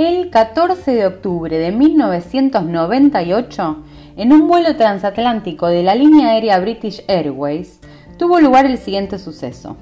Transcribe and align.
El 0.00 0.30
14 0.30 0.94
de 0.94 1.06
octubre 1.06 1.58
de 1.58 1.72
1998, 1.72 3.84
en 4.16 4.32
un 4.32 4.48
vuelo 4.48 4.74
transatlántico 4.74 5.66
de 5.66 5.82
la 5.82 5.94
línea 5.94 6.30
aérea 6.30 6.58
British 6.58 7.04
Airways, 7.06 7.80
tuvo 8.16 8.40
lugar 8.40 8.64
el 8.64 8.78
siguiente 8.78 9.18
suceso. 9.18 9.76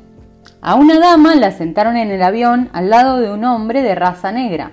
A 0.61 0.75
una 0.75 0.99
dama 0.99 1.37
la 1.37 1.53
sentaron 1.53 1.97
en 1.97 2.11
el 2.11 2.21
avión 2.21 2.69
al 2.73 2.91
lado 2.91 3.19
de 3.19 3.31
un 3.31 3.45
hombre 3.45 3.83
de 3.83 3.95
raza 3.95 4.33
negra. 4.33 4.73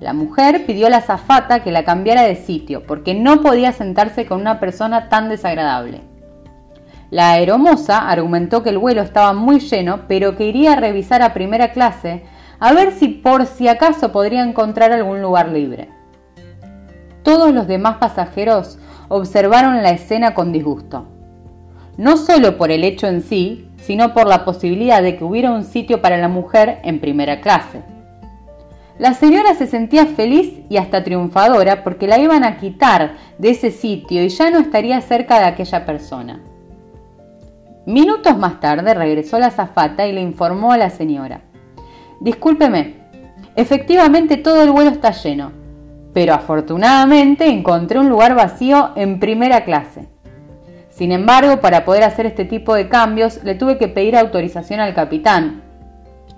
La 0.00 0.12
mujer 0.12 0.66
pidió 0.66 0.88
a 0.88 0.90
la 0.90 0.98
azafata 0.98 1.60
que 1.60 1.72
la 1.72 1.86
cambiara 1.86 2.24
de 2.24 2.36
sitio 2.36 2.82
porque 2.86 3.14
no 3.14 3.40
podía 3.40 3.72
sentarse 3.72 4.26
con 4.26 4.42
una 4.42 4.60
persona 4.60 5.08
tan 5.08 5.30
desagradable. 5.30 6.02
La 7.10 7.30
aeromoza 7.30 8.06
argumentó 8.06 8.62
que 8.62 8.68
el 8.68 8.76
vuelo 8.76 9.00
estaba 9.00 9.32
muy 9.32 9.60
lleno, 9.60 10.00
pero 10.08 10.36
que 10.36 10.44
iría 10.44 10.74
a 10.74 10.76
revisar 10.76 11.22
a 11.22 11.32
primera 11.32 11.72
clase 11.72 12.22
a 12.58 12.72
ver 12.72 12.92
si 12.92 13.08
por 13.08 13.46
si 13.46 13.68
acaso 13.68 14.12
podría 14.12 14.42
encontrar 14.42 14.92
algún 14.92 15.22
lugar 15.22 15.48
libre. 15.48 15.88
Todos 17.22 17.52
los 17.52 17.66
demás 17.66 17.96
pasajeros 17.96 18.78
observaron 19.08 19.82
la 19.82 19.90
escena 19.90 20.34
con 20.34 20.52
disgusto, 20.52 21.06
no 21.96 22.16
solo 22.16 22.56
por 22.56 22.70
el 22.70 22.84
hecho 22.84 23.06
en 23.06 23.22
sí, 23.22 23.70
sino 23.78 24.14
por 24.14 24.26
la 24.26 24.44
posibilidad 24.44 25.02
de 25.02 25.16
que 25.16 25.24
hubiera 25.24 25.50
un 25.50 25.64
sitio 25.64 26.02
para 26.02 26.18
la 26.18 26.28
mujer 26.28 26.80
en 26.82 27.00
primera 27.00 27.40
clase. 27.40 27.82
La 28.98 29.12
señora 29.12 29.54
se 29.54 29.66
sentía 29.66 30.06
feliz 30.06 30.62
y 30.70 30.78
hasta 30.78 31.04
triunfadora 31.04 31.84
porque 31.84 32.06
la 32.06 32.18
iban 32.18 32.44
a 32.44 32.56
quitar 32.56 33.16
de 33.38 33.50
ese 33.50 33.70
sitio 33.70 34.24
y 34.24 34.30
ya 34.30 34.50
no 34.50 34.58
estaría 34.58 35.00
cerca 35.02 35.38
de 35.38 35.44
aquella 35.44 35.84
persona. 35.84 36.40
Minutos 37.84 38.36
más 38.38 38.58
tarde 38.58 38.94
regresó 38.94 39.38
la 39.38 39.50
zafata 39.50 40.06
y 40.06 40.12
le 40.12 40.22
informó 40.22 40.72
a 40.72 40.78
la 40.78 40.90
señora. 40.90 41.42
Discúlpeme, 42.20 42.94
efectivamente 43.54 44.36
todo 44.36 44.62
el 44.62 44.70
vuelo 44.70 44.90
está 44.90 45.10
lleno, 45.12 45.52
pero 46.14 46.34
afortunadamente 46.34 47.46
encontré 47.46 47.98
un 47.98 48.08
lugar 48.08 48.34
vacío 48.34 48.92
en 48.96 49.20
primera 49.20 49.64
clase. 49.64 50.08
Sin 50.88 51.12
embargo, 51.12 51.60
para 51.60 51.84
poder 51.84 52.04
hacer 52.04 52.24
este 52.24 52.46
tipo 52.46 52.74
de 52.74 52.88
cambios, 52.88 53.44
le 53.44 53.54
tuve 53.54 53.76
que 53.76 53.88
pedir 53.88 54.16
autorización 54.16 54.80
al 54.80 54.94
capitán. 54.94 55.62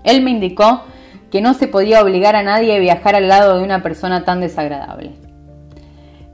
Él 0.03 0.23
me 0.23 0.33
indicó 0.33 0.83
que 1.31 1.41
no 1.41 1.55
se 1.55 1.69
podía 1.69 2.03
obligar 2.03 2.35
a 2.35 2.43
nadie 2.43 2.75
a 2.75 2.81
viajar 2.81 3.15
al 3.15 3.29
lado 3.29 3.57
de 3.57 3.63
una 3.63 3.83
persona 3.85 4.25
tan 4.25 4.41
desagradable. 4.41 5.13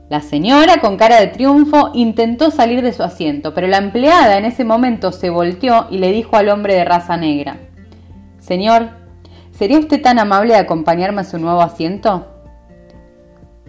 La 0.09 0.21
señora, 0.21 0.77
con 0.77 0.97
cara 0.97 1.19
de 1.19 1.27
triunfo, 1.27 1.91
intentó 1.93 2.49
salir 2.51 2.81
de 2.81 2.93
su 2.93 3.03
asiento, 3.03 3.53
pero 3.53 3.67
la 3.67 3.77
empleada 3.77 4.37
en 4.37 4.45
ese 4.45 4.63
momento 4.63 5.11
se 5.11 5.29
volteó 5.29 5.87
y 5.91 5.97
le 5.97 6.11
dijo 6.11 6.35
al 6.35 6.49
hombre 6.49 6.75
de 6.75 6.85
raza 6.85 7.17
negra, 7.17 7.57
Señor, 8.39 9.04
¿sería 9.57 9.79
usted 9.79 10.01
tan 10.01 10.19
amable 10.19 10.53
de 10.53 10.59
acompañarme 10.59 11.21
a 11.21 11.25
su 11.25 11.37
nuevo 11.37 11.61
asiento? 11.61 12.27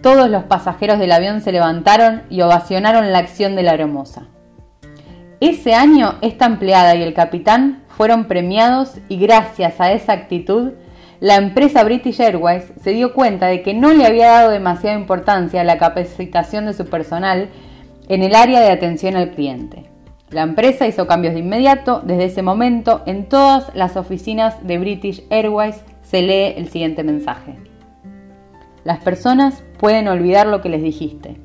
Todos 0.01 0.29
los 0.29 0.43
pasajeros 0.43 0.99
del 0.99 1.11
avión 1.11 1.41
se 1.41 1.51
levantaron 1.51 2.23
y 2.29 2.41
ovacionaron 2.41 3.11
la 3.11 3.19
acción 3.19 3.55
de 3.55 3.63
la 3.63 3.73
hermosa. 3.73 4.27
Ese 5.39 5.73
año 5.73 6.15
esta 6.21 6.45
empleada 6.45 6.95
y 6.95 7.03
el 7.03 7.13
capitán 7.13 7.83
fueron 7.87 8.25
premiados 8.25 8.99
y 9.07 9.17
gracias 9.17 9.79
a 9.79 9.91
esa 9.91 10.13
actitud 10.13 10.73
la 11.19 11.35
empresa 11.35 11.83
British 11.83 12.21
Airways 12.21 12.71
se 12.79 12.91
dio 12.91 13.13
cuenta 13.13 13.47
de 13.47 13.63
que 13.63 13.73
no 13.73 13.91
le 13.91 14.05
había 14.05 14.27
dado 14.27 14.51
demasiada 14.51 14.97
importancia 14.97 15.61
a 15.61 15.63
la 15.63 15.79
capacitación 15.79 16.67
de 16.67 16.75
su 16.75 16.85
personal 16.85 17.49
en 18.07 18.21
el 18.21 18.35
área 18.35 18.61
de 18.61 18.69
atención 18.69 19.15
al 19.15 19.31
cliente. 19.31 19.89
La 20.29 20.41
empresa 20.41 20.85
hizo 20.87 21.07
cambios 21.07 21.33
de 21.33 21.39
inmediato. 21.39 22.01
Desde 22.05 22.25
ese 22.25 22.41
momento, 22.41 23.01
en 23.05 23.29
todas 23.29 23.73
las 23.75 23.95
oficinas 23.95 24.65
de 24.67 24.77
British 24.77 25.23
Airways 25.29 25.81
se 26.01 26.21
lee 26.21 26.53
el 26.57 26.67
siguiente 26.69 27.03
mensaje. 27.03 27.55
Las 28.83 28.99
personas 28.99 29.63
pueden 29.79 30.07
olvidar 30.09 30.47
lo 30.47 30.61
que 30.61 30.69
les 30.69 30.83
dijiste. 30.83 31.37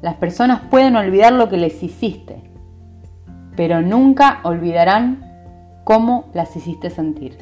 Las 0.00 0.14
personas 0.14 0.62
pueden 0.70 0.96
olvidar 0.96 1.32
lo 1.32 1.48
que 1.48 1.56
les 1.58 1.82
hiciste, 1.82 2.42
pero 3.56 3.82
nunca 3.82 4.40
olvidarán 4.42 5.24
cómo 5.84 6.30
las 6.32 6.56
hiciste 6.56 6.90
sentir. 6.90 7.36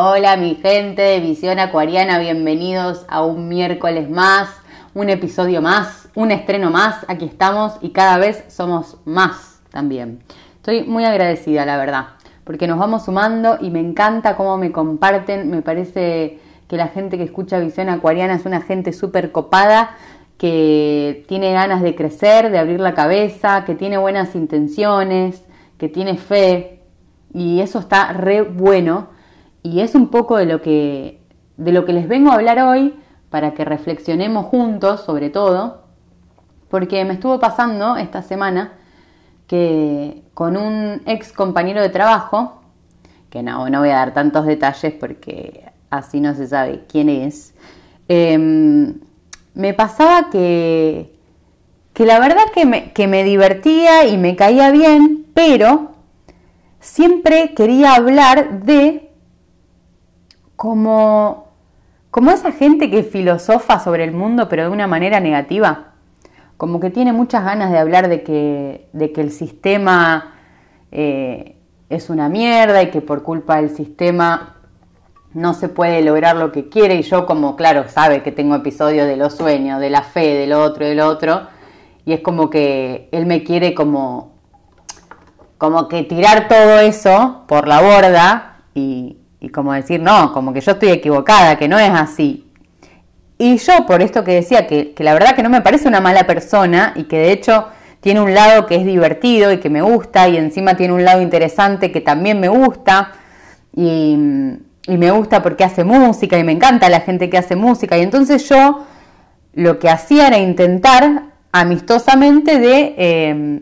Hola 0.00 0.36
mi 0.36 0.54
gente 0.54 1.02
de 1.02 1.18
Visión 1.18 1.58
Acuariana, 1.58 2.20
bienvenidos 2.20 3.04
a 3.08 3.24
un 3.24 3.48
miércoles 3.48 4.08
más, 4.08 4.48
un 4.94 5.10
episodio 5.10 5.60
más, 5.60 6.08
un 6.14 6.30
estreno 6.30 6.70
más, 6.70 7.04
aquí 7.08 7.24
estamos 7.24 7.72
y 7.80 7.90
cada 7.90 8.16
vez 8.16 8.44
somos 8.46 8.98
más 9.04 9.60
también. 9.72 10.20
Estoy 10.54 10.84
muy 10.84 11.04
agradecida, 11.04 11.66
la 11.66 11.76
verdad, 11.76 12.10
porque 12.44 12.68
nos 12.68 12.78
vamos 12.78 13.06
sumando 13.06 13.58
y 13.60 13.70
me 13.70 13.80
encanta 13.80 14.36
cómo 14.36 14.56
me 14.56 14.70
comparten, 14.70 15.50
me 15.50 15.62
parece 15.62 16.38
que 16.68 16.76
la 16.76 16.86
gente 16.86 17.18
que 17.18 17.24
escucha 17.24 17.58
Visión 17.58 17.88
Acuariana 17.88 18.36
es 18.36 18.46
una 18.46 18.60
gente 18.60 18.92
súper 18.92 19.32
copada, 19.32 19.96
que 20.38 21.24
tiene 21.26 21.52
ganas 21.52 21.82
de 21.82 21.96
crecer, 21.96 22.52
de 22.52 22.58
abrir 22.60 22.78
la 22.78 22.94
cabeza, 22.94 23.64
que 23.64 23.74
tiene 23.74 23.98
buenas 23.98 24.36
intenciones, 24.36 25.42
que 25.76 25.88
tiene 25.88 26.16
fe. 26.18 26.82
Y 27.34 27.62
eso 27.62 27.80
está 27.80 28.12
re 28.12 28.42
bueno 28.42 29.17
y 29.72 29.80
es 29.80 29.94
un 29.94 30.08
poco 30.08 30.36
de 30.36 30.46
lo 30.46 30.62
que 30.62 31.20
de 31.56 31.72
lo 31.72 31.84
que 31.84 31.92
les 31.92 32.08
vengo 32.08 32.30
a 32.30 32.34
hablar 32.34 32.60
hoy 32.60 32.94
para 33.30 33.52
que 33.52 33.64
reflexionemos 33.64 34.46
juntos 34.46 35.02
sobre 35.02 35.28
todo, 35.28 35.82
porque 36.70 37.04
me 37.04 37.14
estuvo 37.14 37.38
pasando 37.38 37.96
esta 37.96 38.22
semana 38.22 38.72
que 39.46 40.22
con 40.34 40.56
un 40.56 41.02
ex 41.04 41.32
compañero 41.32 41.82
de 41.82 41.88
trabajo, 41.88 42.62
que 43.28 43.42
no, 43.42 43.68
no 43.68 43.80
voy 43.80 43.90
a 43.90 43.96
dar 43.96 44.14
tantos 44.14 44.46
detalles 44.46 44.94
porque 44.94 45.64
así 45.90 46.20
no 46.20 46.34
se 46.34 46.46
sabe 46.46 46.84
quién 46.88 47.08
es, 47.08 47.54
em, 48.08 49.00
me 49.54 49.74
pasaba 49.74 50.30
que, 50.30 51.12
que 51.92 52.06
la 52.06 52.20
verdad 52.20 52.44
que 52.54 52.64
me, 52.64 52.92
que 52.92 53.08
me 53.08 53.24
divertía 53.24 54.06
y 54.06 54.16
me 54.16 54.36
caía 54.36 54.70
bien, 54.70 55.26
pero 55.34 55.90
siempre 56.80 57.52
quería 57.54 57.94
hablar 57.94 58.60
de 58.62 59.07
como, 60.58 61.52
como 62.10 62.32
esa 62.32 62.50
gente 62.50 62.90
que 62.90 63.04
filosofa 63.04 63.78
sobre 63.78 64.02
el 64.02 64.10
mundo 64.10 64.48
pero 64.48 64.64
de 64.64 64.70
una 64.70 64.88
manera 64.88 65.20
negativa, 65.20 65.92
como 66.56 66.80
que 66.80 66.90
tiene 66.90 67.12
muchas 67.12 67.44
ganas 67.44 67.70
de 67.70 67.78
hablar 67.78 68.08
de 68.08 68.24
que, 68.24 68.88
de 68.92 69.12
que 69.12 69.20
el 69.20 69.30
sistema 69.30 70.34
eh, 70.90 71.54
es 71.88 72.10
una 72.10 72.28
mierda 72.28 72.82
y 72.82 72.90
que 72.90 73.00
por 73.00 73.22
culpa 73.22 73.58
del 73.58 73.70
sistema 73.70 74.56
no 75.32 75.54
se 75.54 75.68
puede 75.68 76.02
lograr 76.02 76.34
lo 76.34 76.50
que 76.50 76.68
quiere. 76.68 76.96
Y 76.96 77.02
yo 77.02 77.24
como 77.24 77.54
claro 77.54 77.88
sabe 77.88 78.24
que 78.24 78.32
tengo 78.32 78.56
episodios 78.56 79.06
de 79.06 79.16
los 79.16 79.36
sueños, 79.36 79.78
de 79.78 79.90
la 79.90 80.02
fe, 80.02 80.34
del 80.34 80.54
otro, 80.54 80.84
del 80.84 80.98
otro. 80.98 81.46
Y 82.04 82.14
es 82.14 82.20
como 82.20 82.50
que 82.50 83.08
él 83.12 83.26
me 83.26 83.44
quiere 83.44 83.74
como 83.74 84.32
como 85.56 85.86
que 85.86 86.02
tirar 86.02 86.48
todo 86.48 86.80
eso 86.80 87.44
por 87.46 87.68
la 87.68 87.80
borda 87.80 88.62
y, 88.74 89.17
y 89.40 89.50
como 89.50 89.72
decir, 89.72 90.00
no, 90.00 90.32
como 90.32 90.52
que 90.52 90.60
yo 90.60 90.72
estoy 90.72 90.90
equivocada, 90.90 91.56
que 91.56 91.68
no 91.68 91.78
es 91.78 91.90
así. 91.90 92.44
Y 93.38 93.56
yo, 93.58 93.86
por 93.86 94.02
esto 94.02 94.24
que 94.24 94.32
decía, 94.32 94.66
que, 94.66 94.94
la 94.98 95.12
verdad 95.12 95.36
que 95.36 95.44
no 95.44 95.48
me 95.48 95.60
parece 95.60 95.86
una 95.86 96.00
mala 96.00 96.26
persona 96.26 96.92
y 96.96 97.04
que 97.04 97.18
de 97.18 97.32
hecho 97.32 97.68
tiene 98.00 98.20
un 98.20 98.34
lado 98.34 98.66
que 98.66 98.74
es 98.74 98.84
divertido 98.84 99.52
y 99.52 99.58
que 99.58 99.70
me 99.70 99.80
gusta 99.80 100.28
y 100.28 100.36
encima 100.36 100.76
tiene 100.76 100.94
un 100.94 101.04
lado 101.04 101.22
interesante 101.22 101.92
que 101.92 102.00
también 102.00 102.40
me 102.40 102.48
gusta 102.48 103.12
y, 103.74 104.16
me 104.88 105.10
gusta 105.10 105.42
porque 105.42 105.64
hace 105.64 105.84
música 105.84 106.38
y 106.38 106.44
me 106.44 106.52
encanta 106.52 106.88
la 106.88 107.00
gente 107.00 107.28
que 107.28 107.36
hace 107.36 107.54
música 107.54 107.98
y 107.98 108.02
entonces 108.02 108.48
yo 108.48 108.86
lo 109.52 109.78
que 109.78 109.90
hacía 109.90 110.28
era 110.28 110.38
intentar 110.38 111.24
amistosamente 111.52 112.58
de, 112.58 112.94
eh, 112.96 113.60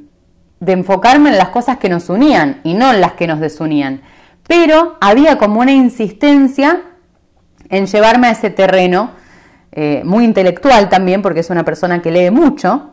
de 0.60 0.72
enfocarme 0.72 1.30
en 1.30 1.38
las 1.38 1.48
cosas 1.48 1.78
que 1.78 1.88
nos 1.88 2.08
unían 2.08 2.60
y 2.62 2.74
no 2.74 2.92
en 2.94 3.00
las 3.00 3.14
que 3.14 3.26
nos 3.26 3.40
desunían 3.40 4.02
pero 4.46 4.96
había 5.00 5.38
como 5.38 5.60
una 5.60 5.72
insistencia 5.72 6.82
en 7.68 7.86
llevarme 7.86 8.28
a 8.28 8.30
ese 8.30 8.50
terreno, 8.50 9.10
eh, 9.72 10.02
muy 10.04 10.24
intelectual 10.24 10.88
también, 10.88 11.22
porque 11.22 11.40
es 11.40 11.50
una 11.50 11.64
persona 11.64 12.00
que 12.00 12.10
lee 12.10 12.30
mucho, 12.30 12.92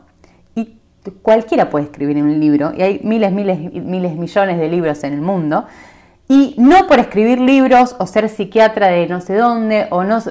y 0.55 0.77
cualquiera 1.21 1.69
puede 1.69 1.85
escribir 1.85 2.17
un 2.17 2.39
libro, 2.39 2.73
y 2.75 2.81
hay 2.81 3.01
miles, 3.03 3.31
miles, 3.31 3.59
miles, 3.71 4.15
millones 4.15 4.57
de 4.57 4.67
libros 4.67 5.03
en 5.03 5.13
el 5.13 5.21
mundo, 5.21 5.65
y 6.27 6.55
no 6.57 6.87
por 6.87 6.99
escribir 6.99 7.39
libros 7.39 7.95
o 7.99 8.07
ser 8.07 8.29
psiquiatra 8.29 8.87
de 8.87 9.07
no 9.07 9.21
sé 9.21 9.35
dónde, 9.35 9.87
o 9.91 10.03
no, 10.03 10.21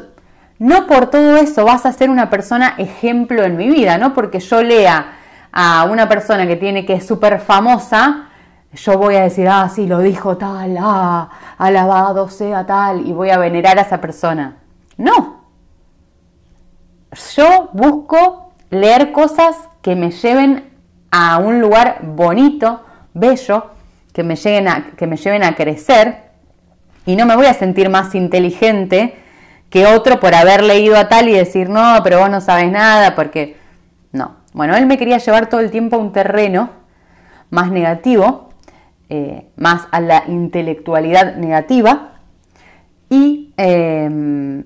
no 0.58 0.86
por 0.86 1.10
todo 1.10 1.36
eso 1.36 1.64
vas 1.64 1.86
a 1.86 1.92
ser 1.92 2.10
una 2.10 2.30
persona 2.30 2.74
ejemplo 2.78 3.44
en 3.44 3.56
mi 3.56 3.68
vida, 3.68 3.98
no 3.98 4.12
porque 4.12 4.40
yo 4.40 4.62
lea 4.62 5.18
a 5.52 5.84
una 5.84 6.08
persona 6.08 6.46
que 6.46 6.56
tiene 6.56 6.84
que 6.84 6.94
es 6.94 7.06
súper 7.06 7.38
famosa, 7.38 8.30
yo 8.74 8.98
voy 8.98 9.16
a 9.16 9.22
decir, 9.22 9.48
ah, 9.48 9.68
sí, 9.68 9.86
lo 9.86 9.98
dijo 9.98 10.36
tal, 10.36 10.76
ah, 10.80 11.28
alabado 11.58 12.28
sea 12.28 12.64
tal, 12.64 13.06
y 13.06 13.12
voy 13.12 13.30
a 13.30 13.38
venerar 13.38 13.78
a 13.78 13.82
esa 13.82 14.00
persona. 14.00 14.56
No. 14.96 15.42
Yo 17.36 17.68
busco 17.72 18.52
leer 18.70 19.12
cosas 19.12 19.56
que 19.82 19.94
me 19.94 20.10
lleven 20.10 20.70
a 21.10 21.38
un 21.38 21.60
lugar 21.60 22.00
bonito, 22.02 22.82
bello, 23.12 23.66
que 24.12 24.22
me, 24.22 24.36
lleguen 24.36 24.68
a, 24.68 24.92
que 24.96 25.06
me 25.06 25.16
lleven 25.16 25.44
a 25.44 25.54
crecer 25.54 26.30
y 27.04 27.16
no 27.16 27.26
me 27.26 27.36
voy 27.36 27.46
a 27.46 27.54
sentir 27.54 27.90
más 27.90 28.14
inteligente 28.14 29.16
que 29.68 29.86
otro 29.86 30.20
por 30.20 30.34
haber 30.34 30.62
leído 30.62 30.96
a 30.96 31.08
tal 31.08 31.28
y 31.28 31.32
decir, 31.32 31.68
no, 31.68 31.98
pero 32.02 32.20
vos 32.20 32.30
no 32.30 32.40
sabes 32.40 32.70
nada, 32.70 33.14
porque 33.14 33.56
no. 34.12 34.36
Bueno, 34.52 34.76
él 34.76 34.86
me 34.86 34.98
quería 34.98 35.18
llevar 35.18 35.48
todo 35.48 35.60
el 35.60 35.70
tiempo 35.70 35.96
a 35.96 35.98
un 35.98 36.12
terreno 36.12 36.70
más 37.50 37.70
negativo, 37.70 38.51
eh, 39.14 39.46
más 39.56 39.88
a 39.90 40.00
la 40.00 40.24
intelectualidad 40.26 41.36
negativa, 41.36 42.12
y 43.10 43.52
em, 43.58 44.64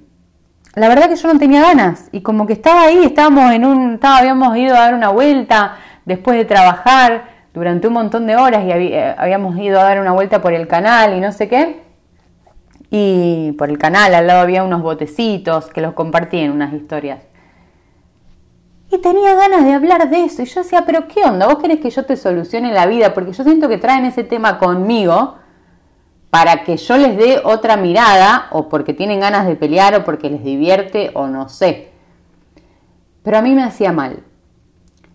la 0.77 0.89
verdad 0.89 1.09
que 1.09 1.17
yo 1.17 1.33
no 1.33 1.37
tenía 1.37 1.63
ganas, 1.63 2.09
y 2.13 2.21
como 2.21 2.47
que 2.47 2.53
estaba 2.53 2.83
ahí, 2.83 3.01
estábamos 3.03 3.51
en 3.51 3.65
un, 3.65 3.95
estaba, 3.95 4.19
habíamos 4.19 4.57
ido 4.57 4.77
a 4.77 4.83
dar 4.83 4.95
una 4.95 5.09
vuelta 5.09 5.79
después 6.05 6.37
de 6.37 6.45
trabajar 6.45 7.25
durante 7.53 7.89
un 7.89 7.95
montón 7.95 8.29
de 8.29 8.37
horas 8.37 8.63
y 8.65 8.71
eh, 8.71 9.17
habíamos 9.19 9.59
ido 9.59 9.81
a 9.81 9.83
dar 9.83 10.01
una 10.01 10.13
vuelta 10.13 10.41
por 10.41 10.53
el 10.53 10.69
canal 10.69 11.17
y 11.17 11.21
no 11.21 11.33
sé 11.33 11.49
qué, 11.49 11.81
y 12.89 13.51
por 13.59 13.69
el 13.69 13.79
canal 13.79 14.15
al 14.15 14.29
lado 14.29 14.43
había 14.43 14.63
unos 14.63 14.81
botecitos 14.81 15.71
que 15.71 15.81
los 15.81 15.95
compartí 15.95 16.39
en 16.39 16.53
unas 16.53 16.73
historias. 16.73 17.19
Y 18.91 18.99
tenía 18.99 19.35
ganas 19.35 19.65
de 19.65 19.73
hablar 19.73 20.09
de 20.09 20.25
eso. 20.25 20.43
Y 20.43 20.47
yo 20.47 20.63
decía, 20.63 20.85
pero 20.87 21.09
¿qué 21.09 21.25
onda? 21.25 21.47
¿Vos 21.47 21.59
querés 21.59 21.81
que 21.81 21.91
yo 21.91 22.05
te 22.05 22.17
solucione 22.17 22.73
la 22.73 22.87
vida? 22.87 23.15
Porque 23.15 23.33
yo 23.33 23.43
siento 23.43 23.69
que 23.69 23.79
traen 23.79 24.05
ese 24.05 24.25
tema 24.25 24.59
conmigo 24.59 25.37
para 26.31 26.65
que 26.65 26.77
yo 26.77 26.97
les 26.97 27.17
dé 27.17 27.41
otra 27.45 27.77
mirada, 27.77 28.49
o 28.51 28.69
porque 28.69 28.93
tienen 28.93 29.21
ganas 29.21 29.47
de 29.47 29.57
pelear, 29.57 29.95
o 29.95 30.05
porque 30.05 30.29
les 30.29 30.45
divierte, 30.45 31.11
o 31.15 31.27
no 31.29 31.49
sé. 31.49 31.91
Pero 33.23 33.39
a 33.39 33.43
mí 33.43 33.55
me 33.55 33.65
hacía 33.65 33.91
mal. 33.91 34.23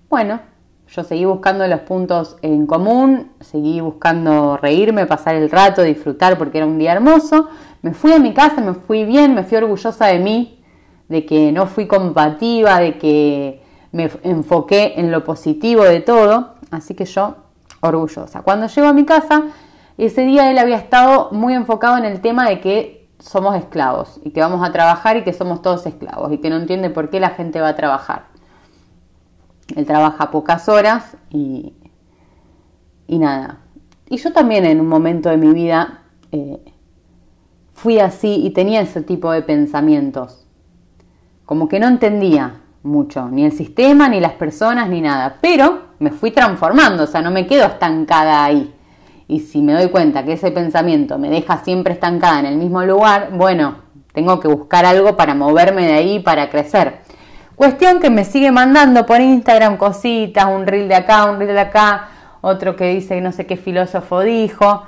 Bueno, 0.10 0.42
yo 0.88 1.04
seguí 1.06 1.24
buscando 1.24 1.66
los 1.68 1.82
puntos 1.82 2.36
en 2.42 2.66
común, 2.66 3.32
seguí 3.40 3.80
buscando 3.80 4.58
reírme, 4.58 5.06
pasar 5.06 5.36
el 5.36 5.50
rato, 5.50 5.84
disfrutar 5.84 6.38
porque 6.38 6.58
era 6.58 6.68
un 6.68 6.78
día 6.78 6.92
hermoso. 6.92 7.48
Me 7.82 7.94
fui 7.94 8.12
a 8.12 8.20
mi 8.20 8.34
casa, 8.34 8.60
me 8.60 8.74
fui 8.74 9.06
bien, 9.06 9.34
me 9.34 9.44
fui 9.44 9.58
orgullosa 9.58 10.08
de 10.08 10.20
mí, 10.20 10.62
de 11.08 11.26
que 11.26 11.54
no 11.54 11.66
fui 11.68 11.88
combativa, 11.88 12.80
de 12.80 12.98
que 12.98 13.61
me 13.92 14.10
enfoqué 14.24 14.94
en 14.98 15.12
lo 15.12 15.24
positivo 15.24 15.84
de 15.84 16.02
todo. 16.02 16.56
Así 16.72 16.94
que 16.94 17.06
yo, 17.06 17.36
orgullosa. 17.82 18.42
Cuando 18.42 18.68
llego 18.68 18.88
a 18.88 18.94
mi 18.94 19.06
casa, 19.06 19.44
ese 19.98 20.22
día 20.22 20.50
él 20.50 20.58
había 20.58 20.78
estado 20.78 21.30
muy 21.32 21.54
enfocado 21.54 21.98
en 21.98 22.06
el 22.06 22.22
tema 22.22 22.48
de 22.50 22.62
que 22.62 23.10
somos 23.20 23.56
esclavos 23.56 24.20
y 24.24 24.32
que 24.32 24.40
vamos 24.40 24.68
a 24.68 24.72
trabajar 24.72 25.18
y 25.18 25.24
que 25.24 25.34
somos 25.34 25.62
todos 25.62 25.86
esclavos 25.86 26.32
y 26.32 26.40
que 26.40 26.50
no 26.50 26.56
entiende 26.56 26.90
por 26.90 27.10
qué 27.10 27.20
la 27.20 27.32
gente 27.32 27.62
va 27.62 27.70
a 27.70 27.76
trabajar. 27.76 28.26
Él 29.76 29.86
trabaja 29.86 30.32
pocas 30.32 30.68
horas 30.70 31.18
y, 31.30 31.74
y 33.08 33.20
nada. 33.20 33.60
Y 34.10 34.18
yo 34.18 34.34
también 34.34 34.66
en 34.66 34.82
un 34.82 34.88
momento 34.88 35.30
de 35.30 35.38
mi 35.38 35.54
vida 35.54 36.02
eh, 36.32 36.60
fui 37.74 38.00
así 38.00 38.42
y 38.44 38.52
tenía 38.52 38.82
ese 38.82 39.02
tipo 39.02 39.32
de 39.32 39.42
pensamientos. 39.42 40.48
Como 41.46 41.68
que 41.68 41.80
no 41.80 41.88
entendía 41.88 42.61
mucho, 42.84 43.28
ni 43.30 43.46
el 43.46 43.52
sistema, 43.52 44.10
ni 44.10 44.20
las 44.20 44.34
personas, 44.34 44.90
ni 44.90 45.02
nada. 45.02 45.38
Pero 45.42 45.92
me 46.00 46.12
fui 46.12 46.32
transformando, 46.32 47.04
o 47.04 47.08
sea, 47.08 47.22
no 47.22 47.32
me 47.32 47.48
quedo 47.48 47.66
estancada 47.66 48.44
ahí. 48.44 48.74
Y 49.28 49.40
si 49.40 49.62
me 49.62 49.74
doy 49.74 49.90
cuenta 49.90 50.26
que 50.26 50.34
ese 50.34 50.52
pensamiento 50.52 51.18
me 51.18 51.30
deja 51.30 51.64
siempre 51.64 51.94
estancada 51.94 52.40
en 52.40 52.48
el 52.48 52.58
mismo 52.58 52.84
lugar, 52.84 53.30
bueno, 53.34 53.76
tengo 54.14 54.40
que 54.40 54.48
buscar 54.48 54.86
algo 54.86 55.16
para 55.16 55.36
moverme 55.36 55.88
de 55.88 55.94
ahí, 55.94 56.20
para 56.20 56.50
crecer. 56.50 57.00
Cuestión 57.56 58.00
que 58.00 58.10
me 58.10 58.26
sigue 58.26 58.52
mandando 58.52 59.06
por 59.06 59.22
Instagram 59.22 59.78
cositas, 59.78 60.46
un 60.46 60.66
reel 60.66 60.88
de 60.88 60.96
acá, 60.96 61.26
un 61.26 61.40
reel 61.40 61.54
de 61.54 61.60
acá, 61.60 62.10
otro 62.42 62.76
que 62.76 62.90
dice 62.90 63.22
no 63.22 63.32
sé 63.32 63.46
qué 63.46 63.56
filósofo 63.56 64.22
dijo. 64.22 64.84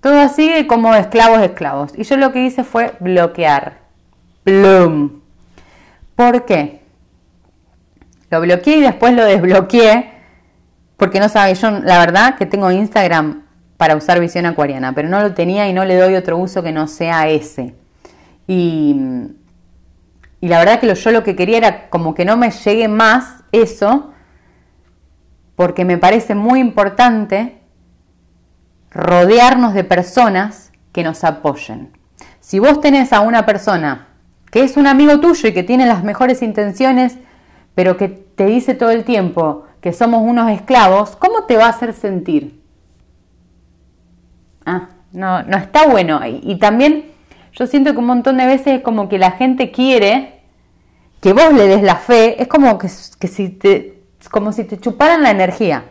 Todo 0.00 0.20
así 0.20 0.66
como 0.66 0.94
esclavos, 0.94 1.40
esclavos. 1.40 1.92
Y 1.96 2.02
yo 2.02 2.16
lo 2.16 2.32
que 2.32 2.44
hice 2.44 2.64
fue 2.64 2.94
bloquear. 3.00 3.78
Plum. 4.44 5.20
¿Por 6.14 6.44
qué? 6.44 6.85
Lo 8.30 8.40
bloqueé 8.40 8.78
y 8.78 8.80
después 8.82 9.14
lo 9.14 9.24
desbloqueé. 9.24 10.12
Porque 10.96 11.20
no 11.20 11.28
sabe, 11.28 11.54
yo 11.54 11.70
la 11.70 11.98
verdad 11.98 12.36
que 12.36 12.46
tengo 12.46 12.70
Instagram 12.70 13.44
para 13.76 13.96
usar 13.96 14.18
visión 14.18 14.46
acuariana, 14.46 14.94
pero 14.94 15.08
no 15.08 15.20
lo 15.20 15.34
tenía 15.34 15.68
y 15.68 15.72
no 15.72 15.84
le 15.84 15.96
doy 15.96 16.14
otro 16.14 16.38
uso 16.38 16.62
que 16.62 16.72
no 16.72 16.88
sea 16.88 17.28
ese. 17.28 17.74
Y 18.46 18.96
y 20.40 20.48
la 20.48 20.58
verdad 20.58 20.80
que 20.80 20.94
yo 20.94 21.10
lo 21.10 21.24
que 21.24 21.34
quería 21.34 21.58
era 21.58 21.88
como 21.88 22.14
que 22.14 22.24
no 22.24 22.36
me 22.36 22.50
llegue 22.50 22.88
más 22.88 23.42
eso, 23.52 24.12
porque 25.54 25.84
me 25.84 25.98
parece 25.98 26.34
muy 26.34 26.60
importante 26.60 27.58
rodearnos 28.90 29.74
de 29.74 29.84
personas 29.84 30.72
que 30.92 31.02
nos 31.02 31.24
apoyen. 31.24 31.90
Si 32.40 32.58
vos 32.58 32.80
tenés 32.80 33.12
a 33.12 33.20
una 33.20 33.46
persona 33.46 34.08
que 34.50 34.62
es 34.62 34.76
un 34.76 34.86
amigo 34.86 35.20
tuyo 35.20 35.48
y 35.48 35.52
que 35.52 35.62
tiene 35.62 35.86
las 35.86 36.04
mejores 36.04 36.42
intenciones, 36.42 37.18
pero 37.76 37.98
que 37.98 38.08
te 38.08 38.46
dice 38.46 38.74
todo 38.74 38.90
el 38.90 39.04
tiempo 39.04 39.64
que 39.82 39.92
somos 39.92 40.22
unos 40.22 40.50
esclavos, 40.50 41.14
¿cómo 41.14 41.44
te 41.44 41.58
va 41.58 41.66
a 41.66 41.68
hacer 41.68 41.92
sentir? 41.92 42.60
Ah, 44.64 44.88
no, 45.12 45.42
no 45.42 45.58
está 45.58 45.86
bueno. 45.86 46.20
Y, 46.26 46.58
también 46.58 47.12
yo 47.52 47.66
siento 47.66 47.92
que 47.92 47.98
un 47.98 48.06
montón 48.06 48.38
de 48.38 48.46
veces 48.46 48.78
es 48.78 48.80
como 48.80 49.10
que 49.10 49.18
la 49.18 49.32
gente 49.32 49.70
quiere 49.70 50.40
que 51.20 51.34
vos 51.34 51.52
le 51.52 51.68
des 51.68 51.82
la 51.82 51.96
fe, 51.96 52.42
es 52.42 52.48
como 52.48 52.78
que, 52.78 52.88
si 52.88 53.50
te, 53.50 54.02
como 54.30 54.52
si 54.52 54.64
te 54.64 54.80
chuparan 54.80 55.22
la 55.22 55.30
energía. 55.30 55.84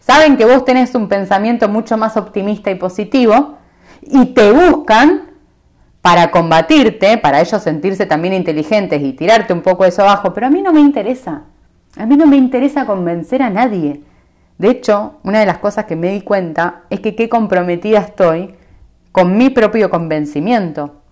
Saben 0.00 0.36
que 0.36 0.44
vos 0.44 0.66
tenés 0.66 0.94
un 0.94 1.08
pensamiento 1.08 1.66
mucho 1.68 1.96
más 1.96 2.18
optimista 2.18 2.70
y 2.70 2.74
positivo 2.74 3.56
y 4.02 4.26
te 4.26 4.52
buscan 4.52 5.31
para 6.02 6.32
combatirte, 6.32 7.16
para 7.16 7.40
ellos 7.40 7.62
sentirse 7.62 8.06
también 8.06 8.34
inteligentes 8.34 9.00
y 9.00 9.12
tirarte 9.12 9.52
un 9.52 9.62
poco 9.62 9.84
eso 9.84 10.02
abajo, 10.02 10.34
pero 10.34 10.48
a 10.48 10.50
mí 10.50 10.60
no 10.60 10.72
me 10.72 10.80
interesa. 10.80 11.44
A 11.96 12.06
mí 12.06 12.16
no 12.16 12.26
me 12.26 12.36
interesa 12.36 12.86
convencer 12.86 13.40
a 13.40 13.50
nadie. 13.50 14.02
De 14.58 14.70
hecho, 14.70 15.20
una 15.22 15.38
de 15.40 15.46
las 15.46 15.58
cosas 15.58 15.84
que 15.84 15.94
me 15.94 16.10
di 16.10 16.22
cuenta 16.22 16.82
es 16.90 17.00
que 17.00 17.14
qué 17.14 17.28
comprometida 17.28 18.00
estoy 18.00 18.56
con 19.12 19.36
mi 19.36 19.50
propio 19.50 19.90
convencimiento. 19.90 21.02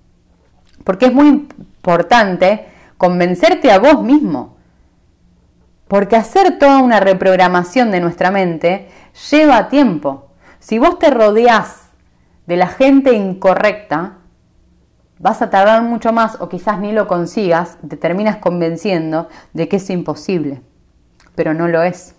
Porque 0.82 1.06
es 1.06 1.12
muy 1.12 1.28
importante 1.28 2.66
convencerte 2.96 3.70
a 3.70 3.78
vos 3.78 4.02
mismo. 4.02 4.56
Porque 5.87 6.16
hacer 6.16 6.59
toda 6.59 6.78
una 6.78 6.99
reprogramación 6.99 7.90
de 7.90 8.00
nuestra 8.00 8.30
mente 8.30 8.88
lleva 9.30 9.68
tiempo. 9.68 10.30
Si 10.59 10.78
vos 10.78 10.99
te 10.99 11.11
rodeás 11.11 11.90
de 12.47 12.56
la 12.56 12.68
gente 12.68 13.12
incorrecta, 13.12 14.20
vas 15.21 15.43
a 15.43 15.50
tardar 15.50 15.83
mucho 15.83 16.12
más 16.12 16.41
o 16.41 16.49
quizás 16.49 16.81
ni 16.81 16.93
lo 16.93 17.07
consigas, 17.07 17.79
te 17.87 17.97
terminas 17.97 18.37
convenciendo 18.39 19.29
de 19.53 19.69
que 19.69 19.77
es 19.77 19.91
imposible, 19.91 20.62
pero 21.35 21.55
no 21.55 21.69
lo 21.69 21.83
es. 21.83 22.17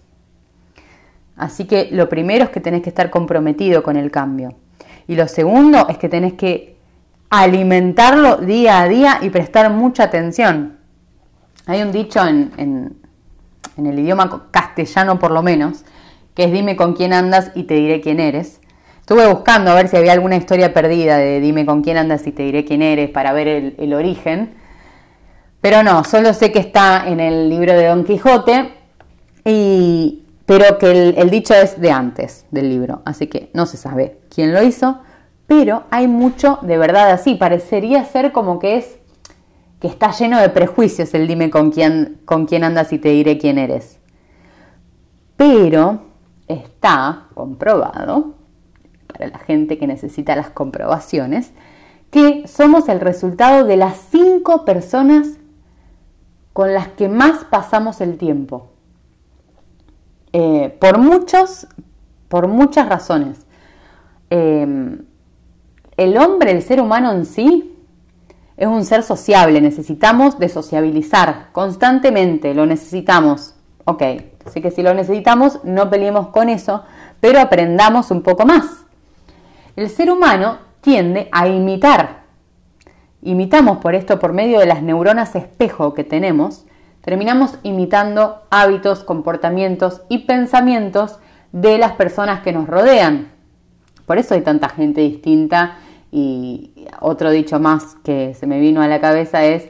Así 1.36 1.66
que 1.66 1.90
lo 1.92 2.08
primero 2.08 2.44
es 2.46 2.52
que 2.52 2.62
tenés 2.62 2.84
que 2.84 2.90
estar 2.90 3.10
comprometido 3.10 3.82
con 3.82 3.98
el 3.98 4.12
cambio. 4.12 4.54
Y 5.08 5.16
lo 5.16 5.28
segundo 5.28 5.88
es 5.90 5.98
que 5.98 6.08
tenés 6.08 6.34
que 6.34 6.78
alimentarlo 7.32 8.38
día 8.38 8.82
a 8.82 8.88
día 8.88 9.18
y 9.22 9.32
prestar 9.32 9.72
mucha 9.72 10.04
atención. 10.04 10.78
Hay 11.66 11.82
un 11.82 11.92
dicho 11.92 12.24
en, 12.26 12.96
el 13.78 14.00
idioma 14.00 14.48
castellano 14.52 15.18
por 15.18 15.32
lo 15.32 15.42
menos, 15.42 15.86
que 16.36 16.44
es 16.44 16.52
dime 16.52 16.76
con 16.76 16.94
quién 16.94 17.14
andas 17.14 17.52
y 17.56 17.64
te 17.64 17.74
diré 17.74 18.00
quién 18.00 18.20
eres. 18.20 18.61
Estuve 19.12 19.28
buscando 19.28 19.72
a 19.72 19.76
ver 19.76 19.90
si 19.90 19.98
había 19.98 20.14
alguna 20.14 20.38
historia 20.38 20.74
perdida 20.74 21.18
de 21.18 21.42
dime 21.42 21.66
con 21.66 21.84
quién 21.84 21.98
andas 21.98 22.26
y 22.28 22.32
te 22.32 22.44
diré 22.44 22.64
quién 22.64 22.82
eres 22.82 23.10
para 23.10 23.34
ver 23.34 23.76
el, 23.78 23.94
origen. 23.94 24.54
Pero 25.60 25.84
no, 25.84 26.06
solo 26.06 26.34
sé 26.34 26.54
que 26.54 26.60
está 26.60 27.06
en 27.06 27.20
el 27.20 27.50
libro 27.50 27.74
de 27.74 27.88
Don 27.88 28.06
Quijote, 28.06 28.72
y, 29.44 30.24
pero 30.46 30.78
que 30.78 30.92
el, 30.92 31.16
el 31.18 31.30
dicho 31.30 31.54
es 31.54 31.82
de 31.82 31.92
antes 31.92 32.46
del 32.52 32.70
libro, 32.70 33.02
así 33.04 33.28
que 33.28 33.50
no 33.54 33.66
se 33.66 33.76
sabe 33.76 34.22
quién 34.34 34.54
lo 34.54 34.64
hizo, 34.64 35.02
pero 35.46 35.84
hay 35.92 36.08
mucho 36.08 36.60
de 36.62 36.78
verdad 36.78 37.12
así, 37.12 37.36
parecería 37.36 38.06
ser 38.06 38.32
como 38.32 38.60
que 38.60 38.78
es 38.78 38.98
que 39.82 39.90
está 39.90 40.12
lleno 40.12 40.40
de 40.40 40.48
prejuicios 40.48 41.14
el 41.14 41.28
dime 41.28 41.50
con 41.50 41.72
quién, 41.72 42.22
con 42.24 42.46
quién 42.46 42.64
andas 42.64 42.94
y 42.94 42.98
te 42.98 43.10
diré 43.10 43.38
quién 43.38 43.58
eres. 43.58 44.00
Pero 45.36 46.00
está 46.48 47.26
comprobado, 47.34 48.40
para 49.12 49.30
la 49.30 49.40
gente 49.40 49.78
que 49.78 49.88
necesita 49.88 50.36
las 50.36 50.50
comprobaciones, 50.50 51.52
que 52.10 52.48
somos 52.48 52.90
el 52.90 53.00
resultado 53.00 53.66
de 53.66 53.78
las 53.78 53.98
cinco 54.12 54.66
personas 54.66 55.38
con 56.54 56.74
las 56.74 56.90
que 56.90 57.08
más 57.08 57.46
pasamos 57.46 58.02
el 58.02 58.18
tiempo. 58.18 58.70
Eh, 60.34 60.78
por 60.80 60.98
muchos, 60.98 61.68
por 62.28 62.48
muchas 62.48 62.90
razones. 62.90 63.46
Eh, 64.30 64.98
el 65.98 66.18
hombre, 66.18 66.52
el 66.52 66.62
ser 66.62 66.82
humano 66.82 67.12
en 67.12 67.26
sí, 67.26 67.78
es 68.58 68.68
un 68.68 68.86
ser 68.86 69.04
sociable, 69.04 69.60
necesitamos 69.62 70.38
de 70.38 70.50
sociabilizar 70.50 71.50
constantemente, 71.52 72.54
lo 72.54 72.66
necesitamos. 72.66 73.56
Ok, 73.86 74.04
Así 74.46 74.62
que 74.62 74.72
si 74.72 74.82
lo 74.82 74.94
necesitamos, 74.94 75.60
no 75.64 75.90
peleemos 75.90 76.28
con 76.28 76.50
eso, 76.50 76.84
pero 77.20 77.40
aprendamos 77.40 78.12
un 78.12 78.22
poco 78.22 78.46
más. 78.46 78.86
El 79.76 79.90
ser 79.90 80.12
humano 80.12 80.60
tiende 80.82 81.30
a 81.32 81.48
imitar. 81.48 82.22
Imitamos 83.22 83.78
por 83.78 83.96
esto, 83.96 84.20
por 84.20 84.34
medio 84.34 84.60
de 84.60 84.66
las 84.66 84.82
neuronas 84.82 85.36
espejo 85.36 85.94
que 85.94 86.04
tenemos, 86.04 86.66
terminamos 87.02 87.58
imitando 87.64 88.44
hábitos, 88.50 89.04
comportamientos 89.04 90.02
y 90.10 90.20
pensamientos 90.20 91.20
de 91.52 91.78
las 91.78 91.94
personas 91.94 92.42
que 92.42 92.52
nos 92.52 92.68
rodean. 92.68 93.32
Por 94.06 94.18
eso 94.18 94.34
hay 94.34 94.42
tanta 94.42 94.70
gente 94.70 95.02
distinta 95.02 95.78
y 96.12 96.88
otro 97.00 97.32
dicho 97.32 97.60
más 97.60 97.96
que 98.04 98.34
se 98.34 98.48
me 98.48 98.60
vino 98.60 98.82
a 98.82 98.88
la 98.88 99.00
cabeza 99.00 99.46
es 99.46 99.70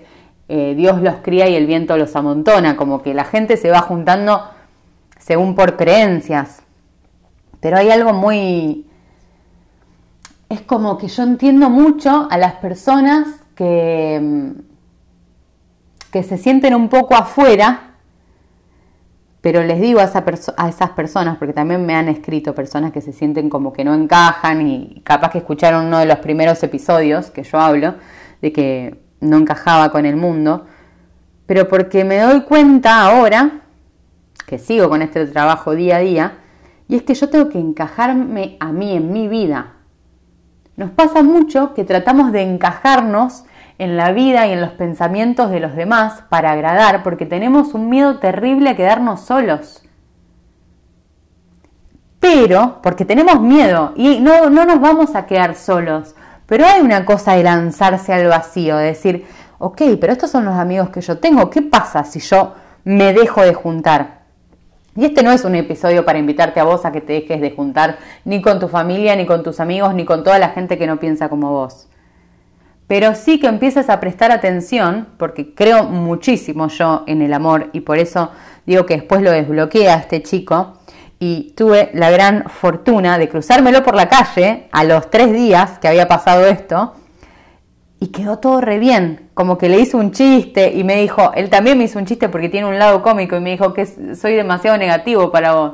eh, 0.53 0.73
Dios 0.75 1.01
los 1.01 1.15
cría 1.21 1.47
y 1.47 1.55
el 1.55 1.67
viento 1.67 1.95
los 1.97 2.15
amontona, 2.15 2.75
como 2.75 3.01
que 3.01 3.13
la 3.13 3.23
gente 3.23 3.55
se 3.55 3.69
va 3.69 3.79
juntando 3.81 4.49
según 5.17 5.55
por 5.55 5.77
creencias. 5.77 6.63
Pero 7.59 7.77
hay 7.77 7.91
algo 7.91 8.13
muy... 8.13 8.87
Es 10.51 10.59
como 10.59 10.97
que 10.97 11.07
yo 11.07 11.23
entiendo 11.23 11.69
mucho 11.69 12.27
a 12.29 12.37
las 12.37 12.55
personas 12.55 13.25
que, 13.55 14.51
que 16.11 16.23
se 16.23 16.37
sienten 16.37 16.75
un 16.75 16.89
poco 16.89 17.15
afuera, 17.15 17.93
pero 19.39 19.63
les 19.63 19.79
digo 19.79 20.01
a, 20.01 20.11
a 20.57 20.67
esas 20.67 20.89
personas, 20.89 21.37
porque 21.37 21.53
también 21.53 21.85
me 21.85 21.95
han 21.95 22.09
escrito 22.09 22.53
personas 22.53 22.91
que 22.91 22.99
se 22.99 23.13
sienten 23.13 23.49
como 23.49 23.71
que 23.71 23.85
no 23.85 23.93
encajan 23.93 24.67
y 24.67 25.01
capaz 25.05 25.29
que 25.29 25.37
escucharon 25.37 25.85
uno 25.85 25.99
de 25.99 26.05
los 26.05 26.17
primeros 26.17 26.61
episodios 26.63 27.31
que 27.31 27.43
yo 27.43 27.57
hablo, 27.57 27.95
de 28.41 28.51
que 28.51 28.99
no 29.21 29.37
encajaba 29.37 29.89
con 29.89 30.05
el 30.05 30.17
mundo, 30.17 30.65
pero 31.45 31.69
porque 31.69 32.03
me 32.03 32.17
doy 32.17 32.41
cuenta 32.41 33.05
ahora, 33.05 33.61
que 34.45 34.59
sigo 34.59 34.89
con 34.89 35.01
este 35.01 35.25
trabajo 35.27 35.75
día 35.75 35.95
a 35.95 35.99
día, 35.99 36.33
y 36.89 36.97
es 36.97 37.03
que 37.03 37.13
yo 37.13 37.29
tengo 37.29 37.47
que 37.47 37.57
encajarme 37.57 38.57
a 38.59 38.73
mí 38.73 38.97
en 38.97 39.13
mi 39.13 39.29
vida. 39.29 39.75
Nos 40.81 40.89
pasa 40.89 41.21
mucho 41.21 41.75
que 41.75 41.83
tratamos 41.83 42.31
de 42.31 42.41
encajarnos 42.41 43.43
en 43.77 43.97
la 43.97 44.13
vida 44.13 44.47
y 44.47 44.53
en 44.53 44.61
los 44.61 44.71
pensamientos 44.71 45.51
de 45.51 45.59
los 45.59 45.75
demás 45.75 46.23
para 46.27 46.53
agradar, 46.53 47.03
porque 47.03 47.27
tenemos 47.27 47.75
un 47.75 47.87
miedo 47.87 48.17
terrible 48.17 48.71
a 48.71 48.75
quedarnos 48.75 49.21
solos. 49.21 49.83
Pero, 52.19 52.79
porque 52.81 53.05
tenemos 53.05 53.39
miedo 53.41 53.93
y 53.95 54.21
no, 54.21 54.49
no 54.49 54.65
nos 54.65 54.81
vamos 54.81 55.13
a 55.13 55.27
quedar 55.27 55.53
solos, 55.53 56.15
pero 56.47 56.65
hay 56.65 56.81
una 56.81 57.05
cosa 57.05 57.33
de 57.33 57.43
lanzarse 57.43 58.11
al 58.11 58.25
vacío, 58.25 58.77
de 58.77 58.85
decir, 58.85 59.27
ok, 59.59 59.83
pero 59.99 60.13
estos 60.13 60.31
son 60.31 60.45
los 60.45 60.55
amigos 60.55 60.89
que 60.89 61.01
yo 61.01 61.19
tengo, 61.19 61.51
¿qué 61.51 61.61
pasa 61.61 62.03
si 62.05 62.19
yo 62.21 62.55
me 62.85 63.13
dejo 63.13 63.43
de 63.43 63.53
juntar? 63.53 64.20
Y 64.95 65.05
este 65.05 65.23
no 65.23 65.31
es 65.31 65.45
un 65.45 65.55
episodio 65.55 66.03
para 66.03 66.19
invitarte 66.19 66.59
a 66.59 66.65
vos 66.65 66.83
a 66.83 66.91
que 66.91 66.99
te 66.99 67.13
dejes 67.13 67.39
de 67.39 67.51
juntar 67.51 67.97
ni 68.25 68.41
con 68.41 68.59
tu 68.59 68.67
familia, 68.67 69.15
ni 69.15 69.25
con 69.25 69.41
tus 69.41 69.61
amigos, 69.61 69.93
ni 69.93 70.03
con 70.03 70.23
toda 70.23 70.37
la 70.37 70.49
gente 70.49 70.77
que 70.77 70.85
no 70.85 70.99
piensa 70.99 71.29
como 71.29 71.51
vos. 71.51 71.87
Pero 72.87 73.15
sí 73.15 73.39
que 73.39 73.47
empieces 73.47 73.89
a 73.89 74.01
prestar 74.01 74.31
atención, 74.31 75.07
porque 75.17 75.53
creo 75.53 75.83
muchísimo 75.85 76.67
yo 76.67 77.03
en 77.07 77.21
el 77.21 77.33
amor 77.33 77.69
y 77.71 77.81
por 77.81 77.99
eso 77.99 78.31
digo 78.65 78.85
que 78.85 78.95
después 78.95 79.21
lo 79.21 79.31
desbloqueé 79.31 79.89
a 79.89 79.95
este 79.95 80.21
chico 80.23 80.73
y 81.17 81.53
tuve 81.55 81.91
la 81.93 82.11
gran 82.11 82.49
fortuna 82.49 83.17
de 83.17 83.29
cruzármelo 83.29 83.83
por 83.83 83.95
la 83.95 84.09
calle 84.09 84.67
a 84.73 84.83
los 84.83 85.09
tres 85.09 85.31
días 85.31 85.79
que 85.79 85.87
había 85.87 86.09
pasado 86.09 86.45
esto 86.47 86.95
y 88.03 88.07
quedó 88.07 88.39
todo 88.39 88.61
re 88.61 88.79
bien, 88.79 89.29
como 89.35 89.59
que 89.59 89.69
le 89.69 89.79
hizo 89.79 89.99
un 89.99 90.11
chiste 90.11 90.73
y 90.73 90.83
me 90.83 90.95
dijo, 90.95 91.33
él 91.35 91.51
también 91.51 91.77
me 91.77 91.83
hizo 91.83 91.99
un 91.99 92.05
chiste 92.05 92.29
porque 92.29 92.49
tiene 92.49 92.65
un 92.65 92.79
lado 92.79 93.03
cómico 93.03 93.37
y 93.37 93.41
me 93.41 93.51
dijo 93.51 93.75
que 93.75 93.85
soy 93.85 94.33
demasiado 94.33 94.75
negativo 94.75 95.31
para 95.31 95.53
vos. 95.53 95.73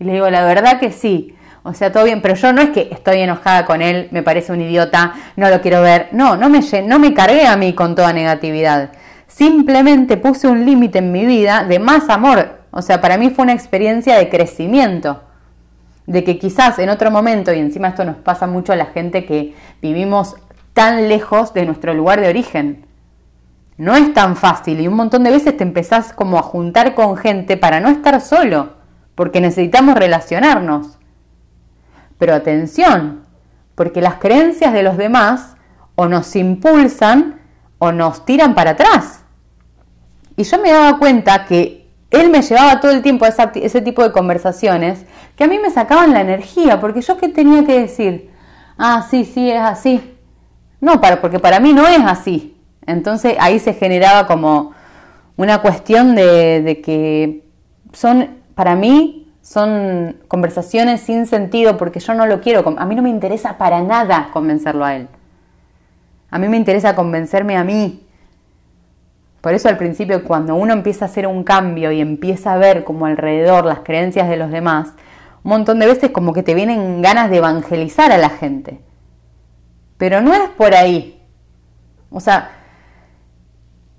Y 0.00 0.04
le 0.04 0.14
digo, 0.14 0.30
la 0.30 0.42
verdad 0.46 0.80
que 0.80 0.90
sí, 0.90 1.36
o 1.64 1.74
sea, 1.74 1.92
todo 1.92 2.04
bien, 2.04 2.22
pero 2.22 2.34
yo 2.34 2.50
no 2.54 2.62
es 2.62 2.70
que 2.70 2.88
estoy 2.90 3.20
enojada 3.20 3.66
con 3.66 3.82
él, 3.82 4.08
me 4.10 4.22
parece 4.22 4.52
un 4.52 4.62
idiota, 4.62 5.12
no 5.36 5.50
lo 5.50 5.60
quiero 5.60 5.82
ver, 5.82 6.08
no, 6.12 6.34
no 6.38 6.48
me, 6.48 6.60
no 6.86 6.98
me 6.98 7.12
cargué 7.12 7.46
a 7.46 7.58
mí 7.58 7.74
con 7.74 7.94
toda 7.94 8.14
negatividad. 8.14 8.92
Simplemente 9.26 10.16
puse 10.16 10.48
un 10.48 10.64
límite 10.64 11.00
en 11.00 11.12
mi 11.12 11.26
vida 11.26 11.64
de 11.64 11.78
más 11.78 12.08
amor. 12.08 12.60
O 12.70 12.80
sea, 12.80 13.02
para 13.02 13.18
mí 13.18 13.28
fue 13.28 13.42
una 13.42 13.52
experiencia 13.52 14.16
de 14.16 14.30
crecimiento, 14.30 15.24
de 16.06 16.24
que 16.24 16.38
quizás 16.38 16.78
en 16.78 16.88
otro 16.88 17.10
momento, 17.10 17.52
y 17.52 17.58
encima 17.58 17.88
esto 17.88 18.06
nos 18.06 18.16
pasa 18.16 18.46
mucho 18.46 18.72
a 18.72 18.76
la 18.76 18.86
gente 18.86 19.26
que 19.26 19.54
vivimos 19.82 20.36
tan 20.76 21.08
lejos 21.08 21.54
de 21.54 21.64
nuestro 21.64 21.94
lugar 21.94 22.20
de 22.20 22.28
origen. 22.28 22.84
No 23.78 23.96
es 23.96 24.12
tan 24.12 24.36
fácil 24.36 24.78
y 24.78 24.86
un 24.86 24.92
montón 24.92 25.24
de 25.24 25.30
veces 25.30 25.56
te 25.56 25.64
empezás 25.64 26.12
como 26.12 26.38
a 26.38 26.42
juntar 26.42 26.94
con 26.94 27.16
gente 27.16 27.56
para 27.56 27.80
no 27.80 27.88
estar 27.88 28.20
solo, 28.20 28.74
porque 29.14 29.40
necesitamos 29.40 29.94
relacionarnos. 29.94 30.98
Pero 32.18 32.34
atención, 32.34 33.22
porque 33.74 34.02
las 34.02 34.16
creencias 34.16 34.74
de 34.74 34.82
los 34.82 34.98
demás 34.98 35.56
o 35.94 36.08
nos 36.08 36.36
impulsan 36.36 37.40
o 37.78 37.90
nos 37.90 38.26
tiran 38.26 38.54
para 38.54 38.72
atrás. 38.72 39.24
Y 40.36 40.42
yo 40.42 40.60
me 40.60 40.72
daba 40.72 40.98
cuenta 40.98 41.46
que 41.46 41.88
él 42.10 42.28
me 42.28 42.42
llevaba 42.42 42.80
todo 42.80 42.90
el 42.90 43.00
tiempo 43.00 43.24
a 43.24 43.28
ese 43.28 43.80
tipo 43.80 44.02
de 44.02 44.12
conversaciones 44.12 45.06
que 45.36 45.44
a 45.44 45.48
mí 45.48 45.58
me 45.58 45.70
sacaban 45.70 46.12
la 46.12 46.20
energía, 46.20 46.78
porque 46.82 47.00
yo 47.00 47.16
qué 47.16 47.30
tenía 47.30 47.64
que 47.64 47.80
decir, 47.80 48.30
ah, 48.76 49.06
sí, 49.10 49.24
sí, 49.24 49.50
es 49.50 49.62
así. 49.62 50.15
No, 50.80 51.00
para, 51.00 51.20
porque 51.20 51.38
para 51.38 51.60
mí 51.60 51.72
no 51.72 51.86
es 51.86 52.00
así. 52.00 52.56
Entonces 52.86 53.36
ahí 53.40 53.58
se 53.58 53.74
generaba 53.74 54.26
como 54.26 54.72
una 55.36 55.60
cuestión 55.62 56.14
de, 56.14 56.62
de 56.62 56.80
que 56.80 57.44
son, 57.92 58.38
para 58.54 58.76
mí, 58.76 59.32
son 59.42 60.16
conversaciones 60.28 61.00
sin 61.00 61.26
sentido 61.26 61.76
porque 61.76 62.00
yo 62.00 62.14
no 62.14 62.26
lo 62.26 62.40
quiero, 62.40 62.64
a 62.78 62.86
mí 62.86 62.94
no 62.94 63.02
me 63.02 63.10
interesa 63.10 63.58
para 63.58 63.80
nada 63.82 64.30
convencerlo 64.32 64.84
a 64.84 64.96
él. 64.96 65.08
A 66.30 66.38
mí 66.38 66.48
me 66.48 66.56
interesa 66.56 66.96
convencerme 66.96 67.56
a 67.56 67.64
mí, 67.64 68.06
por 69.46 69.54
eso 69.54 69.68
al 69.68 69.76
principio 69.76 70.24
cuando 70.24 70.56
uno 70.56 70.72
empieza 70.72 71.04
a 71.04 71.08
hacer 71.08 71.28
un 71.28 71.44
cambio 71.44 71.92
y 71.92 72.00
empieza 72.00 72.52
a 72.52 72.56
ver 72.56 72.82
como 72.82 73.06
alrededor 73.06 73.64
las 73.64 73.78
creencias 73.78 74.28
de 74.28 74.36
los 74.36 74.50
demás, 74.50 74.88
un 75.44 75.50
montón 75.50 75.78
de 75.78 75.86
veces 75.86 76.10
como 76.10 76.32
que 76.32 76.42
te 76.42 76.52
vienen 76.52 77.00
ganas 77.00 77.30
de 77.30 77.36
evangelizar 77.36 78.10
a 78.10 78.18
la 78.18 78.30
gente. 78.30 78.80
Pero 79.98 80.20
no 80.20 80.34
es 80.34 80.48
por 80.50 80.74
ahí. 80.74 81.22
O 82.10 82.20
sea, 82.20 82.50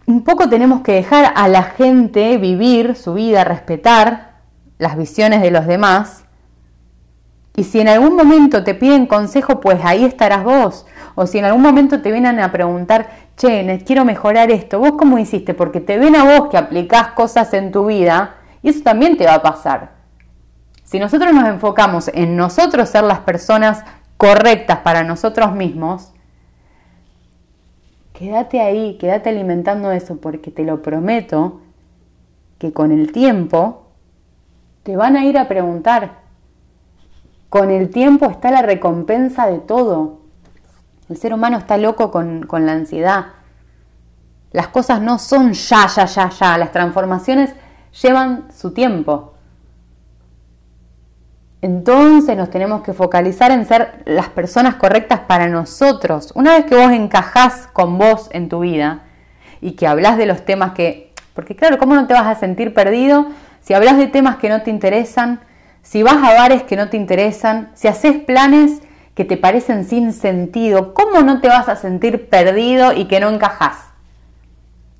un 0.05 0.23
poco 0.23 0.47
tenemos 0.47 0.81
que 0.81 0.93
dejar 0.93 1.33
a 1.35 1.47
la 1.47 1.63
gente 1.63 2.37
vivir 2.37 2.95
su 2.95 3.13
vida, 3.13 3.43
respetar 3.43 4.37
las 4.77 4.95
visiones 4.97 5.41
de 5.41 5.51
los 5.51 5.67
demás. 5.67 6.23
Y 7.55 7.63
si 7.63 7.79
en 7.79 7.89
algún 7.89 8.15
momento 8.15 8.63
te 8.63 8.75
piden 8.75 9.07
consejo, 9.07 9.59
pues 9.59 9.79
ahí 9.83 10.05
estarás 10.05 10.43
vos. 10.43 10.85
O 11.15 11.25
si 11.25 11.39
en 11.39 11.45
algún 11.45 11.63
momento 11.63 12.01
te 12.01 12.11
vienen 12.11 12.39
a 12.39 12.51
preguntar, 12.51 13.09
che, 13.35 13.83
quiero 13.85 14.05
mejorar 14.05 14.51
esto, 14.51 14.79
¿vos 14.79 14.93
cómo 14.97 15.17
hiciste? 15.17 15.53
Porque 15.53 15.81
te 15.81 15.97
ven 15.97 16.15
a 16.15 16.23
vos 16.23 16.49
que 16.49 16.57
aplicás 16.57 17.09
cosas 17.09 17.53
en 17.53 17.71
tu 17.71 17.87
vida 17.87 18.35
y 18.61 18.69
eso 18.69 18.81
también 18.83 19.17
te 19.17 19.25
va 19.25 19.35
a 19.35 19.41
pasar. 19.41 19.97
Si 20.83 20.99
nosotros 20.99 21.33
nos 21.33 21.47
enfocamos 21.47 22.09
en 22.13 22.37
nosotros 22.37 22.87
ser 22.87 23.03
las 23.03 23.19
personas 23.19 23.83
correctas 24.17 24.79
para 24.79 25.03
nosotros 25.03 25.53
mismos, 25.53 26.11
quédate 28.13 28.61
ahí, 28.61 28.97
quédate 28.97 29.29
alimentando 29.29 29.91
eso, 29.91 30.17
porque 30.17 30.51
te 30.51 30.63
lo 30.63 30.81
prometo 30.81 31.61
que 32.57 32.73
con 32.73 32.91
el 32.91 33.11
tiempo 33.11 33.87
te 34.83 34.97
van 34.97 35.15
a 35.15 35.25
ir 35.25 35.37
a 35.37 35.47
preguntar. 35.47 36.21
Con 37.49 37.69
el 37.69 37.89
tiempo 37.89 38.25
está 38.25 38.51
la 38.51 38.61
recompensa 38.61 39.47
de 39.47 39.59
todo. 39.59 40.21
El 41.09 41.17
ser 41.17 41.33
humano 41.33 41.57
está 41.57 41.77
loco 41.77 42.11
con, 42.11 42.47
la 42.51 42.71
ansiedad. 42.73 43.27
Las 44.51 44.67
cosas 44.69 45.01
no 45.01 45.19
son 45.19 45.53
ya, 45.53 45.87
ya, 45.87 46.05
ya, 46.05 46.29
ya. 46.29 46.57
Las 46.57 46.71
transformaciones 46.71 47.53
llevan 48.01 48.47
su 48.51 48.71
tiempo. 48.71 49.33
Entonces 51.61 52.37
nos 52.37 52.49
tenemos 52.51 52.83
que 52.83 52.93
focalizar 52.93 53.51
en 53.51 53.65
ser 53.65 54.03
las 54.05 54.29
personas 54.29 54.75
correctas 54.75 55.21
para 55.21 55.47
nosotros. 55.47 56.31
Una 56.35 56.53
vez 56.55 56.65
que 56.65 56.75
vos 56.75 56.91
encajás 56.91 57.67
con 57.73 57.97
vos 57.97 58.29
en 58.31 58.47
tu 58.47 58.59
vida 58.59 59.03
y 59.59 59.71
que 59.71 59.87
hablas 59.87 60.17
de 60.17 60.27
los 60.27 60.45
temas 60.45 60.73
que... 60.73 61.13
Porque 61.33 61.55
claro, 61.55 61.77
¿cómo 61.77 61.95
no 61.95 62.07
te 62.07 62.13
vas 62.13 62.27
a 62.27 62.39
sentir 62.39 62.73
perdido 62.73 63.27
si 63.61 63.73
hablas 63.73 63.97
de 63.97 64.07
temas 64.07 64.37
que 64.37 64.49
no 64.49 64.61
te 64.61 64.69
interesan? 64.69 65.39
Si 65.81 66.03
vas 66.03 66.17
a 66.17 66.33
bares 66.33 66.63
que 66.63 66.75
no 66.75 66.89
te 66.89 66.97
interesan, 66.97 67.71
si 67.73 67.87
haces 67.87 68.17
planes 68.17 68.81
que 69.15 69.25
te 69.25 69.37
parecen 69.37 69.85
sin 69.85 70.13
sentido, 70.13 70.93
¿cómo 70.93 71.21
no 71.21 71.41
te 71.41 71.47
vas 71.47 71.69
a 71.69 71.75
sentir 71.75 72.29
perdido 72.29 72.93
y 72.93 73.05
que 73.05 73.19
no 73.19 73.29
encajas? 73.29 73.77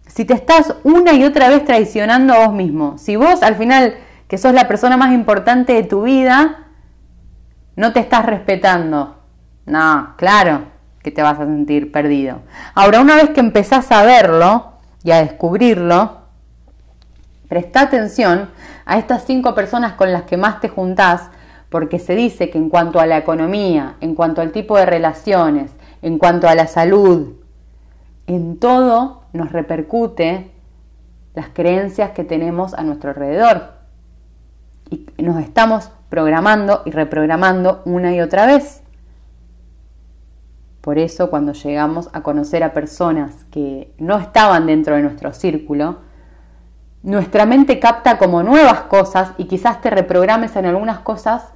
Si 0.08 0.26
te 0.26 0.34
estás 0.34 0.74
una 0.84 1.14
y 1.14 1.24
otra 1.24 1.50
vez 1.50 1.66
traicionando 1.66 2.34
a 2.34 2.48
vos 2.48 2.56
mismo, 2.56 2.98
si 2.98 3.16
vos 3.16 3.44
al 3.44 3.56
final, 3.56 3.96
que 4.27 4.38
sos 4.38 4.53
la 4.53 4.67
persona 4.67 4.98
más 4.98 5.13
importante 5.13 5.74
de 5.74 5.84
tu 5.84 6.03
vida, 6.03 6.67
no 7.75 7.93
te 7.93 8.00
estás 8.00 8.25
respetando, 8.25 9.17
no, 9.65 10.15
claro 10.17 10.63
que 11.01 11.12
te 11.12 11.22
vas 11.22 11.39
a 11.39 11.46
sentir 11.46 11.91
perdido. 11.91 12.41
Ahora, 12.74 13.00
una 13.00 13.15
vez 13.15 13.29
que 13.29 13.39
empezás 13.39 13.91
a 13.91 14.03
verlo 14.03 14.74
y 15.03 15.12
a 15.12 15.22
descubrirlo, 15.22 16.17
presta 17.48 17.81
atención 17.81 18.50
a 18.86 18.98
estas 18.98 19.24
cinco 19.25 19.55
personas 19.55 19.93
con 19.93 20.12
las 20.12 20.24
que 20.24 20.38
más 20.38 20.60
te 20.60 20.69
juntás, 20.69 21.29
porque 21.69 22.00
se 22.00 22.15
dice 22.15 22.50
que 22.50 22.57
en 22.57 22.69
cuanto 22.69 23.00
a 23.00 23.05
la 23.05 23.17
economía, 23.17 23.96
en 24.01 24.15
cuanto 24.15 24.41
al 24.41 24.51
tipo 24.51 24.77
de 24.77 24.86
relaciones, 24.86 25.72
en 26.01 26.17
cuanto 26.17 26.48
a 26.48 26.55
la 26.55 26.67
salud, 26.67 27.36
en 28.25 28.57
todo 28.57 29.24
nos 29.34 29.51
repercute 29.51 30.51
las 31.36 31.50
creencias 31.50 32.12
que 32.12 32.24
tenemos 32.24 32.74
a 32.74 32.84
nuestro 32.84 33.12
alrededor. 33.12 33.76
Y 34.89 35.24
nos 35.24 35.41
estamos 35.41 35.91
programando 36.10 36.84
y 36.86 36.91
reprogramando 36.91 37.82
una 37.86 38.13
y 38.15 38.22
otra 38.22 38.46
vez. 38.46 38.84
Por 40.82 40.98
eso 40.98 41.29
cuando 41.29 41.51
llegamos 41.51 42.10
a 42.13 42.22
conocer 42.22 42.63
a 42.63 42.72
personas 42.72 43.44
que 43.51 43.94
no 43.98 44.17
estaban 44.17 44.67
dentro 44.67 44.96
de 44.96 45.01
nuestro 45.01 45.34
círculo, 45.34 45.98
nuestra 47.03 47.46
mente 47.46 47.79
capta 47.79 48.17
como 48.17 48.41
nuevas 48.41 48.82
cosas 48.84 49.32
y 49.38 49.46
quizás 49.46 49.82
te 49.82 49.89
reprogrames 49.89 50.56
en 50.56 50.65
algunas 50.65 51.00
cosas 51.00 51.53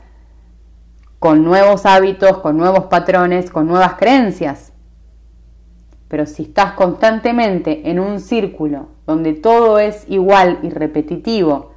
con 1.19 1.43
nuevos 1.43 1.85
hábitos, 1.85 2.39
con 2.39 2.57
nuevos 2.57 2.85
patrones, 2.85 3.51
con 3.51 3.67
nuevas 3.67 3.93
creencias. 3.93 4.73
Pero 6.07 6.25
si 6.25 6.43
estás 6.43 6.73
constantemente 6.73 7.89
en 7.89 8.01
un 8.01 8.19
círculo 8.19 8.87
donde 9.05 9.33
todo 9.33 9.79
es 9.79 10.03
igual 10.09 10.59
y 10.61 10.71
repetitivo, 10.71 11.70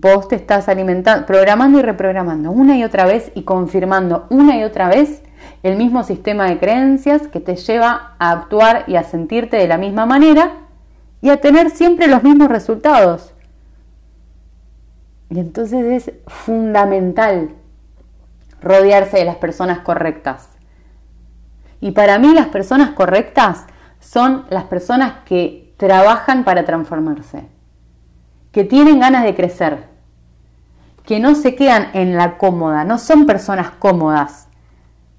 vos 0.00 0.28
te 0.28 0.36
estás 0.36 0.68
alimentando, 0.68 1.26
programando 1.26 1.78
y 1.78 1.82
reprogramando 1.82 2.52
una 2.52 2.76
y 2.76 2.84
otra 2.84 3.04
vez 3.04 3.32
y 3.34 3.42
confirmando 3.42 4.26
una 4.30 4.56
y 4.56 4.62
otra 4.62 4.88
vez 4.88 5.22
el 5.62 5.76
mismo 5.76 6.04
sistema 6.04 6.46
de 6.46 6.58
creencias 6.58 7.26
que 7.26 7.40
te 7.40 7.56
lleva 7.56 8.14
a 8.18 8.30
actuar 8.30 8.84
y 8.86 8.94
a 8.94 9.02
sentirte 9.02 9.56
de 9.56 9.66
la 9.66 9.76
misma 9.76 10.06
manera 10.06 10.52
y 11.20 11.30
a 11.30 11.40
tener 11.40 11.70
siempre 11.70 12.06
los 12.06 12.22
mismos 12.22 12.48
resultados. 12.48 13.34
Y 15.30 15.40
entonces 15.40 16.06
es 16.06 16.14
fundamental 16.28 17.50
rodearse 18.62 19.18
de 19.18 19.24
las 19.24 19.36
personas 19.36 19.80
correctas. 19.80 20.48
Y 21.80 21.90
para 21.90 22.18
mí 22.18 22.34
las 22.34 22.48
personas 22.48 22.90
correctas 22.90 23.66
son 23.98 24.46
las 24.48 24.64
personas 24.64 25.24
que 25.24 25.74
trabajan 25.76 26.44
para 26.44 26.64
transformarse, 26.64 27.46
que 28.58 28.64
tienen 28.64 28.98
ganas 28.98 29.22
de 29.22 29.36
crecer, 29.36 29.84
que 31.04 31.20
no 31.20 31.36
se 31.36 31.54
quedan 31.54 31.90
en 31.92 32.16
la 32.16 32.38
cómoda, 32.38 32.82
no 32.82 32.98
son 32.98 33.24
personas 33.24 33.70
cómodas, 33.70 34.48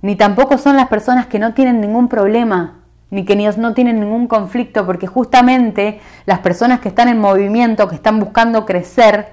ni 0.01 0.17
tampoco 0.17 0.57
son 0.57 0.75
las 0.75 0.89
personas 0.89 1.27
que 1.27 1.39
no 1.39 1.53
tienen 1.53 1.79
ningún 1.79 2.09
problema, 2.09 2.81
ni 3.11 3.23
que 3.23 3.37
no 3.37 3.73
tienen 3.73 4.01
ningún 4.01 4.27
conflicto, 4.27 4.85
porque 4.85 5.07
justamente 5.07 6.01
las 6.25 6.39
personas 6.39 6.81
que 6.81 6.89
están 6.89 7.07
en 7.07 7.17
movimiento, 7.17 7.87
que 7.87 7.95
están 7.95 8.19
buscando 8.19 8.65
crecer, 8.65 9.29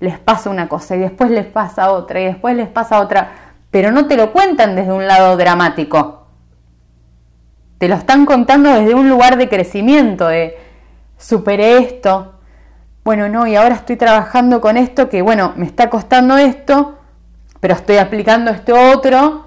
les 0.00 0.18
pasa 0.18 0.50
una 0.50 0.68
cosa 0.68 0.94
y 0.94 0.98
después 0.98 1.30
les 1.30 1.46
pasa 1.46 1.92
otra 1.92 2.20
y 2.20 2.26
después 2.26 2.54
les 2.56 2.68
pasa 2.68 3.00
otra, 3.00 3.30
pero 3.70 3.90
no 3.90 4.04
te 4.04 4.18
lo 4.18 4.34
cuentan 4.34 4.76
desde 4.76 4.92
un 4.92 5.06
lado 5.06 5.34
dramático. 5.38 6.26
Te 7.78 7.88
lo 7.88 7.94
están 7.94 8.26
contando 8.26 8.68
desde 8.68 8.94
un 8.94 9.08
lugar 9.08 9.38
de 9.38 9.48
crecimiento, 9.48 10.28
de 10.28 10.58
superé 11.16 11.78
esto, 11.78 12.34
bueno, 13.06 13.28
no, 13.28 13.46
y 13.46 13.54
ahora 13.54 13.76
estoy 13.76 13.94
trabajando 13.94 14.60
con 14.60 14.76
esto 14.76 15.08
que, 15.08 15.22
bueno, 15.22 15.52
me 15.54 15.64
está 15.64 15.88
costando 15.90 16.38
esto, 16.38 16.98
pero 17.60 17.74
estoy 17.74 17.98
aplicando 17.98 18.50
este 18.50 18.72
otro. 18.72 19.44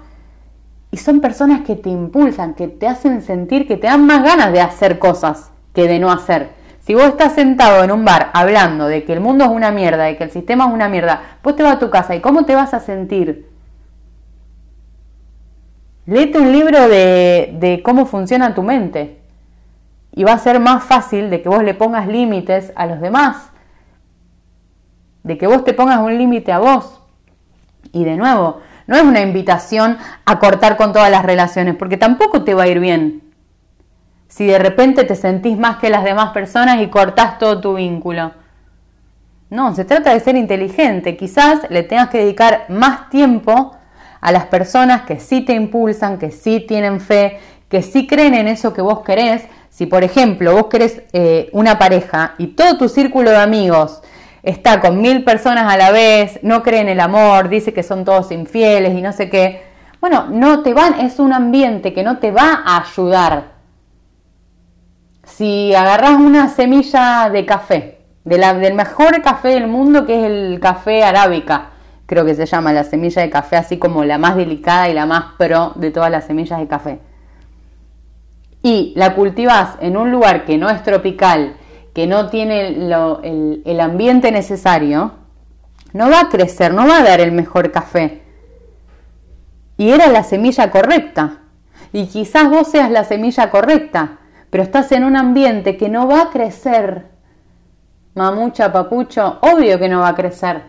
Y 0.90 0.96
son 0.96 1.20
personas 1.20 1.60
que 1.60 1.76
te 1.76 1.90
impulsan, 1.90 2.54
que 2.54 2.68
te 2.68 2.88
hacen 2.88 3.20
sentir 3.20 3.68
que 3.68 3.76
te 3.76 3.86
dan 3.86 4.06
más 4.06 4.24
ganas 4.24 4.50
de 4.54 4.62
hacer 4.62 4.98
cosas 4.98 5.50
que 5.74 5.86
de 5.86 5.98
no 5.98 6.10
hacer. 6.10 6.52
Si 6.80 6.94
vos 6.94 7.04
estás 7.04 7.34
sentado 7.34 7.84
en 7.84 7.92
un 7.92 8.02
bar 8.02 8.30
hablando 8.32 8.86
de 8.86 9.04
que 9.04 9.12
el 9.12 9.20
mundo 9.20 9.44
es 9.44 9.50
una 9.50 9.70
mierda, 9.70 10.04
de 10.04 10.16
que 10.16 10.24
el 10.24 10.30
sistema 10.30 10.66
es 10.66 10.72
una 10.72 10.88
mierda, 10.88 11.20
vos 11.42 11.54
te 11.54 11.62
vas 11.62 11.74
a 11.74 11.78
tu 11.78 11.90
casa 11.90 12.14
y 12.14 12.22
cómo 12.22 12.46
te 12.46 12.54
vas 12.54 12.72
a 12.72 12.80
sentir. 12.80 13.46
Léete 16.06 16.38
un 16.38 16.50
libro 16.50 16.88
de, 16.88 17.58
de 17.60 17.82
cómo 17.82 18.06
funciona 18.06 18.54
tu 18.54 18.62
mente 18.62 19.20
y 20.12 20.24
va 20.24 20.32
a 20.32 20.38
ser 20.38 20.60
más 20.60 20.82
fácil 20.82 21.28
de 21.30 21.42
que 21.42 21.48
vos 21.48 21.62
le 21.62 21.74
pongas 21.74 22.08
límites 22.08 22.72
a 22.74 22.86
los 22.86 23.00
demás, 23.00 23.49
de 25.22 25.38
que 25.38 25.46
vos 25.46 25.64
te 25.64 25.74
pongas 25.74 25.98
un 25.98 26.16
límite 26.16 26.52
a 26.52 26.58
vos. 26.58 27.00
Y 27.92 28.04
de 28.04 28.16
nuevo, 28.16 28.60
no 28.86 28.96
es 28.96 29.02
una 29.02 29.20
invitación 29.20 29.98
a 30.24 30.38
cortar 30.38 30.76
con 30.76 30.92
todas 30.92 31.10
las 31.10 31.24
relaciones, 31.24 31.76
porque 31.76 31.96
tampoco 31.96 32.42
te 32.44 32.54
va 32.54 32.64
a 32.64 32.68
ir 32.68 32.80
bien. 32.80 33.22
Si 34.28 34.46
de 34.46 34.58
repente 34.58 35.04
te 35.04 35.16
sentís 35.16 35.58
más 35.58 35.78
que 35.78 35.90
las 35.90 36.04
demás 36.04 36.30
personas 36.30 36.80
y 36.80 36.88
cortás 36.88 37.38
todo 37.38 37.60
tu 37.60 37.74
vínculo. 37.74 38.32
No, 39.48 39.74
se 39.74 39.84
trata 39.84 40.14
de 40.14 40.20
ser 40.20 40.36
inteligente. 40.36 41.16
Quizás 41.16 41.68
le 41.70 41.82
tengas 41.82 42.08
que 42.08 42.18
dedicar 42.18 42.66
más 42.68 43.10
tiempo 43.10 43.76
a 44.20 44.32
las 44.32 44.46
personas 44.46 45.02
que 45.02 45.18
sí 45.18 45.40
te 45.40 45.54
impulsan, 45.54 46.18
que 46.18 46.30
sí 46.30 46.60
tienen 46.60 47.00
fe, 47.00 47.38
que 47.68 47.82
sí 47.82 48.06
creen 48.06 48.34
en 48.34 48.48
eso 48.48 48.72
que 48.72 48.82
vos 48.82 49.00
querés, 49.00 49.44
si, 49.70 49.86
por 49.86 50.04
ejemplo, 50.04 50.52
vos 50.52 50.66
querés 50.66 51.02
eh, 51.12 51.48
una 51.52 51.78
pareja 51.78 52.34
y 52.38 52.48
todo 52.48 52.76
tu 52.76 52.88
círculo 52.88 53.30
de 53.30 53.38
amigos 53.38 54.02
está 54.42 54.80
con 54.80 55.00
mil 55.00 55.24
personas 55.24 55.72
a 55.72 55.76
la 55.76 55.90
vez, 55.90 56.40
no 56.42 56.62
cree 56.62 56.80
en 56.80 56.88
el 56.88 57.00
amor, 57.00 57.48
dice 57.48 57.72
que 57.72 57.82
son 57.82 58.04
todos 58.04 58.32
infieles 58.32 58.96
y 58.96 59.02
no 59.02 59.12
sé 59.12 59.28
qué, 59.28 59.62
bueno, 60.00 60.26
no 60.30 60.62
te 60.62 60.72
van, 60.74 61.00
es 61.00 61.18
un 61.18 61.32
ambiente 61.32 61.92
que 61.92 62.02
no 62.02 62.18
te 62.18 62.30
va 62.30 62.62
a 62.64 62.78
ayudar. 62.82 63.52
Si 65.24 65.74
agarras 65.74 66.12
una 66.12 66.48
semilla 66.48 67.28
de 67.30 67.44
café, 67.44 68.00
del 68.24 68.74
mejor 68.74 69.20
café 69.22 69.48
del 69.48 69.66
mundo 69.66 70.06
que 70.06 70.18
es 70.18 70.24
el 70.24 70.60
café 70.60 71.04
arábica, 71.04 71.70
creo 72.06 72.24
que 72.24 72.34
se 72.34 72.46
llama 72.46 72.72
la 72.72 72.84
semilla 72.84 73.22
de 73.22 73.30
café, 73.30 73.56
así 73.56 73.78
como 73.78 74.04
la 74.04 74.18
más 74.18 74.36
delicada 74.36 74.88
y 74.88 74.94
la 74.94 75.06
más 75.06 75.34
pro 75.38 75.72
de 75.76 75.90
todas 75.90 76.10
las 76.10 76.24
semillas 76.24 76.58
de 76.58 76.66
café 76.66 77.00
y 78.62 78.92
la 78.96 79.14
cultivas 79.14 79.76
en 79.80 79.96
un 79.96 80.10
lugar 80.10 80.44
que 80.44 80.58
no 80.58 80.68
es 80.68 80.82
tropical, 80.82 81.54
que 81.94 82.06
no 82.06 82.28
tiene 82.28 82.68
el, 82.68 83.62
el 83.64 83.80
ambiente 83.80 84.30
necesario, 84.32 85.12
no 85.92 86.10
va 86.10 86.20
a 86.20 86.28
crecer, 86.28 86.72
no 86.72 86.86
va 86.86 86.98
a 86.98 87.04
dar 87.04 87.20
el 87.20 87.32
mejor 87.32 87.72
café. 87.72 88.22
Y 89.76 89.90
era 89.90 90.08
la 90.08 90.22
semilla 90.22 90.70
correcta. 90.70 91.38
Y 91.92 92.06
quizás 92.06 92.48
vos 92.48 92.68
seas 92.68 92.90
la 92.90 93.04
semilla 93.04 93.50
correcta, 93.50 94.18
pero 94.50 94.62
estás 94.62 94.92
en 94.92 95.04
un 95.04 95.16
ambiente 95.16 95.76
que 95.76 95.88
no 95.88 96.06
va 96.06 96.22
a 96.22 96.30
crecer. 96.30 97.06
Mamucha, 98.14 98.72
papucho, 98.72 99.38
obvio 99.40 99.78
que 99.78 99.88
no 99.88 100.00
va 100.00 100.08
a 100.08 100.14
crecer. 100.14 100.62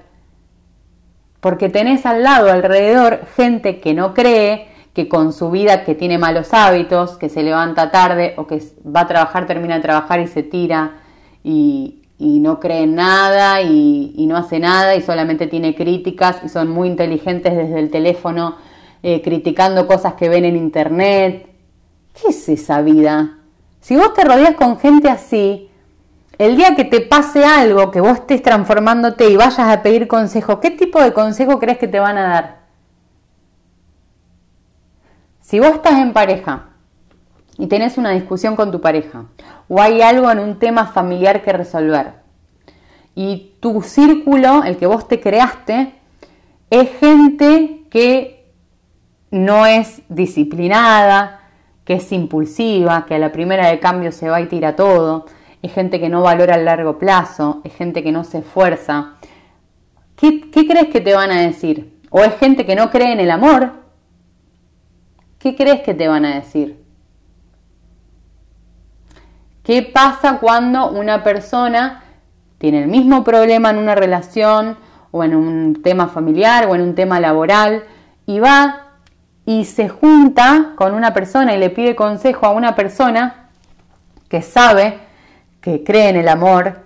Porque 1.39 1.69
tenés 1.69 2.05
al 2.05 2.23
lado, 2.23 2.51
alrededor, 2.51 3.25
gente 3.36 3.79
que 3.79 3.93
no 3.93 4.13
cree, 4.13 4.69
que 4.93 5.07
con 5.07 5.34
su 5.34 5.51
vida 5.51 5.84
que 5.84 5.95
tiene 5.95 6.17
malos 6.17 6.53
hábitos, 6.53 7.17
que 7.17 7.29
se 7.29 7.43
levanta 7.43 7.91
tarde 7.91 8.34
o 8.38 8.47
que 8.47 8.62
va 8.84 9.01
a 9.01 9.07
trabajar, 9.07 9.47
termina 9.47 9.75
de 9.75 9.81
trabajar 9.81 10.19
y 10.19 10.27
se 10.27 10.43
tira 10.43 11.00
y, 11.43 11.97
no 12.19 12.60
cree 12.60 12.84
en 12.84 12.95
nada 12.95 13.62
y, 13.62 14.25
no 14.27 14.38
hace 14.38 14.60
nada 14.60 14.95
y 14.95 15.01
solamente 15.01 15.47
tiene 15.47 15.75
críticas 15.75 16.41
y 16.43 16.49
son 16.49 16.69
muy 16.69 16.88
inteligentes 16.88 17.56
desde 17.56 17.80
el 17.80 17.89
teléfono 17.89 18.56
eh, 19.04 19.21
criticando 19.21 19.88
cosas 19.88 20.13
que 20.13 20.30
ven 20.30 20.45
en 20.45 20.56
internet. 20.56 21.47
¿Qué 22.13 22.30
es 22.30 22.49
esa 22.49 22.82
vida? 22.82 23.38
Si 23.80 23.95
vos 23.95 24.13
te 24.13 24.23
rodeas 24.23 24.56
con 24.56 24.80
gente 24.80 25.10
así, 25.10 25.69
el 26.38 26.58
día 26.58 26.75
que 26.75 26.84
te 26.84 27.01
pase 27.01 27.45
algo, 27.45 27.91
que 27.91 28.01
vos 28.01 28.13
estés 28.13 28.41
transformándote 28.41 29.30
y 29.30 29.36
vayas 29.36 29.60
a 29.60 29.82
pedir 29.84 30.08
consejo, 30.08 30.60
¿qué 30.60 30.71
tipo 30.71 31.01
de 31.01 31.13
consejo 31.13 31.60
crees 31.60 31.77
que 31.77 31.88
te 31.88 31.99
van 31.99 32.17
a 32.17 32.23
dar? 32.23 32.62
Si 35.41 35.60
vos 35.60 35.71
estás 35.75 35.99
en 35.99 36.13
pareja 36.13 36.70
y 37.62 37.67
tenés 37.67 38.00
una 38.00 38.10
discusión 38.10 38.56
con 38.56 38.71
tu 38.71 38.82
pareja 38.82 39.26
o 39.69 39.80
hay 39.80 40.02
algo 40.02 40.32
en 40.32 40.39
un 40.39 40.58
tema 40.58 40.88
familiar 40.88 41.43
que 41.43 41.54
resolver 41.54 42.13
y 43.13 43.54
tu 43.60 43.84
círculo, 43.84 44.63
el 44.63 44.78
que 44.78 44.88
vos 44.88 45.08
te 45.08 45.21
creaste, 45.21 45.93
es 46.71 46.89
gente 47.00 47.84
que 47.91 48.52
no 49.30 49.65
es 49.67 50.02
disciplinada, 50.10 51.41
que 51.86 51.95
es 51.95 52.12
impulsiva, 52.12 53.06
que 53.06 53.15
a 53.15 53.19
la 53.19 53.32
primera 53.32 53.67
de 53.67 53.80
cambio 53.80 54.12
se 54.12 54.30
va 54.30 54.41
y 54.41 54.47
tira 54.47 54.76
todo, 54.76 55.28
es 55.62 55.71
gente 55.71 56.00
que 56.00 56.10
no 56.10 56.24
valora 56.24 56.56
el 56.56 56.65
largo 56.65 56.97
plazo, 56.97 57.62
es 57.63 57.76
gente 57.76 58.02
que 58.02 58.12
no 58.12 58.24
se 58.24 58.39
esfuerza. 58.39 59.17
¿Qué, 60.15 60.50
¿Qué 60.50 60.65
crees 60.65 60.88
que 60.88 61.02
te 61.02 61.13
van 61.13 61.32
a 61.32 61.41
decir? 61.41 62.00
¿O 62.10 62.24
es 62.24 62.36
gente 62.38 62.65
que 62.65 62.76
no 62.76 62.89
cree 62.89 63.12
en 63.12 63.19
el 63.19 63.30
amor? 63.30 63.82
¿qué 65.41 65.56
crees 65.56 65.82
que 65.82 65.93
te 65.93 66.08
van 66.08 66.26
a 66.26 66.36
decir? 66.36 66.80
¿Qué 69.63 69.84
pasa 69.84 70.39
cuando 70.39 70.89
una 70.89 71.24
persona 71.24 72.04
tiene 72.58 72.82
el 72.82 72.88
mismo 72.88 73.24
problema 73.24 73.69
en 73.69 73.78
una 73.78 73.93
relación 73.93 74.78
o 75.12 75.24
en 75.24 75.36
un 75.36 75.82
tema 75.84 76.08
familiar 76.08 76.67
o 76.67 76.76
en 76.76 76.82
un 76.82 76.95
tema 76.95 77.19
laboral 77.19 77.84
y 78.26 78.39
va 78.39 78.88
y 79.45 79.65
se 79.65 79.89
junta 79.89 80.74
con 80.76 80.93
una 80.93 81.13
persona 81.13 81.54
y 81.54 81.60
le 81.60 81.69
pide 81.69 81.95
consejo 81.95 82.45
a 82.47 82.52
una 82.52 82.76
persona 82.76 83.50
que 84.30 84.41
sabe, 84.41 85.00
que 85.60 85.84
cree 85.84 86.10
en 86.10 86.15
el 86.15 86.28
amor, 86.28 86.80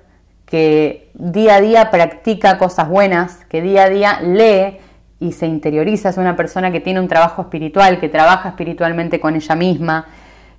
que 0.45 1.11
día 1.13 1.55
a 1.55 1.61
día 1.61 1.91
practica 1.91 2.57
cosas 2.57 2.89
buenas, 2.89 3.45
que 3.45 3.61
día 3.61 3.83
a 3.83 3.89
día 3.89 4.19
lee 4.21 4.79
y 5.19 5.31
se 5.31 5.45
interioriza, 5.45 6.09
es 6.09 6.17
una 6.17 6.35
persona 6.35 6.71
que 6.71 6.81
tiene 6.81 6.99
un 6.99 7.07
trabajo 7.07 7.43
espiritual, 7.43 7.99
que 7.99 8.09
trabaja 8.09 8.49
espiritualmente 8.49 9.19
con 9.19 9.35
ella 9.35 9.55
misma, 9.55 10.07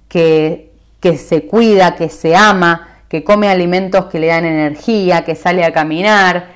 que, 0.08 0.75
que 1.00 1.18
se 1.18 1.46
cuida, 1.46 1.94
que 1.94 2.08
se 2.08 2.34
ama, 2.34 2.88
que 3.08 3.24
come 3.24 3.48
alimentos 3.48 4.06
que 4.06 4.18
le 4.18 4.28
dan 4.28 4.44
energía, 4.44 5.24
que 5.24 5.34
sale 5.34 5.64
a 5.64 5.72
caminar, 5.72 6.48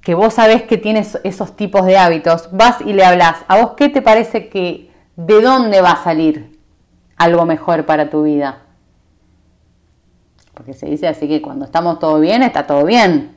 que 0.00 0.14
vos 0.14 0.34
sabés 0.34 0.62
que 0.62 0.78
tienes 0.78 1.18
esos 1.24 1.56
tipos 1.56 1.84
de 1.84 1.98
hábitos, 1.98 2.48
vas 2.52 2.80
y 2.80 2.92
le 2.92 3.04
hablas, 3.04 3.38
¿a 3.48 3.60
vos 3.60 3.72
qué 3.76 3.88
te 3.88 4.02
parece 4.02 4.48
que 4.48 4.90
de 5.16 5.42
dónde 5.42 5.80
va 5.80 5.92
a 5.92 6.04
salir 6.04 6.58
algo 7.16 7.44
mejor 7.44 7.86
para 7.86 8.08
tu 8.08 8.22
vida? 8.22 8.62
Porque 10.54 10.72
se 10.72 10.86
dice 10.86 11.08
así 11.08 11.28
que 11.28 11.42
cuando 11.42 11.64
estamos 11.64 11.98
todo 11.98 12.18
bien, 12.18 12.42
está 12.42 12.66
todo 12.66 12.84
bien. 12.84 13.36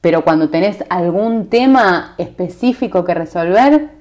Pero 0.00 0.22
cuando 0.22 0.48
tenés 0.48 0.84
algún 0.88 1.48
tema 1.48 2.14
específico 2.16 3.04
que 3.04 3.14
resolver, 3.14 3.99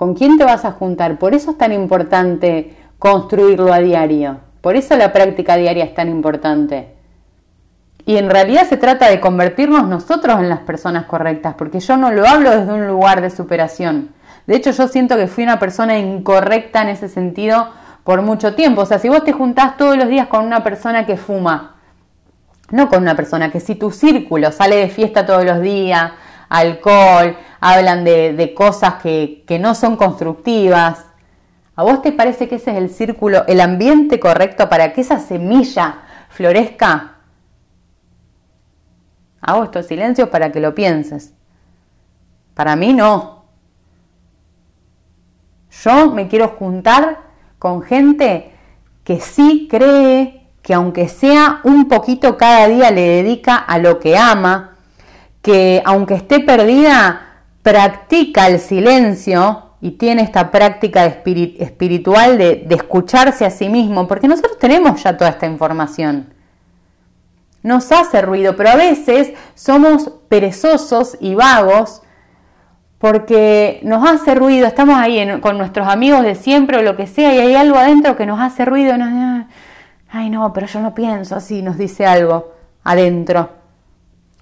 ¿con 0.00 0.14
quién 0.14 0.38
te 0.38 0.44
vas 0.44 0.64
a 0.64 0.72
juntar? 0.72 1.18
Por 1.18 1.34
eso 1.34 1.50
es 1.50 1.58
tan 1.58 1.74
importante 1.74 2.74
construirlo 2.98 3.70
a 3.70 3.80
diario. 3.80 4.38
Por 4.62 4.74
eso 4.74 4.96
la 4.96 5.12
práctica 5.12 5.56
diaria 5.56 5.84
es 5.84 5.92
tan 5.92 6.08
importante. 6.08 6.94
Y 8.06 8.16
en 8.16 8.30
realidad 8.30 8.66
se 8.66 8.78
trata 8.78 9.10
de 9.10 9.20
convertirnos 9.20 9.86
nosotros 9.86 10.40
en 10.40 10.48
las 10.48 10.60
personas 10.60 11.04
correctas, 11.04 11.54
porque 11.58 11.80
yo 11.80 11.98
no 11.98 12.12
lo 12.12 12.26
hablo 12.26 12.48
desde 12.50 12.72
un 12.72 12.86
lugar 12.86 13.20
de 13.20 13.28
superación. 13.28 14.08
De 14.46 14.56
hecho, 14.56 14.70
yo 14.70 14.88
siento 14.88 15.18
que 15.18 15.26
fui 15.26 15.44
una 15.44 15.58
persona 15.58 15.98
incorrecta 15.98 16.80
en 16.80 16.88
ese 16.88 17.10
sentido 17.10 17.68
por 18.02 18.22
mucho 18.22 18.54
tiempo. 18.54 18.80
O 18.80 18.86
sea, 18.86 18.98
si 18.98 19.10
vos 19.10 19.22
te 19.22 19.32
juntás 19.32 19.76
todos 19.76 19.98
los 19.98 20.08
días 20.08 20.28
con 20.28 20.46
una 20.46 20.64
persona 20.64 21.04
que 21.04 21.18
fuma, 21.18 21.74
no 22.70 22.88
con 22.88 23.02
una 23.02 23.16
persona 23.16 23.50
que 23.50 23.60
si 23.60 23.74
tu 23.74 23.90
círculo 23.90 24.50
sale 24.50 24.76
de 24.76 24.88
fiesta 24.88 25.26
todos 25.26 25.44
los 25.44 25.60
días, 25.60 26.12
alcohol, 26.48 27.36
hablan 27.60 28.04
de, 28.04 28.54
cosas 28.56 28.94
que, 28.94 29.44
que 29.46 29.58
no 29.58 29.74
son 29.74 29.96
constructivas, 29.96 31.04
¿a 31.76 31.82
vos 31.82 32.02
te 32.02 32.12
parece 32.12 32.48
que 32.48 32.56
ese 32.56 32.72
es 32.72 32.76
el 32.78 32.90
círculo, 32.90 33.44
el 33.46 33.60
ambiente 33.60 34.18
correcto 34.18 34.68
para 34.68 34.92
que 34.92 35.02
esa 35.02 35.18
semilla 35.18 36.02
florezca? 36.30 37.16
Hago 39.40 39.64
estos 39.64 39.86
silencios 39.86 40.28
para 40.28 40.52
que 40.52 40.60
lo 40.60 40.74
pienses. 40.74 41.32
Para 42.54 42.76
mí 42.76 42.92
no. 42.92 43.44
Yo 45.82 46.10
me 46.10 46.28
quiero 46.28 46.48
juntar 46.48 47.20
con 47.58 47.82
gente 47.82 48.52
que 49.04 49.20
sí 49.20 49.66
cree 49.70 50.48
que 50.62 50.74
aunque 50.74 51.08
sea 51.08 51.60
un 51.64 51.88
poquito 51.88 52.36
cada 52.36 52.68
día 52.68 52.90
le 52.90 53.00
dedica 53.00 53.56
a 53.56 53.78
lo 53.78 53.98
que 53.98 54.18
ama, 54.18 54.76
que 55.40 55.82
aunque 55.86 56.14
esté 56.14 56.40
perdida, 56.40 57.29
practica 57.62 58.46
el 58.46 58.58
silencio 58.58 59.70
y 59.80 59.92
tiene 59.92 60.22
esta 60.22 60.50
práctica 60.50 61.06
espiritual 61.06 62.38
de, 62.38 62.64
de 62.66 62.74
escucharse 62.74 63.44
a 63.44 63.50
sí 63.50 63.68
mismo, 63.68 64.06
porque 64.06 64.28
nosotros 64.28 64.58
tenemos 64.58 65.02
ya 65.02 65.16
toda 65.16 65.30
esta 65.30 65.46
información. 65.46 66.34
Nos 67.62 67.92
hace 67.92 68.22
ruido, 68.22 68.56
pero 68.56 68.70
a 68.70 68.76
veces 68.76 69.32
somos 69.54 70.10
perezosos 70.28 71.16
y 71.20 71.34
vagos 71.34 72.02
porque 73.00 73.80
nos 73.82 74.06
hace 74.06 74.34
ruido, 74.34 74.66
estamos 74.66 74.96
ahí 74.98 75.26
con 75.40 75.56
nuestros 75.56 75.88
amigos 75.88 76.22
de 76.22 76.34
siempre 76.34 76.76
o 76.76 76.82
lo 76.82 76.96
que 76.96 77.06
sea 77.06 77.34
y 77.34 77.38
hay 77.38 77.54
algo 77.54 77.78
adentro 77.78 78.14
que 78.14 78.26
nos 78.26 78.38
hace 78.38 78.66
ruido, 78.66 78.98
nos, 78.98 79.46
ay 80.10 80.28
no, 80.28 80.52
pero 80.52 80.66
yo 80.66 80.80
no 80.80 80.94
pienso 80.94 81.34
así, 81.34 81.62
nos 81.62 81.78
dice 81.78 82.04
algo 82.06 82.52
adentro. 82.84 83.48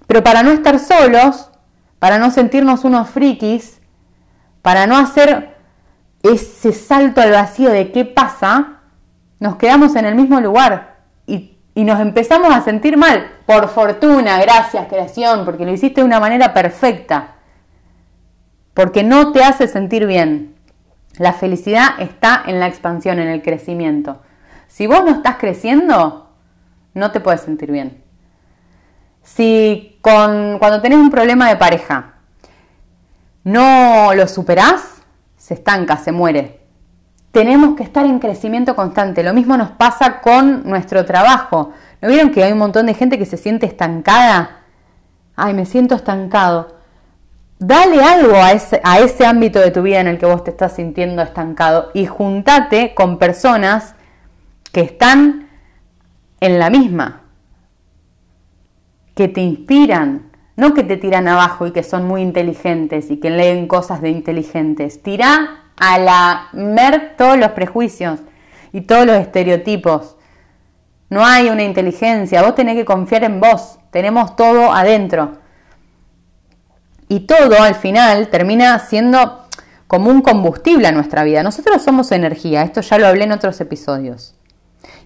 Pero 0.07 0.23
para 0.25 0.43
no 0.43 0.51
estar 0.51 0.77
solos, 0.77 1.48
para 1.99 2.17
no 2.17 2.31
sentirnos 2.31 2.83
unos 2.85 3.09
frikis, 3.09 3.79
para 4.61 4.87
no 4.87 4.97
hacer 4.97 5.55
ese 6.23 6.73
salto 6.73 7.21
al 7.21 7.31
vacío 7.31 7.69
de 7.69 7.91
qué 7.91 8.05
pasa, 8.05 8.79
nos 9.39 9.55
quedamos 9.57 9.95
en 9.95 10.05
el 10.05 10.15
mismo 10.15 10.41
lugar 10.41 10.97
y 11.79 11.85
nos 11.85 12.01
empezamos 12.01 12.53
a 12.53 12.61
sentir 12.61 12.97
mal. 12.97 13.31
Por 13.45 13.69
fortuna, 13.69 14.41
gracias 14.41 14.87
creación, 14.87 15.45
porque 15.45 15.65
lo 15.65 15.71
hiciste 15.71 16.01
de 16.01 16.05
una 16.05 16.19
manera 16.19 16.53
perfecta. 16.53 17.35
Porque 18.73 19.03
no 19.03 19.31
te 19.31 19.43
hace 19.43 19.67
sentir 19.67 20.05
bien. 20.05 20.55
La 21.17 21.31
felicidad 21.31 21.99
está 21.99 22.43
en 22.45 22.59
la 22.59 22.67
expansión, 22.67 23.19
en 23.19 23.29
el 23.29 23.41
crecimiento. 23.41 24.21
Si 24.67 24.87
vos 24.87 25.05
no 25.05 25.11
estás 25.11 25.37
creciendo, 25.37 26.29
no 26.93 27.11
te 27.11 27.21
puedes 27.21 27.41
sentir 27.41 27.71
bien. 27.71 28.03
Si 29.35 29.97
con, 30.01 30.59
cuando 30.59 30.81
tenés 30.81 30.99
un 30.99 31.09
problema 31.09 31.47
de 31.49 31.55
pareja 31.55 32.13
no 33.43 34.13
lo 34.13 34.27
superás, 34.27 35.01
se 35.37 35.53
estanca, 35.53 35.97
se 35.97 36.11
muere 36.11 36.59
tenemos 37.31 37.75
que 37.75 37.83
estar 37.83 38.05
en 38.05 38.19
crecimiento 38.19 38.75
constante. 38.75 39.23
Lo 39.23 39.33
mismo 39.33 39.55
nos 39.57 39.71
pasa 39.71 40.21
con 40.21 40.67
nuestro 40.67 41.05
trabajo. 41.05 41.71
¿No 42.01 42.09
vieron 42.09 42.31
que 42.31 42.43
hay 42.43 42.51
un 42.51 42.57
montón 42.57 42.85
de 42.85 42.93
gente 42.93 43.17
que 43.17 43.25
se 43.25 43.37
siente 43.37 43.65
estancada? 43.65 44.61
Ay, 45.35 45.53
me 45.53 45.65
siento 45.65 45.95
estancado. 45.95 46.79
Dale 47.59 48.01
algo 48.01 48.35
a 48.35 48.53
ese, 48.53 48.81
a 48.83 48.99
ese 48.99 49.25
ámbito 49.25 49.59
de 49.59 49.71
tu 49.71 49.81
vida 49.81 49.99
en 49.99 50.07
el 50.07 50.17
que 50.17 50.25
vos 50.25 50.43
te 50.43 50.51
estás 50.51 50.73
sintiendo 50.73 51.21
estancado 51.21 51.91
y 51.93 52.05
juntate 52.05 52.95
con 52.95 53.19
personas 53.19 53.95
que 54.71 54.81
están 54.81 55.49
en 56.39 56.57
la 56.57 56.69
misma, 56.69 57.23
que 59.19 59.27
te 59.27 59.41
inspiran, 59.41 60.31
no 60.55 60.73
que 60.73 60.81
te 60.81 60.95
tiran 60.95 61.27
abajo 61.27 61.67
y 61.67 61.71
que 61.73 61.83
son 61.83 62.07
muy 62.07 62.21
inteligentes 62.21 63.11
y 63.11 63.17
que 63.17 63.29
leen 63.29 63.67
cosas 63.67 64.01
de 64.01 64.09
inteligentes. 64.09 65.03
Tira 65.03 65.65
a 65.75 65.99
la 65.99 66.47
mer 66.53 67.15
todos 67.17 67.37
los 67.37 67.49
prejuicios 67.49 68.21
y 68.71 68.79
todos 68.79 69.05
los 69.05 69.17
estereotipos. 69.17 70.15
No 71.09 71.25
hay 71.25 71.49
una 71.49 71.63
inteligencia, 71.63 72.41
vos 72.41 72.55
tenés 72.55 72.77
que 72.77 72.85
confiar 72.85 73.25
en 73.25 73.41
vos, 73.41 73.79
tenemos 73.91 74.37
todo 74.37 74.71
adentro. 74.71 75.33
Y 77.09 77.19
todo 77.27 77.61
al 77.61 77.75
final 77.75 78.29
termina 78.29 78.79
siendo 78.79 79.49
como 79.87 80.09
un 80.09 80.21
combustible 80.21 80.87
a 80.87 80.93
nuestra 80.93 81.25
vida. 81.25 81.43
Nosotros 81.43 81.81
somos 81.81 82.13
energía, 82.13 82.61
esto 82.61 82.79
ya 82.79 82.97
lo 82.97 83.07
hablé 83.07 83.25
en 83.25 83.33
otros 83.33 83.59
episodios. 83.59 84.33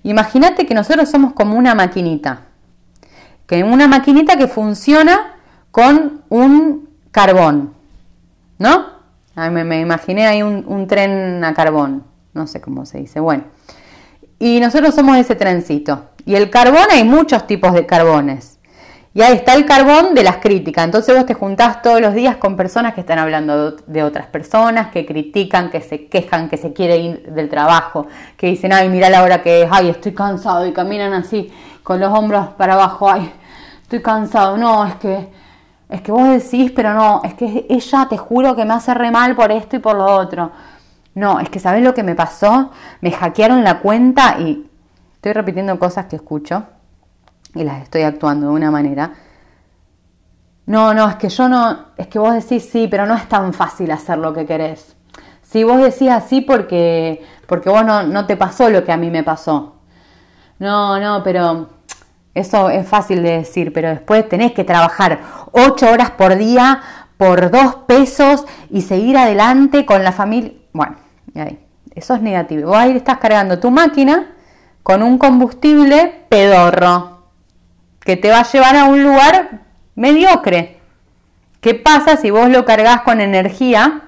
Imagínate 0.03 0.67
que 0.67 0.75
nosotros 0.75 1.09
somos 1.09 1.33
como 1.33 1.57
una 1.57 1.73
maquinita, 1.73 2.52
que 3.53 3.63
una 3.63 3.87
maquinita 3.87 4.35
que 4.35 4.47
funciona 4.47 5.35
con 5.69 6.23
un 6.29 6.89
carbón, 7.11 7.73
¿no? 8.57 8.85
me, 9.35 9.79
imaginé 9.79 10.25
ahí 10.25 10.41
un, 10.41 10.87
tren 10.87 11.43
a 11.43 11.53
carbón, 11.53 12.03
no 12.33 12.47
sé 12.47 12.61
cómo 12.61 12.87
se 12.87 12.97
dice. 12.99 13.19
Bueno, 13.19 13.43
y 14.39 14.59
nosotros 14.59 14.95
somos 14.95 15.17
ese 15.17 15.35
trencito. 15.35 16.05
Y 16.25 16.33
el 16.33 16.49
carbón 16.49 16.87
hay 16.89 17.03
muchos 17.03 17.45
tipos 17.45 17.73
de 17.73 17.85
carbones. 17.85 18.57
Y 19.13 19.21
ahí 19.21 19.35
está 19.35 19.53
el 19.53 19.67
carbón 19.67 20.15
de 20.15 20.23
las 20.23 20.37
críticas. 20.37 20.85
Entonces 20.85 21.15
vos 21.15 21.27
te 21.27 21.35
juntás 21.35 21.83
todos 21.83 22.01
los 22.01 22.15
días 22.15 22.37
con 22.37 22.55
personas 22.55 22.95
que 22.95 23.01
están 23.01 23.19
hablando 23.19 23.73
de 23.73 24.01
otras 24.01 24.25
personas, 24.25 24.87
que 24.87 25.05
critican, 25.05 25.69
que 25.69 25.81
se 25.81 26.07
quejan, 26.07 26.49
que 26.49 26.57
se 26.57 26.73
quieren 26.73 27.01
ir 27.01 27.31
del 27.33 27.49
trabajo, 27.49 28.07
que 28.35 28.47
dicen, 28.47 28.73
ay, 28.73 28.89
mira 28.89 29.11
la 29.11 29.21
hora 29.21 29.43
que 29.43 29.61
es, 29.61 29.69
ay, 29.71 29.89
estoy 29.89 30.13
cansado, 30.13 30.65
y 30.65 30.73
caminan 30.73 31.13
así, 31.13 31.53
con 31.83 31.99
los 31.99 32.11
hombros 32.11 32.47
para 32.57 32.73
abajo, 32.73 33.11
ay, 33.11 33.31
estoy 33.93 34.01
cansado, 34.01 34.57
no, 34.57 34.85
es 34.85 34.95
que 34.95 35.29
es 35.87 36.01
que 36.01 36.11
vos 36.11 36.27
decís, 36.27 36.71
pero 36.71 36.95
no, 36.95 37.21
es 37.23 37.35
que 37.35 37.67
ella 37.69 38.07
te 38.09 38.17
juro 38.17 38.55
que 38.55 38.65
me 38.65 38.73
hace 38.73 38.91
re 38.95 39.11
mal 39.11 39.35
por 39.35 39.51
esto 39.51 39.75
y 39.75 39.79
por 39.79 39.95
lo 39.95 40.05
otro. 40.05 40.51
No, 41.13 41.39
es 41.39 41.49
que 41.49 41.59
¿sabes 41.59 41.83
lo 41.83 41.93
que 41.93 42.01
me 42.01 42.15
pasó? 42.15 42.71
Me 43.01 43.11
hackearon 43.11 43.63
la 43.63 43.79
cuenta 43.79 44.39
y 44.39 44.67
estoy 45.13 45.33
repitiendo 45.33 45.77
cosas 45.77 46.07
que 46.07 46.15
escucho 46.15 46.63
y 47.53 47.63
las 47.63 47.83
estoy 47.83 48.01
actuando 48.01 48.47
de 48.47 48.53
una 48.53 48.71
manera. 48.71 49.13
No, 50.65 50.95
no, 50.95 51.07
es 51.07 51.17
que 51.17 51.29
yo 51.29 51.47
no, 51.47 51.89
es 51.95 52.07
que 52.07 52.17
vos 52.17 52.33
decís 52.33 52.67
sí, 52.71 52.87
pero 52.89 53.05
no 53.05 53.13
es 53.13 53.29
tan 53.29 53.53
fácil 53.53 53.91
hacer 53.91 54.17
lo 54.17 54.33
que 54.33 54.47
querés. 54.47 54.95
Si 55.43 55.63
vos 55.63 55.79
decís 55.79 56.09
así 56.09 56.41
porque, 56.41 57.23
porque 57.45 57.69
vos 57.69 57.85
no, 57.85 58.01
no 58.01 58.25
te 58.25 58.37
pasó 58.37 58.71
lo 58.71 58.83
que 58.83 58.91
a 58.91 58.97
mí 58.97 59.11
me 59.11 59.21
pasó. 59.23 59.75
No, 60.57 60.99
no, 60.99 61.21
pero 61.23 61.67
eso 62.33 62.69
es 62.69 62.87
fácil 62.87 63.21
de 63.21 63.37
decir, 63.37 63.71
pero 63.73 63.89
después 63.89 64.27
tenés 64.27 64.53
que 64.53 64.63
trabajar 64.63 65.19
ocho 65.51 65.89
horas 65.89 66.11
por 66.11 66.35
día 66.35 66.81
por 67.17 67.51
dos 67.51 67.75
pesos 67.87 68.45
y 68.69 68.81
seguir 68.81 69.17
adelante 69.17 69.85
con 69.85 70.03
la 70.03 70.11
familia. 70.11 70.51
Bueno, 70.73 70.95
eso 71.93 72.15
es 72.15 72.21
negativo. 72.21 72.69
Vos 72.69 72.77
ahí 72.77 72.97
estás 72.97 73.19
cargando 73.19 73.59
tu 73.59 73.71
máquina 73.71 74.31
con 74.81 75.03
un 75.03 75.17
combustible 75.17 76.25
pedorro 76.27 77.27
que 77.99 78.17
te 78.17 78.29
va 78.29 78.39
a 78.39 78.51
llevar 78.51 78.75
a 78.75 78.85
un 78.85 79.03
lugar 79.03 79.61
mediocre. 79.95 80.79
¿Qué 81.61 81.75
pasa 81.75 82.17
si 82.17 82.29
vos 82.31 82.49
lo 82.49 82.65
cargas 82.65 83.01
con 83.01 83.21
energía, 83.21 84.01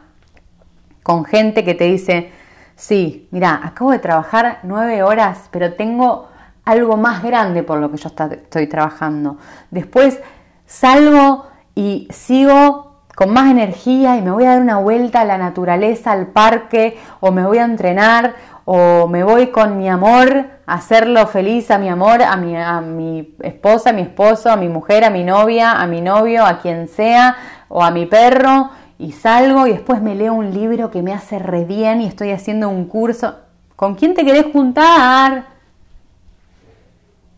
con 1.03 1.23
gente 1.23 1.63
que 1.63 1.75
te 1.75 1.85
dice, 1.85 2.31
sí, 2.75 3.29
mira, 3.31 3.61
acabo 3.63 3.91
de 3.91 3.99
trabajar 3.99 4.59
nueve 4.63 5.03
horas, 5.03 5.47
pero 5.51 5.73
tengo 5.73 6.27
algo 6.65 6.97
más 6.97 7.23
grande 7.23 7.63
por 7.63 7.80
lo 7.80 7.91
que 7.91 7.97
yo 7.97 8.10
estoy 8.10 8.67
trabajando. 8.67 9.38
Después 9.71 10.19
salgo 10.65 11.45
y 11.75 12.08
sigo 12.12 13.04
con 13.15 13.32
más 13.32 13.49
energía 13.49 14.17
y 14.17 14.21
me 14.21 14.32
voy 14.32 14.43
a 14.45 14.49
dar 14.49 14.62
una 14.62 14.78
vuelta 14.78 15.21
a 15.21 15.25
la 15.25 15.38
naturaleza, 15.38 16.12
al 16.12 16.28
parque, 16.28 16.99
o 17.21 17.32
me 17.32 17.45
voy 17.45 17.60
a 17.60 17.63
entrenar, 17.63 18.34
o 18.65 19.08
me 19.08 19.23
voy 19.23 19.47
con 19.47 19.78
mi 19.78 19.88
amor 19.88 20.47
a 20.65 20.73
hacerlo 20.73 21.25
feliz 21.28 21.71
a 21.71 21.78
mi 21.78 21.88
amor, 21.88 22.23
a 22.23 22.36
mi, 22.36 22.58
a 22.58 22.82
mi 22.82 23.36
esposa, 23.41 23.91
a 23.91 23.93
mi 23.93 24.01
esposo, 24.01 24.49
a 24.49 24.58
mi 24.58 24.67
mujer, 24.67 25.06
a 25.06 25.10
mi 25.10 25.23
novia, 25.23 25.73
a 25.73 25.88
mi 25.88 26.01
novio, 26.01 26.45
a 26.45 26.60
quien 26.60 26.88
sea, 26.88 27.38
o 27.69 27.84
a 27.84 27.91
mi 27.91 28.06
perro, 28.06 28.69
y 28.97 29.12
salgo 29.12 29.67
y 29.67 29.71
después 29.71 30.01
me 30.01 30.15
leo 30.15 30.34
un 30.34 30.54
libro 30.54 30.89
que 30.89 31.01
me 31.01 31.13
hace 31.13 31.39
re 31.39 31.63
bien 31.63 32.01
y 32.01 32.08
estoy 32.08 32.32
haciendo 32.32 32.69
un 32.69 32.86
curso. 32.86 33.36
¿Con 33.75 33.95
quién 33.95 34.13
te 34.13 34.25
querés 34.25 34.45
juntar? 34.51 35.54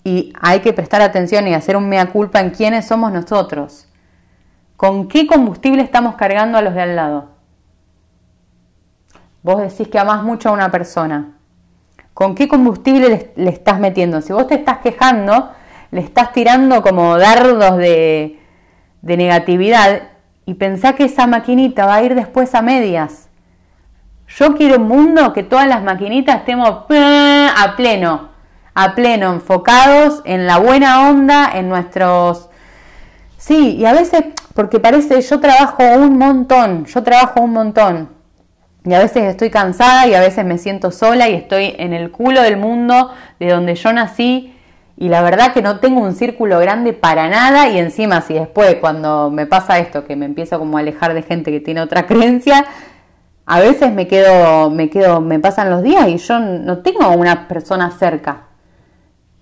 Y 0.08 0.32
hay 0.40 0.62
que 0.62 0.72
prestar 0.72 1.02
atención 1.02 1.50
y 1.50 1.54
hacer 1.54 1.76
un 1.76 1.90
mea 1.90 2.06
culpa 2.06 2.40
en 2.40 2.52
quiénes 2.52 2.88
somos 2.88 3.12
nosotros. 3.12 3.90
¿Con 4.78 5.10
qué 5.10 5.28
combustible 5.28 5.82
estamos 5.82 6.16
cargando 6.16 6.58
a 6.58 6.62
los 6.62 6.74
de 6.76 6.82
al 6.82 6.96
lado? 6.96 7.32
Vos 9.44 9.62
decís 9.62 9.90
que 9.90 10.00
amás 10.00 10.24
mucho 10.24 10.48
a 10.48 10.54
una 10.54 10.72
persona. 10.72 11.34
¿Con 12.14 12.36
qué 12.36 12.48
combustible 12.48 13.34
le, 13.36 13.50
estás 13.50 13.82
metiendo? 13.82 14.22
Si 14.22 14.32
vos 14.32 14.48
te 14.48 14.56
estás 14.56 14.78
quejando, 14.78 15.52
le 15.92 16.00
estás 16.00 16.32
tirando 16.32 16.82
como 16.82 17.18
dardos 17.18 17.76
de, 17.76 18.40
de 19.02 19.18
negatividad 19.18 20.04
y 20.46 20.54
pensá 20.54 20.96
que 20.96 21.04
esa 21.04 21.28
maquinita 21.28 21.86
va 21.86 21.96
a 21.96 22.04
ir 22.04 22.16
después 22.16 22.56
a 22.56 22.62
medias. 22.62 23.28
Yo 24.30 24.56
quiero 24.56 24.78
un 24.78 24.88
mundo 24.88 25.34
que 25.34 25.44
todas 25.44 25.68
las 25.68 25.84
maquinitas 25.84 26.38
estemos 26.38 26.86
a 26.90 27.74
pleno, 27.76 28.37
a 28.80 28.94
pleno, 28.94 29.34
enfocados 29.34 30.22
en 30.24 30.46
la 30.46 30.60
buena 30.60 31.10
onda, 31.10 31.50
en 31.52 31.68
nuestros... 31.68 32.48
Sí, 33.38 33.76
y 33.76 33.86
a 33.86 33.92
veces, 33.92 34.24
porque 34.54 34.80
parece, 34.80 35.20
yo 35.22 35.40
trabajo 35.40 35.84
un 35.96 36.20
montón, 36.20 36.86
yo 36.86 37.02
trabajo 37.02 37.42
un 37.42 37.54
montón. 37.54 38.10
Y 38.86 38.94
a 38.94 39.00
veces 39.00 39.24
estoy 39.24 39.50
cansada 39.50 40.06
y 40.06 40.14
a 40.14 40.20
veces 40.20 40.46
me 40.46 40.60
siento 40.60 40.92
sola 40.92 41.28
y 41.28 41.34
estoy 41.34 41.74
en 41.80 41.94
el 41.94 42.12
culo 42.12 42.44
del 42.44 42.58
mundo 42.58 43.10
de 43.40 43.50
donde 43.50 43.74
yo 43.74 43.92
nací 43.94 44.54
y 44.96 45.10
la 45.10 45.24
verdad 45.24 45.54
que 45.54 45.64
no 45.64 45.80
tengo 45.80 46.02
un 46.02 46.14
círculo 46.14 46.60
grande 46.60 46.94
para 46.94 47.30
nada 47.30 47.70
y 47.70 47.80
encima 47.80 48.22
si 48.22 48.36
después 48.36 48.76
cuando 48.76 49.32
me 49.32 49.48
pasa 49.48 49.80
esto 49.80 50.06
que 50.06 50.16
me 50.16 50.26
empiezo 50.26 50.60
como 50.60 50.78
a 50.78 50.82
alejar 50.82 51.16
de 51.16 51.24
gente 51.24 51.52
que 51.52 51.60
tiene 51.60 51.82
otra 51.82 52.06
creencia, 52.08 52.64
a 53.48 53.60
veces 53.60 53.92
me 53.92 54.08
quedo, 54.08 54.70
me 54.70 54.92
quedo, 54.92 55.20
me 55.20 55.40
pasan 55.40 55.72
los 55.72 55.82
días 55.82 56.08
y 56.10 56.18
yo 56.18 56.40
no 56.40 56.78
tengo 56.80 57.10
una 57.10 57.48
persona 57.48 57.90
cerca. 57.90 58.47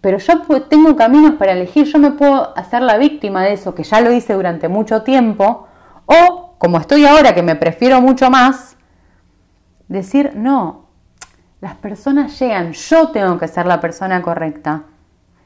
Pero 0.06 0.20
yo 0.20 0.40
tengo 0.70 0.96
caminos 0.96 1.34
para 1.34 1.54
elegir, 1.54 1.88
yo 1.88 1.98
me 1.98 2.12
puedo 2.12 2.56
hacer 2.56 2.84
la 2.84 3.00
víctima 3.00 3.42
de 3.42 3.54
eso, 3.54 3.74
que 3.74 3.82
ya 3.82 4.02
lo 4.02 4.12
hice 4.12 4.34
durante 4.34 4.68
mucho 4.68 5.02
tiempo, 5.02 5.68
o 6.06 6.54
como 6.60 6.78
estoy 6.78 7.08
ahora 7.08 7.34
que 7.34 7.42
me 7.42 7.56
prefiero 7.56 8.00
mucho 8.02 8.30
más, 8.30 8.78
decir, 9.88 10.34
no, 10.36 10.86
las 11.60 11.74
personas 11.74 12.40
llegan, 12.40 12.74
yo 12.74 13.08
tengo 13.08 13.40
que 13.40 13.48
ser 13.48 13.66
la 13.66 13.82
persona 13.82 14.22
correcta 14.22 14.84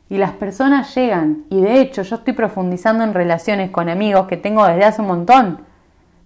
y 0.10 0.18
las 0.18 0.32
personas 0.32 0.94
llegan. 0.94 1.46
Y 1.50 1.62
de 1.62 1.80
hecho 1.80 2.02
yo 2.02 2.18
estoy 2.18 2.34
profundizando 2.34 3.06
en 3.06 3.14
relaciones 3.14 3.72
con 3.72 3.88
amigos 3.88 4.28
que 4.28 4.36
tengo 4.36 4.68
desde 4.68 4.84
hace 4.84 5.00
un 5.02 5.08
montón. 5.08 5.62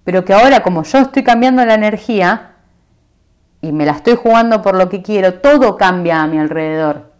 Pero 0.03 0.25
que 0.25 0.33
ahora 0.33 0.63
como 0.63 0.81
yo 0.81 0.97
estoy 0.97 1.23
cambiando 1.23 1.63
la 1.67 1.75
energía 1.75 2.53
y 3.61 3.71
me 3.71 3.85
la 3.85 3.91
estoy 3.91 4.15
jugando 4.15 4.63
por 4.63 4.75
lo 4.75 4.89
que 4.89 5.03
quiero, 5.03 5.35
todo 5.35 5.77
cambia 5.77 6.23
a 6.23 6.25
mi 6.25 6.39
alrededor. 6.39 7.12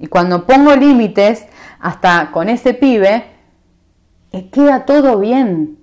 Y 0.00 0.08
cuando 0.08 0.46
pongo 0.46 0.74
límites, 0.74 1.46
hasta 1.78 2.32
con 2.32 2.48
ese 2.48 2.74
pibe, 2.74 3.26
queda 4.50 4.84
todo 4.84 5.20
bien. 5.20 5.78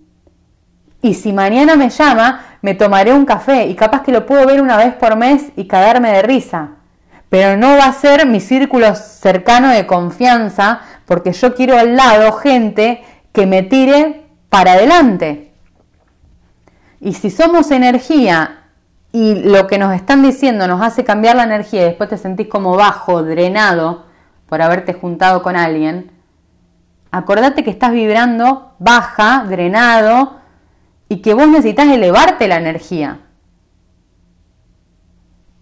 Y 1.01 1.13
si 1.13 1.31
mañana 1.31 1.77
me 1.77 1.89
llama, 1.89 2.43
me 2.61 2.73
tomaré 2.73 3.13
un 3.13 3.23
café 3.23 3.67
y 3.67 3.75
capaz 3.75 4.01
que 4.01 4.11
lo 4.11 4.25
puedo 4.25 4.45
ver 4.45 4.61
una 4.61 4.75
vez 4.75 4.93
por 4.95 5.15
mes 5.15 5.53
y 5.55 5.67
cagarme 5.67 6.11
de 6.11 6.21
risa 6.23 6.71
pero 7.29 7.57
no 7.57 7.77
va 7.77 7.85
a 7.85 7.93
ser 7.93 8.25
mi 8.25 8.39
círculo 8.39 8.95
cercano 8.95 9.69
de 9.69 9.85
confianza 9.85 10.81
porque 11.05 11.33
yo 11.33 11.53
quiero 11.55 11.77
al 11.77 11.95
lado 11.95 12.31
gente 12.33 13.03
que 13.33 13.45
me 13.45 13.63
tire 13.63 14.25
para 14.49 14.73
adelante. 14.73 15.51
Y 16.99 17.13
si 17.13 17.29
somos 17.29 17.71
energía 17.71 18.63
y 19.11 19.35
lo 19.35 19.67
que 19.67 19.77
nos 19.77 19.93
están 19.93 20.23
diciendo 20.23 20.67
nos 20.67 20.81
hace 20.81 21.03
cambiar 21.03 21.35
la 21.35 21.43
energía 21.43 21.81
y 21.81 21.85
después 21.85 22.09
te 22.09 22.17
sentís 22.17 22.47
como 22.47 22.75
bajo, 22.75 23.23
drenado 23.23 24.05
por 24.47 24.61
haberte 24.61 24.93
juntado 24.93 25.43
con 25.43 25.55
alguien, 25.55 26.11
acordate 27.11 27.63
que 27.63 27.69
estás 27.69 27.91
vibrando 27.91 28.73
baja, 28.79 29.45
drenado 29.47 30.37
y 31.09 31.21
que 31.21 31.33
vos 31.33 31.47
necesitas 31.47 31.87
elevarte 31.87 32.47
la 32.47 32.57
energía. 32.57 33.19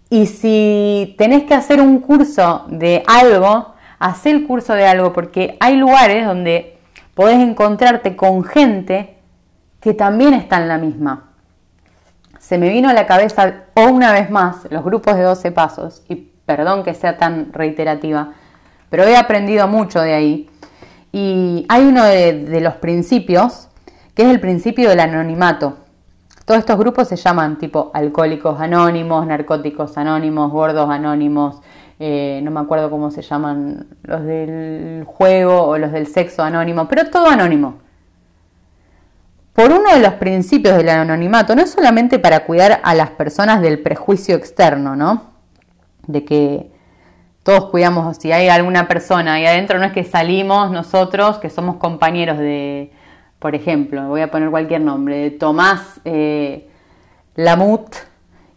Y 0.08 0.26
si 0.26 1.14
tenés 1.18 1.44
que 1.44 1.54
hacer 1.54 1.80
un 1.80 1.98
curso 2.00 2.66
de 2.68 3.02
algo, 3.06 3.74
haz 3.98 4.26
el 4.26 4.46
curso 4.46 4.74
de 4.74 4.86
algo, 4.86 5.12
porque 5.12 5.56
hay 5.60 5.76
lugares 5.76 6.26
donde 6.26 6.78
podés 7.14 7.38
encontrarte 7.38 8.14
con 8.14 8.44
gente 8.44 9.18
que 9.80 9.94
también 9.94 10.34
está 10.34 10.58
en 10.58 10.68
la 10.68 10.78
misma. 10.78 11.30
Se 12.38 12.58
me 12.58 12.68
vino 12.68 12.88
a 12.88 12.92
la 12.92 13.06
cabeza 13.06 13.64
una 13.74 14.12
vez 14.12 14.30
más 14.30 14.68
los 14.70 14.84
grupos 14.84 15.16
de 15.16 15.22
12 15.22 15.50
pasos, 15.50 16.04
y 16.08 16.14
perdón 16.14 16.84
que 16.84 16.94
sea 16.94 17.18
tan 17.18 17.52
reiterativa, 17.52 18.32
pero 18.90 19.04
he 19.04 19.16
aprendido 19.16 19.66
mucho 19.68 20.00
de 20.00 20.14
ahí. 20.14 20.50
Y 21.12 21.64
hay 21.68 21.84
uno 21.84 22.04
de, 22.04 22.60
los 22.60 22.74
principios, 22.74 23.68
que 24.14 24.22
es 24.22 24.28
el 24.28 24.40
principio 24.40 24.90
del 24.90 25.00
anonimato. 25.00 25.78
Todos 26.44 26.60
estos 26.60 26.78
grupos 26.78 27.08
se 27.08 27.16
llaman 27.16 27.58
tipo 27.58 27.90
alcohólicos 27.94 28.60
anónimos, 28.60 29.26
narcóticos 29.26 29.96
anónimos, 29.96 30.52
gordos 30.52 30.88
anónimos, 30.90 31.60
eh, 31.98 32.40
no 32.42 32.50
me 32.50 32.60
acuerdo 32.60 32.90
cómo 32.90 33.10
se 33.10 33.22
llaman 33.22 33.86
los 34.02 34.22
del 34.24 35.04
juego 35.06 35.62
o 35.62 35.78
los 35.78 35.92
del 35.92 36.06
sexo 36.06 36.42
anónimo, 36.42 36.86
pero 36.86 37.08
todo 37.10 37.26
anónimo. 37.28 37.78
Por 39.54 39.72
uno 39.72 39.90
de 39.94 40.00
los 40.00 40.14
principios 40.14 40.76
del 40.76 40.90
anonimato, 40.90 41.56
no 41.56 41.62
es 41.62 41.70
solamente 41.70 42.18
para 42.18 42.44
cuidar 42.44 42.80
a 42.84 42.94
las 42.94 43.10
personas 43.10 43.62
del 43.62 43.80
prejuicio 43.80 44.36
externo, 44.36 44.94
¿no? 44.94 45.30
De 46.06 46.26
que 46.26 46.75
todos 47.46 47.66
cuidamos, 47.66 48.16
si 48.16 48.32
hay 48.32 48.48
alguna 48.48 48.88
persona 48.88 49.34
ahí 49.34 49.46
adentro, 49.46 49.78
no 49.78 49.84
es 49.84 49.92
que 49.92 50.02
salimos 50.02 50.72
nosotros, 50.72 51.38
que 51.38 51.48
somos 51.48 51.76
compañeros 51.76 52.38
de, 52.38 52.90
por 53.38 53.54
ejemplo, 53.54 54.08
voy 54.08 54.20
a 54.20 54.32
poner 54.32 54.50
cualquier 54.50 54.80
nombre, 54.80 55.30
Tomás 55.30 56.00
eh, 56.04 56.68
Lamut, 57.36 57.86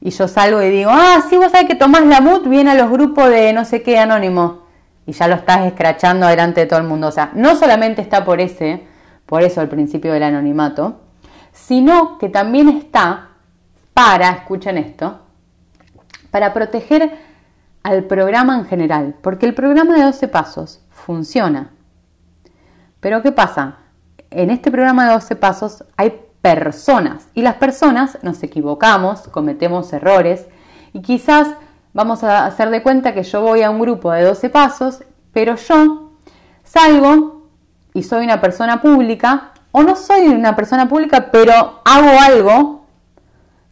y 0.02 0.10
yo 0.10 0.28
salgo 0.28 0.64
y 0.64 0.72
digo, 0.72 0.90
ah, 0.92 1.24
sí, 1.30 1.38
vos 1.38 1.52
sabés 1.52 1.68
que 1.68 1.76
Tomás 1.76 2.04
Lamut 2.08 2.48
viene 2.48 2.72
a 2.72 2.74
los 2.74 2.90
grupos 2.90 3.30
de 3.30 3.54
no 3.54 3.64
sé 3.64 3.84
qué 3.84 4.00
anónimo, 4.00 4.64
y 5.06 5.12
ya 5.12 5.28
lo 5.28 5.36
estás 5.36 5.68
escrachando 5.68 6.26
delante 6.26 6.62
de 6.62 6.66
todo 6.66 6.80
el 6.80 6.88
mundo. 6.88 7.10
O 7.10 7.12
sea, 7.12 7.30
no 7.36 7.56
solamente 7.58 8.02
está 8.02 8.26
por 8.26 8.42
ese, 8.42 8.88
por 9.28 9.44
eso 9.44 9.62
el 9.62 9.70
principio 9.70 10.14
del 10.14 10.24
anonimato, 10.24 11.00
sino 11.52 12.18
que 12.18 12.28
también 12.30 12.70
está 12.70 13.28
para, 13.94 14.32
escuchen 14.32 14.80
esto, 14.80 15.20
para 16.32 16.56
proteger 16.56 17.29
al 17.84 18.06
programa 18.06 18.58
en 18.58 18.66
general, 18.66 19.16
porque 19.22 19.46
el 19.46 19.54
programa 19.54 19.96
de 19.96 20.04
12 20.04 20.28
pasos 20.28 20.82
funciona. 20.90 21.72
Pero 23.00 23.22
¿qué 23.22 23.32
pasa? 23.32 23.78
en 24.32 24.52
este 24.52 24.72
programa 24.72 25.08
de 25.08 25.14
12 25.14 25.36
pasos 25.36 25.84
hay 25.98 26.22
personas 26.42 27.28
y 27.34 27.42
las 27.42 27.56
personas 27.56 28.18
nos 28.22 28.42
equivocamos, 28.44 29.22
cometemos 29.30 29.92
errores 29.92 30.46
y 30.94 31.02
quizás 31.02 31.48
vamos 31.94 32.24
a 32.24 32.46
hacer 32.46 32.70
de 32.70 32.84
cuenta 32.84 33.14
que 33.14 33.24
yo 33.24 33.42
voy 33.42 33.64
a 33.64 33.70
un 33.70 33.80
grupo 33.80 34.12
de 34.12 34.24
12 34.24 34.50
pasos, 34.50 35.04
pero 35.34 35.56
yo 35.56 36.12
salgo 36.64 37.48
y 37.94 38.04
soy 38.04 38.24
una 38.24 38.40
persona 38.40 38.82
pública 38.82 39.52
o 39.72 39.84
no 39.84 39.96
soy 39.96 40.28
una 40.28 40.56
persona 40.56 40.88
pública, 40.88 41.30
pero 41.32 41.82
hago 41.86 42.20
algo 42.22 42.86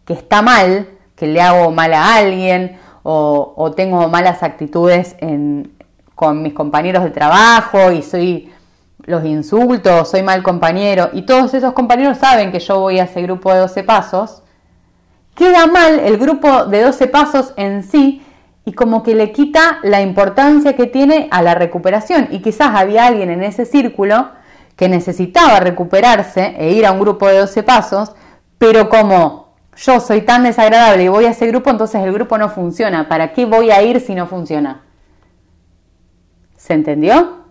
que 0.06 0.14
está 0.14 0.42
mal, 0.42 0.88
que 1.16 1.28
le 1.28 1.42
hago 1.42 1.72
mal 1.72 1.94
a 1.94 2.16
alguien 2.16 2.80
o, 3.10 3.72
tengo 3.72 4.10
malas 4.10 4.44
actitudes 4.44 5.16
con 6.14 6.42
mis 6.42 6.54
compañeros 6.54 7.06
de 7.06 7.12
trabajo 7.12 7.92
y 7.94 8.02
soy 8.02 8.52
los 9.06 9.24
insultos, 9.24 10.10
soy 10.10 10.24
mal 10.24 10.44
compañero, 10.44 11.12
y 11.14 11.22
todos 11.22 11.54
esos 11.54 11.72
compañeros 11.72 12.18
saben 12.18 12.52
que 12.52 12.60
yo 12.60 12.82
voy 12.82 13.00
a 13.00 13.06
ese 13.06 13.22
grupo 13.22 13.54
de 13.54 13.60
12 13.60 13.84
pasos, 13.84 14.44
queda 15.36 15.68
mal 15.68 16.00
el 16.00 16.18
grupo 16.18 16.66
de 16.66 16.82
12 16.82 17.08
pasos 17.08 17.54
en 17.56 17.84
sí 17.84 18.22
y 18.66 18.74
como 18.74 19.04
que 19.04 19.16
le 19.16 19.32
quita 19.32 19.80
la 19.84 20.02
importancia 20.02 20.76
que 20.76 20.88
tiene 20.88 21.30
a 21.32 21.42
la 21.42 21.56
recuperación. 21.56 22.28
Y 22.32 22.40
quizás 22.42 22.72
había 22.76 23.06
alguien 23.06 23.30
en 23.30 23.42
ese 23.42 23.66
círculo 23.66 24.32
que 24.76 24.90
necesitaba 24.90 25.62
recuperarse 25.62 26.56
e 26.60 26.74
ir 26.74 26.86
a 26.86 26.92
un 26.92 27.00
grupo 27.00 27.28
de 27.28 27.38
12 27.38 27.64
pasos, 27.64 28.12
pero 28.58 28.90
como 28.90 29.47
yo 29.78 30.00
soy 30.00 30.22
tan 30.22 30.44
desagradable 30.44 31.04
y 31.04 31.08
voy 31.08 31.26
a 31.26 31.30
ese 31.30 31.48
grupo, 31.48 31.70
entonces 31.70 32.02
el 32.04 32.12
grupo 32.12 32.38
no 32.38 32.50
funciona. 32.50 33.08
¿Para 33.08 33.34
qué 33.34 33.46
voy 33.46 33.70
a 33.72 33.82
ir 33.84 34.00
si 34.00 34.16
no 34.16 34.28
funciona? 34.28 34.82
¿Se 36.56 36.74
entendió? 36.74 37.46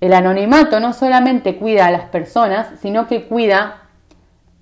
El 0.00 0.14
anonimato 0.14 0.80
no 0.80 0.92
solamente 0.92 1.56
cuida 1.56 1.86
a 1.86 1.90
las 1.90 2.08
personas, 2.08 2.68
sino 2.80 3.06
que 3.06 3.26
cuida 3.26 3.82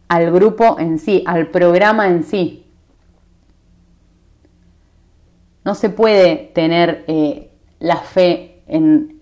al 0.09 0.33
grupo 0.33 0.79
en 0.79 0.99
sí, 0.99 1.23
al 1.27 1.49
programa 1.49 2.09
en 2.09 2.25
sí. 2.25 2.67
No 5.65 5.75
se 5.75 5.91
puede 5.91 6.51
tener 6.55 7.05
eh, 7.07 7.51
la 7.79 7.97
fe 7.97 8.63
en, 8.67 9.17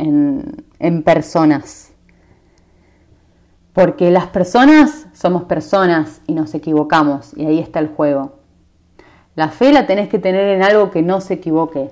en 0.79 1.03
personas. 1.03 1.94
Porque 3.75 4.11
las 4.11 4.29
personas 4.29 5.07
somos 5.13 5.45
personas 5.45 6.23
y 6.27 6.33
nos 6.33 6.55
equivocamos 6.55 7.37
y 7.37 7.45
ahí 7.45 7.59
está 7.59 7.81
el 7.81 7.89
juego. 7.89 8.39
La 9.35 9.49
fe 9.49 9.73
la 9.73 9.87
tenés 9.87 10.09
que 10.09 10.19
tener 10.19 10.49
en 10.49 10.63
algo 10.63 10.91
que 10.91 11.03
no 11.03 11.21
se 11.21 11.35
equivoque. 11.35 11.91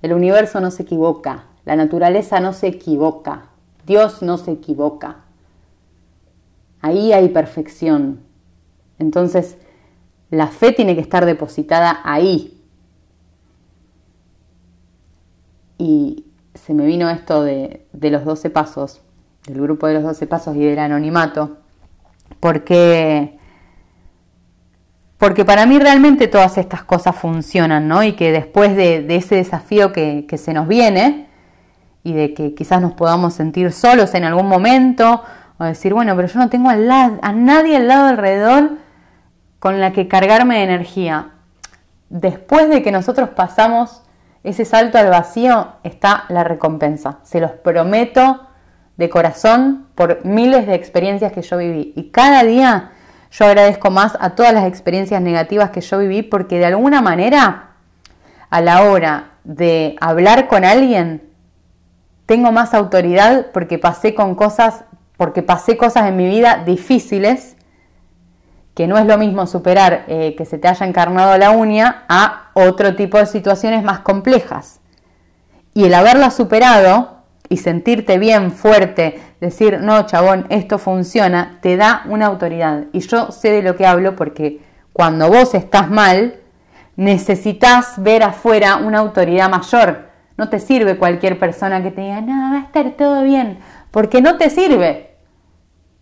El 0.00 0.14
universo 0.14 0.60
no 0.60 0.70
se 0.70 0.84
equivoca, 0.84 1.44
la 1.64 1.76
naturaleza 1.76 2.40
no 2.40 2.54
se 2.54 2.68
equivoca, 2.68 3.50
Dios 3.84 4.22
no 4.22 4.38
se 4.38 4.52
equivoca. 4.52 5.18
Ahí 6.80 7.12
hay 7.12 7.28
perfección. 7.28 8.20
Entonces, 8.98 9.58
la 10.30 10.46
fe 10.46 10.72
tiene 10.72 10.94
que 10.94 11.00
estar 11.00 11.26
depositada 11.26 12.00
ahí. 12.04 12.58
Y 15.78 16.26
se 16.54 16.74
me 16.74 16.86
vino 16.86 17.10
esto 17.10 17.42
de, 17.42 17.86
los 17.92 18.24
12 18.24 18.50
pasos, 18.50 19.00
del 19.46 19.60
grupo 19.60 19.86
de 19.86 19.94
los 19.94 20.02
12 20.04 20.26
pasos 20.26 20.56
y 20.56 20.60
del 20.60 20.78
anonimato, 20.78 21.58
porque, 22.40 23.38
porque 25.18 25.44
para 25.44 25.66
mí 25.66 25.78
realmente 25.78 26.28
todas 26.28 26.58
estas 26.58 26.84
cosas 26.84 27.16
funcionan, 27.16 27.88
¿no? 27.88 28.02
Y 28.02 28.12
que 28.12 28.32
después 28.32 28.76
de, 28.76 29.04
ese 29.08 29.36
desafío 29.36 29.92
que, 29.92 30.26
se 30.36 30.52
nos 30.52 30.68
viene, 30.68 31.28
y 32.04 32.12
de 32.12 32.34
que 32.34 32.54
quizás 32.54 32.80
nos 32.80 32.92
podamos 32.92 33.34
sentir 33.34 33.72
solos 33.72 34.14
en 34.14 34.24
algún 34.24 34.48
momento, 34.48 35.22
o 35.58 35.64
decir, 35.64 35.94
bueno, 35.94 36.16
pero 36.16 36.28
yo 36.28 36.38
no 36.38 36.48
tengo 36.48 36.70
a 36.70 37.32
nadie 37.32 37.76
al 37.76 37.88
lado 37.88 38.08
alrededor 38.08 38.70
con 39.58 39.80
la 39.80 39.92
que 39.92 40.08
cargarme 40.08 40.56
de 40.56 40.64
energía. 40.64 41.30
Después 42.08 42.68
de 42.68 42.82
que 42.82 42.90
nosotros 42.90 43.30
pasamos 43.30 44.02
ese 44.42 44.64
salto 44.64 44.98
al 44.98 45.08
vacío, 45.08 45.68
está 45.84 46.24
la 46.28 46.42
recompensa. 46.42 47.20
Se 47.22 47.40
los 47.40 47.52
prometo 47.52 48.48
de 49.02 49.10
corazón 49.10 49.88
por 49.96 50.24
miles 50.24 50.66
de 50.66 50.74
experiencias 50.74 51.32
que 51.32 51.42
yo 51.42 51.58
viví. 51.58 51.92
Y 51.96 52.10
cada 52.10 52.44
día 52.44 52.92
yo 53.32 53.46
agradezco 53.46 53.90
más 53.90 54.16
a 54.20 54.30
todas 54.30 54.54
las 54.54 54.66
experiencias 54.66 55.20
negativas 55.20 55.70
que 55.70 55.80
yo 55.80 55.98
viví 55.98 56.22
porque 56.22 56.58
de 56.58 56.66
alguna 56.66 57.02
manera, 57.02 57.70
a 58.48 58.60
la 58.60 58.84
hora 58.84 59.32
de 59.42 59.96
hablar 60.00 60.46
con 60.46 60.64
alguien, 60.64 61.28
tengo 62.26 62.52
más 62.52 62.74
autoridad 62.74 63.46
porque 63.52 63.78
pasé 63.78 64.14
con 64.14 64.36
cosas 64.36 64.84
porque 65.16 65.42
pasé 65.42 65.76
cosas 65.76 66.08
en 66.08 66.16
mi 66.16 66.26
vida 66.26 66.62
difíciles, 66.64 67.56
que 68.74 68.86
no 68.86 68.98
es 68.98 69.06
lo 69.06 69.18
mismo 69.18 69.46
superar 69.46 70.04
eh, 70.08 70.34
que 70.36 70.44
se 70.44 70.58
te 70.58 70.66
haya 70.66 70.86
encarnado 70.86 71.36
la 71.38 71.50
uña 71.50 72.04
a 72.08 72.50
otro 72.54 72.96
tipo 72.96 73.18
de 73.18 73.26
situaciones 73.26 73.84
más 73.84 74.00
complejas. 74.00 74.80
Y 75.74 75.84
el 75.84 75.94
haberla 75.94 76.30
superado 76.30 77.21
y 77.52 77.58
sentirte 77.58 78.18
bien, 78.18 78.50
fuerte, 78.50 79.20
decir, 79.38 79.78
no, 79.82 80.06
chabón, 80.06 80.46
esto 80.48 80.78
funciona, 80.78 81.58
te 81.60 81.76
da 81.76 82.02
una 82.08 82.24
autoridad. 82.24 82.84
Y 82.94 83.00
yo 83.00 83.30
sé 83.30 83.50
de 83.50 83.60
lo 83.60 83.76
que 83.76 83.84
hablo 83.84 84.16
porque 84.16 84.62
cuando 84.94 85.28
vos 85.28 85.52
estás 85.52 85.90
mal, 85.90 86.36
necesitas 86.96 88.02
ver 88.02 88.22
afuera 88.22 88.76
una 88.76 89.00
autoridad 89.00 89.50
mayor. 89.50 90.08
No 90.38 90.48
te 90.48 90.60
sirve 90.60 90.96
cualquier 90.96 91.38
persona 91.38 91.82
que 91.82 91.90
te 91.90 92.00
diga, 92.00 92.22
no, 92.22 92.54
va 92.54 92.60
a 92.60 92.62
estar 92.62 92.92
todo 92.92 93.22
bien, 93.22 93.58
porque 93.90 94.22
no 94.22 94.38
te 94.38 94.48
sirve. 94.48 95.10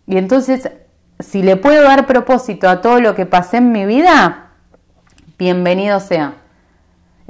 Y 0.07 0.15
entonces, 0.15 0.71
si 1.19 1.43
le 1.43 1.57
puedo 1.57 1.83
dar 1.83 2.07
propósito 2.07 2.69
a 2.69 2.79
todo 2.79 3.01
lo 3.01 3.13
que 3.13 3.25
pasé 3.25 3.57
en 3.57 3.73
mi 3.73 3.85
vida, 3.85 4.51
bienvenido 5.37 5.99
sea. 5.99 6.35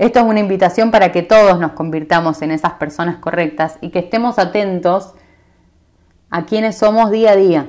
Esto 0.01 0.17
es 0.17 0.25
una 0.25 0.39
invitación 0.39 0.89
para 0.89 1.11
que 1.11 1.21
todos 1.21 1.59
nos 1.59 1.73
convirtamos 1.73 2.41
en 2.41 2.49
esas 2.49 2.73
personas 2.73 3.17
correctas 3.17 3.77
y 3.81 3.91
que 3.91 3.99
estemos 3.99 4.39
atentos 4.39 5.13
a 6.31 6.45
quienes 6.45 6.75
somos 6.75 7.11
día 7.11 7.33
a 7.33 7.35
día, 7.35 7.67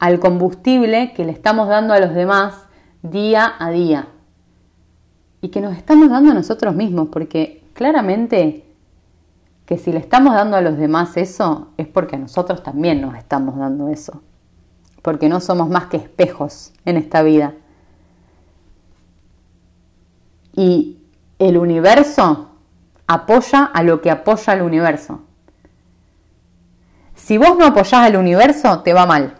al 0.00 0.18
combustible 0.18 1.12
que 1.14 1.24
le 1.24 1.30
estamos 1.30 1.68
dando 1.68 1.94
a 1.94 2.00
los 2.00 2.12
demás 2.14 2.66
día 3.02 3.54
a 3.60 3.70
día 3.70 4.08
y 5.40 5.50
que 5.50 5.60
nos 5.60 5.76
estamos 5.76 6.10
dando 6.10 6.32
a 6.32 6.34
nosotros 6.34 6.74
mismos, 6.74 7.10
porque 7.12 7.62
claramente 7.74 8.66
que 9.64 9.78
si 9.78 9.92
le 9.92 10.00
estamos 10.00 10.34
dando 10.34 10.56
a 10.56 10.62
los 10.62 10.76
demás 10.76 11.16
eso, 11.16 11.68
es 11.76 11.86
porque 11.86 12.16
a 12.16 12.18
nosotros 12.18 12.64
también 12.64 13.00
nos 13.00 13.14
estamos 13.14 13.56
dando 13.56 13.88
eso. 13.88 14.20
Porque 15.00 15.28
no 15.28 15.38
somos 15.38 15.68
más 15.68 15.86
que 15.86 15.98
espejos 15.98 16.72
en 16.84 16.96
esta 16.96 17.22
vida. 17.22 17.54
Y 20.54 20.98
el 21.38 21.56
universo 21.56 22.50
apoya 23.06 23.64
a 23.64 23.82
lo 23.82 24.00
que 24.00 24.10
apoya 24.10 24.52
al 24.52 24.62
universo. 24.62 25.22
Si 27.14 27.38
vos 27.38 27.56
no 27.56 27.66
apoyás 27.66 28.06
al 28.06 28.16
universo, 28.16 28.80
te 28.80 28.92
va 28.92 29.06
mal. 29.06 29.36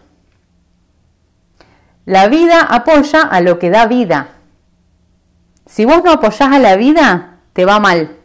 La 2.04 2.28
vida 2.28 2.60
apoya 2.62 3.22
a 3.22 3.40
lo 3.40 3.58
que 3.58 3.70
da 3.70 3.86
vida. 3.86 4.28
Si 5.66 5.84
vos 5.84 6.02
no 6.04 6.12
apoyás 6.12 6.52
a 6.52 6.58
la 6.58 6.76
vida, 6.76 7.38
te 7.52 7.64
va 7.64 7.80
mal. 7.80 8.16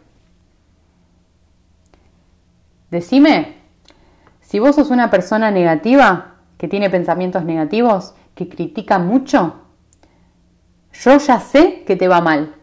Decime, 2.89 3.57
si 4.41 4.59
vos 4.59 4.75
sos 4.75 4.89
una 4.89 5.09
persona 5.09 5.51
negativa, 5.51 6.35
que 6.57 6.67
tiene 6.67 6.89
pensamientos 6.89 7.43
negativos, 7.43 8.15
que 8.33 8.49
critica 8.49 8.97
mucho, 8.99 9.61
yo 10.93 11.17
ya 11.17 11.39
sé 11.39 11.83
que 11.85 11.95
te 11.95 12.07
va 12.07 12.21
mal. 12.21 12.56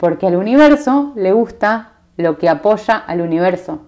Porque 0.00 0.26
al 0.26 0.34
universo 0.34 1.12
le 1.14 1.32
gusta 1.32 1.92
lo 2.16 2.38
que 2.38 2.48
apoya 2.48 2.96
al 2.96 3.20
universo. 3.20 3.82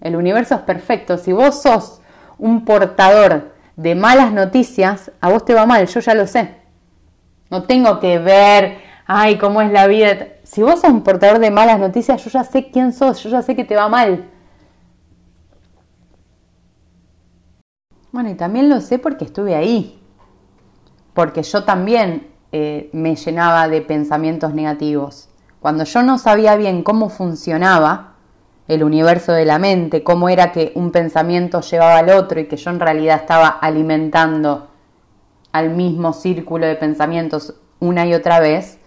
El 0.00 0.14
universo 0.14 0.54
es 0.54 0.60
perfecto. 0.60 1.16
Si 1.16 1.32
vos 1.32 1.62
sos 1.62 2.02
un 2.38 2.64
portador 2.64 3.52
de 3.76 3.94
malas 3.94 4.32
noticias, 4.32 5.10
a 5.20 5.30
vos 5.30 5.44
te 5.44 5.54
va 5.54 5.64
mal, 5.64 5.86
yo 5.86 6.00
ya 6.00 6.14
lo 6.14 6.26
sé. 6.26 6.56
No 7.50 7.62
tengo 7.64 7.98
que 7.98 8.18
ver, 8.18 8.78
ay, 9.06 9.38
cómo 9.38 9.62
es 9.62 9.72
la 9.72 9.86
vida 9.86 10.28
si 10.52 10.62
vos 10.62 10.82
sos 10.82 10.90
un 10.90 11.02
portador 11.02 11.38
de 11.38 11.50
malas 11.50 11.78
noticias, 11.78 12.22
yo 12.22 12.30
ya 12.30 12.44
sé 12.44 12.70
quién 12.70 12.92
sos, 12.92 13.22
yo 13.22 13.30
ya 13.30 13.40
sé 13.40 13.56
que 13.56 13.64
te 13.64 13.74
va 13.74 13.88
mal. 13.88 14.28
Bueno, 18.10 18.28
y 18.28 18.34
también 18.34 18.68
lo 18.68 18.82
sé 18.82 18.98
porque 18.98 19.24
estuve 19.24 19.54
ahí, 19.54 19.98
porque 21.14 21.42
yo 21.42 21.64
también 21.64 22.31
eh, 22.52 22.90
me 22.92 23.16
llenaba 23.16 23.68
de 23.68 23.80
pensamientos 23.80 24.54
negativos. 24.54 25.28
Cuando 25.60 25.84
yo 25.84 26.02
no 26.02 26.18
sabía 26.18 26.54
bien 26.56 26.82
cómo 26.82 27.08
funcionaba 27.08 28.12
el 28.68 28.84
universo 28.84 29.32
de 29.32 29.44
la 29.44 29.58
mente, 29.58 30.04
cómo 30.04 30.28
era 30.28 30.52
que 30.52 30.72
un 30.74 30.90
pensamiento 30.92 31.60
llevaba 31.60 31.98
al 31.98 32.10
otro 32.10 32.40
y 32.40 32.46
que 32.46 32.56
yo 32.56 32.70
en 32.70 32.80
realidad 32.80 33.16
estaba 33.16 33.48
alimentando 33.48 34.68
al 35.52 35.70
mismo 35.70 36.12
círculo 36.12 36.66
de 36.66 36.76
pensamientos 36.76 37.54
una 37.80 38.06
y 38.06 38.14
otra 38.14 38.40
vez, 38.40 38.78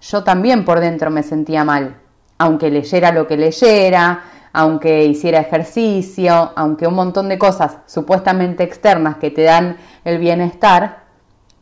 yo 0.00 0.24
también 0.24 0.64
por 0.64 0.80
dentro 0.80 1.10
me 1.10 1.22
sentía 1.22 1.64
mal, 1.64 1.96
aunque 2.38 2.70
leyera 2.70 3.12
lo 3.12 3.26
que 3.26 3.36
leyera, 3.36 4.24
aunque 4.52 5.04
hiciera 5.04 5.40
ejercicio, 5.40 6.52
aunque 6.56 6.86
un 6.86 6.94
montón 6.94 7.28
de 7.28 7.38
cosas 7.38 7.78
supuestamente 7.86 8.64
externas 8.64 9.16
que 9.16 9.30
te 9.30 9.42
dan 9.42 9.76
el 10.04 10.18
bienestar, 10.18 11.01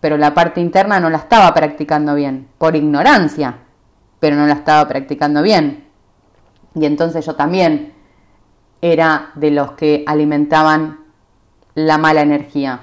pero 0.01 0.17
la 0.17 0.35
parte 0.35 0.61
interna 0.61 0.99
no 0.99 1.11
la 1.11 1.19
estaba 1.19 1.53
practicando 1.55 2.15
bien, 2.15 2.49
por 2.59 2.75
ignorancia, 2.75 3.59
pero 4.19 4.37
no 4.37 4.47
la 4.47 4.55
estaba 4.55 4.89
practicando 4.89 5.43
bien. 5.43 5.87
Y 6.75 6.87
entonces 6.87 7.25
yo 7.25 7.35
también 7.37 7.95
era 8.81 9.31
de 9.35 9.51
los 9.51 9.73
que 9.73 10.05
alimentaban 10.07 11.01
la 11.75 11.99
mala 11.99 12.23
energía. 12.23 12.81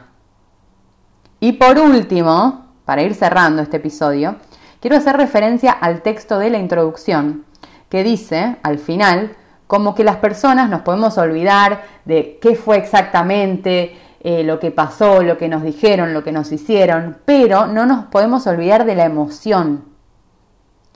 Y 1.39 1.53
por 1.53 1.77
último, 1.79 2.67
para 2.85 3.01
ir 3.01 3.13
cerrando 3.15 3.61
este 3.61 3.77
episodio, 3.77 4.37
quiero 4.79 4.97
hacer 4.97 5.17
referencia 5.17 5.71
al 5.71 6.01
texto 6.01 6.39
de 6.39 6.49
la 6.49 6.57
introducción, 6.57 7.45
que 7.89 8.03
dice, 8.03 8.57
al 8.63 8.79
final, 8.79 9.35
como 9.67 9.95
que 9.95 10.03
las 10.03 10.17
personas 10.17 10.69
nos 10.69 10.81
podemos 10.81 11.17
olvidar 11.17 11.83
de 12.05 12.39
qué 12.41 12.55
fue 12.55 12.77
exactamente 12.77 13.97
eh, 14.29 14.43
lo 14.43 14.59
que 14.59 14.71
pasó, 14.71 15.23
lo 15.23 15.37
que 15.37 15.47
nos 15.47 15.63
dijeron, 15.63 16.13
lo 16.13 16.21
que 16.21 16.33
nos 16.33 16.51
hicieron, 16.51 17.15
pero 17.23 17.65
no 17.65 17.85
nos 17.85 18.07
podemos 18.07 18.45
olvidar 18.45 18.83
de 18.83 18.93
la 18.93 19.05
emoción. 19.05 19.85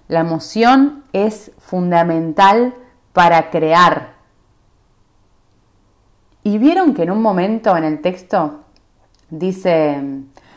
La 0.09 0.19
emoción 0.19 1.05
es 1.13 1.53
fundamental 1.57 2.73
para 3.13 3.49
crear. 3.49 4.15
Y 6.43 6.57
vieron 6.57 6.93
que 6.93 7.03
en 7.03 7.11
un 7.11 7.21
momento 7.21 7.77
en 7.77 7.86
el 7.86 8.01
texto 8.01 8.65
dice, 9.29 9.97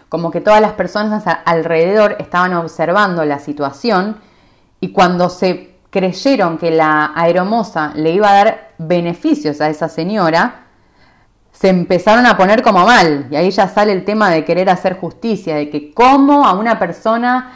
como 0.09 0.33
que 0.33 0.41
todas 0.41 0.61
las 0.61 0.73
personas 0.73 1.23
alrededor 1.45 2.17
estaban 2.19 2.55
observando 2.55 3.25
la 3.25 3.39
situación 3.39 4.17
y 4.81 4.91
cuando 4.91 5.29
se 5.29 5.77
creyeron 5.91 6.59
que 6.59 6.73
la 6.73 7.13
aeromoza 7.15 7.93
le 7.95 8.11
iba 8.11 8.31
a 8.31 8.45
dar 8.45 8.73
beneficios 8.79 9.61
a 9.61 9.69
esa 9.69 9.89
señora, 9.89 10.64
se 11.55 11.69
empezaron 11.69 12.27
a 12.27 12.37
poner 12.37 12.63
como 12.63 12.85
mal. 12.85 13.29
Y 13.31 13.37
ahí 13.37 13.51
ya 13.51 13.69
sale 13.69 13.93
el 13.93 14.05
tema 14.05 14.29
de 14.29 14.45
querer 14.45 14.69
hacer 14.69 14.99
justicia, 14.99 15.55
de 15.55 15.71
que 15.71 15.95
cómo 15.95 16.45
a 16.45 16.53
una 16.55 16.79
persona 16.79 17.53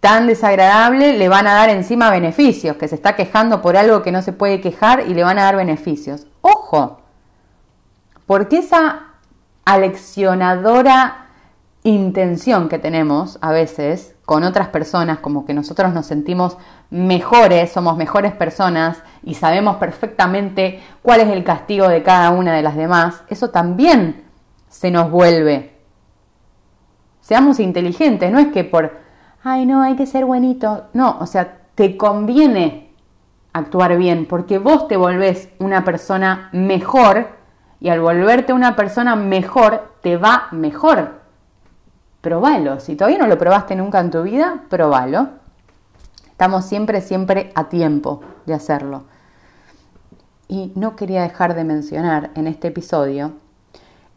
tan 0.00 0.26
desagradable 0.26 1.14
le 1.14 1.28
van 1.28 1.46
a 1.46 1.54
dar 1.54 1.70
encima 1.70 2.10
beneficios, 2.10 2.76
que 2.76 2.86
se 2.86 2.94
está 2.94 3.16
quejando 3.16 3.60
por 3.62 3.76
algo 3.76 4.02
que 4.02 4.12
no 4.12 4.22
se 4.22 4.32
puede 4.32 4.60
quejar 4.60 5.04
y 5.08 5.14
le 5.14 5.24
van 5.24 5.38
a 5.38 5.44
dar 5.44 5.56
beneficios. 5.56 6.26
Ojo, 6.42 7.00
porque 8.26 8.58
esa 8.58 9.06
aleccionadora 9.64 11.29
intención 11.82 12.68
que 12.68 12.78
tenemos 12.78 13.38
a 13.40 13.52
veces 13.52 14.14
con 14.26 14.44
otras 14.44 14.68
personas, 14.68 15.18
como 15.18 15.46
que 15.46 15.54
nosotros 15.54 15.92
nos 15.94 16.06
sentimos 16.06 16.56
mejores, 16.90 17.72
somos 17.72 17.96
mejores 17.96 18.32
personas 18.32 19.02
y 19.22 19.34
sabemos 19.34 19.76
perfectamente 19.76 20.80
cuál 21.02 21.20
es 21.20 21.28
el 21.28 21.42
castigo 21.42 21.88
de 21.88 22.02
cada 22.02 22.30
una 22.30 22.54
de 22.54 22.62
las 22.62 22.76
demás, 22.76 23.22
eso 23.28 23.50
también 23.50 24.24
se 24.68 24.90
nos 24.90 25.10
vuelve. 25.10 25.78
Seamos 27.20 27.60
inteligentes, 27.60 28.30
no 28.30 28.38
es 28.38 28.48
que 28.48 28.64
por, 28.64 28.98
ay 29.42 29.66
no, 29.66 29.82
hay 29.82 29.96
que 29.96 30.06
ser 30.06 30.24
buenito, 30.26 30.88
no, 30.92 31.16
o 31.18 31.26
sea, 31.26 31.62
te 31.74 31.96
conviene 31.96 32.94
actuar 33.52 33.96
bien 33.96 34.26
porque 34.26 34.58
vos 34.58 34.86
te 34.86 34.96
volvés 34.96 35.48
una 35.58 35.82
persona 35.84 36.50
mejor 36.52 37.28
y 37.80 37.88
al 37.88 38.00
volverte 38.00 38.52
una 38.52 38.76
persona 38.76 39.16
mejor 39.16 39.94
te 40.02 40.18
va 40.18 40.48
mejor 40.52 41.19
probalo. 42.20 42.80
Si 42.80 42.96
todavía 42.96 43.18
no 43.18 43.26
lo 43.26 43.38
probaste 43.38 43.74
nunca 43.76 44.00
en 44.00 44.10
tu 44.10 44.22
vida, 44.22 44.64
probalo. 44.68 45.28
Estamos 46.26 46.64
siempre, 46.64 47.00
siempre 47.00 47.52
a 47.54 47.68
tiempo 47.68 48.22
de 48.46 48.54
hacerlo. 48.54 49.04
Y 50.48 50.72
no 50.74 50.96
quería 50.96 51.22
dejar 51.22 51.54
de 51.54 51.64
mencionar 51.64 52.30
en 52.34 52.46
este 52.46 52.68
episodio 52.68 53.32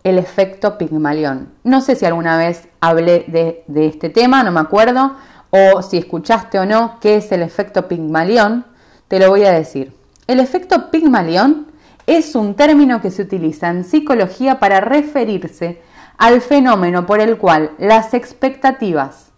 el 0.04 0.18
efecto 0.18 0.78
Pigmalión. 0.78 1.50
No 1.64 1.82
sé 1.82 1.96
si 1.96 2.06
alguna 2.06 2.38
vez 2.38 2.68
hablé 2.82 3.26
de, 3.28 3.86
este 3.86 4.10
tema, 4.10 4.44
no 4.44 4.52
me 4.52 4.60
acuerdo, 4.60 5.16
o 5.50 5.82
si 5.82 5.98
escuchaste 5.98 6.60
o 6.60 6.66
no 6.66 6.98
qué 7.00 7.18
es 7.18 7.32
el 7.32 7.42
efecto 7.42 7.88
Pigmalión, 7.88 8.66
te 9.08 9.20
lo 9.20 9.30
voy 9.30 9.44
a 9.46 9.52
decir. 9.52 9.96
El 10.28 10.40
efecto 10.40 10.92
Pigmalión 10.92 11.68
es 12.06 12.36
un 12.36 12.56
término 12.56 13.02
que 13.02 13.12
se 13.12 13.22
utiliza 13.22 13.70
en 13.70 13.84
psicología 13.84 14.60
para 14.60 14.82
referirse 14.82 15.82
al 16.18 16.42
fenómeno 16.42 17.06
por 17.06 17.20
el 17.20 17.38
cual 17.38 17.72
las 17.78 18.14
expectativas 18.14 19.32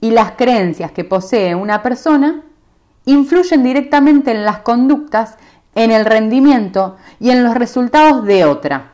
y 0.00 0.10
las 0.10 0.32
creencias 0.32 0.92
que 0.92 1.04
posee 1.04 1.54
una 1.54 1.82
persona 1.82 2.42
influyen 3.04 3.62
directamente 3.62 4.30
en 4.30 4.44
las 4.44 4.58
conductas, 4.58 5.36
en 5.74 5.90
el 5.90 6.04
rendimiento 6.04 6.96
y 7.20 7.30
en 7.30 7.42
los 7.42 7.54
resultados 7.54 8.24
de 8.24 8.44
otra, 8.44 8.92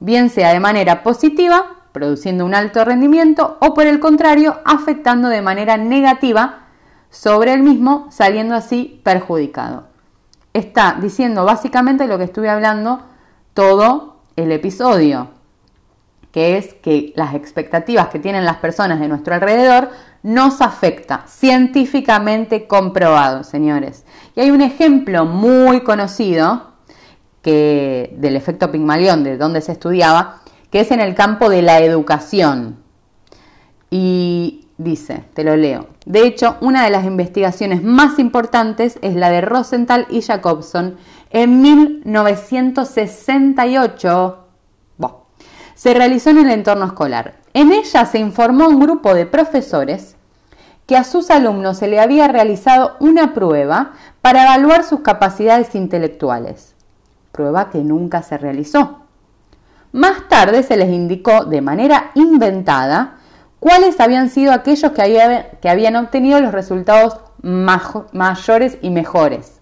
bien 0.00 0.30
sea 0.30 0.52
de 0.52 0.60
manera 0.60 1.02
positiva, 1.02 1.76
produciendo 1.92 2.44
un 2.44 2.54
alto 2.54 2.84
rendimiento, 2.84 3.58
o 3.60 3.74
por 3.74 3.86
el 3.86 4.00
contrario, 4.00 4.60
afectando 4.64 5.28
de 5.28 5.42
manera 5.42 5.76
negativa 5.76 6.66
sobre 7.10 7.52
el 7.52 7.62
mismo, 7.62 8.08
saliendo 8.10 8.54
así 8.54 9.00
perjudicado. 9.04 9.86
Está 10.52 10.96
diciendo 11.00 11.44
básicamente 11.44 12.06
lo 12.06 12.18
que 12.18 12.24
estuve 12.24 12.48
hablando 12.48 13.02
todo 13.54 14.16
el 14.36 14.50
episodio 14.50 15.33
que 16.34 16.58
es 16.58 16.74
que 16.74 17.14
las 17.14 17.34
expectativas 17.36 18.08
que 18.08 18.18
tienen 18.18 18.44
las 18.44 18.56
personas 18.56 18.98
de 18.98 19.06
nuestro 19.06 19.34
alrededor 19.34 19.90
nos 20.24 20.60
afecta, 20.60 21.22
científicamente 21.28 22.66
comprobado, 22.66 23.44
señores. 23.44 24.04
Y 24.34 24.40
hay 24.40 24.50
un 24.50 24.60
ejemplo 24.60 25.26
muy 25.26 25.84
conocido 25.84 26.72
que, 27.40 28.16
del 28.18 28.34
efecto 28.34 28.72
Pigmalión, 28.72 29.22
de 29.22 29.36
donde 29.36 29.60
se 29.60 29.70
estudiaba, 29.70 30.40
que 30.72 30.80
es 30.80 30.90
en 30.90 30.98
el 30.98 31.14
campo 31.14 31.48
de 31.48 31.62
la 31.62 31.78
educación. 31.78 32.78
Y 33.88 34.66
dice, 34.76 35.22
te 35.34 35.44
lo 35.44 35.54
leo, 35.54 35.86
de 36.04 36.26
hecho, 36.26 36.56
una 36.60 36.82
de 36.82 36.90
las 36.90 37.04
investigaciones 37.04 37.84
más 37.84 38.18
importantes 38.18 38.98
es 39.02 39.14
la 39.14 39.30
de 39.30 39.40
Rosenthal 39.40 40.08
y 40.10 40.20
Jacobson 40.20 40.96
en 41.30 41.62
1968 41.62 44.43
se 45.74 45.94
realizó 45.94 46.30
en 46.30 46.38
el 46.38 46.50
entorno 46.50 46.86
escolar. 46.86 47.34
En 47.52 47.72
ella 47.72 48.06
se 48.06 48.18
informó 48.18 48.64
a 48.64 48.68
un 48.68 48.80
grupo 48.80 49.14
de 49.14 49.26
profesores 49.26 50.16
que 50.86 50.96
a 50.96 51.04
sus 51.04 51.30
alumnos 51.30 51.78
se 51.78 51.88
le 51.88 52.00
había 52.00 52.28
realizado 52.28 52.96
una 53.00 53.32
prueba 53.34 53.92
para 54.20 54.44
evaluar 54.44 54.84
sus 54.84 55.00
capacidades 55.00 55.74
intelectuales, 55.74 56.74
prueba 57.32 57.70
que 57.70 57.78
nunca 57.78 58.22
se 58.22 58.36
realizó. 58.36 59.00
Más 59.92 60.28
tarde 60.28 60.62
se 60.62 60.76
les 60.76 60.90
indicó 60.90 61.44
de 61.44 61.60
manera 61.60 62.10
inventada 62.14 63.18
cuáles 63.60 64.00
habían 64.00 64.28
sido 64.28 64.52
aquellos 64.52 64.92
que, 64.92 65.46
que 65.62 65.68
habían 65.68 65.96
obtenido 65.96 66.40
los 66.40 66.52
resultados 66.52 67.20
mayores 67.42 68.78
y 68.82 68.90
mejores, 68.90 69.60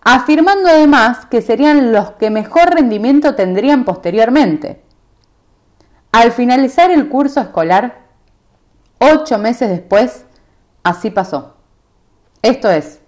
afirmando 0.00 0.68
además 0.68 1.26
que 1.26 1.42
serían 1.42 1.92
los 1.92 2.12
que 2.12 2.30
mejor 2.30 2.74
rendimiento 2.74 3.34
tendrían 3.34 3.84
posteriormente. 3.84 4.81
Al 6.12 6.30
finalizar 6.32 6.90
el 6.90 7.08
curso 7.08 7.40
escolar, 7.40 8.02
ocho 8.98 9.38
meses 9.38 9.70
después, 9.70 10.26
así 10.82 11.10
pasó. 11.10 11.56
Esto 12.42 12.70
es, 12.70 13.00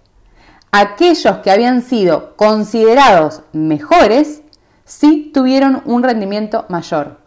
aquellos 0.71 1.37
que 1.37 1.51
habían 1.51 1.83
sido 1.83 2.35
considerados 2.35 3.43
mejores, 3.53 4.41
sí 4.85 5.31
tuvieron 5.33 5.83
un 5.85 6.01
rendimiento 6.01 6.65
mayor. 6.67 7.19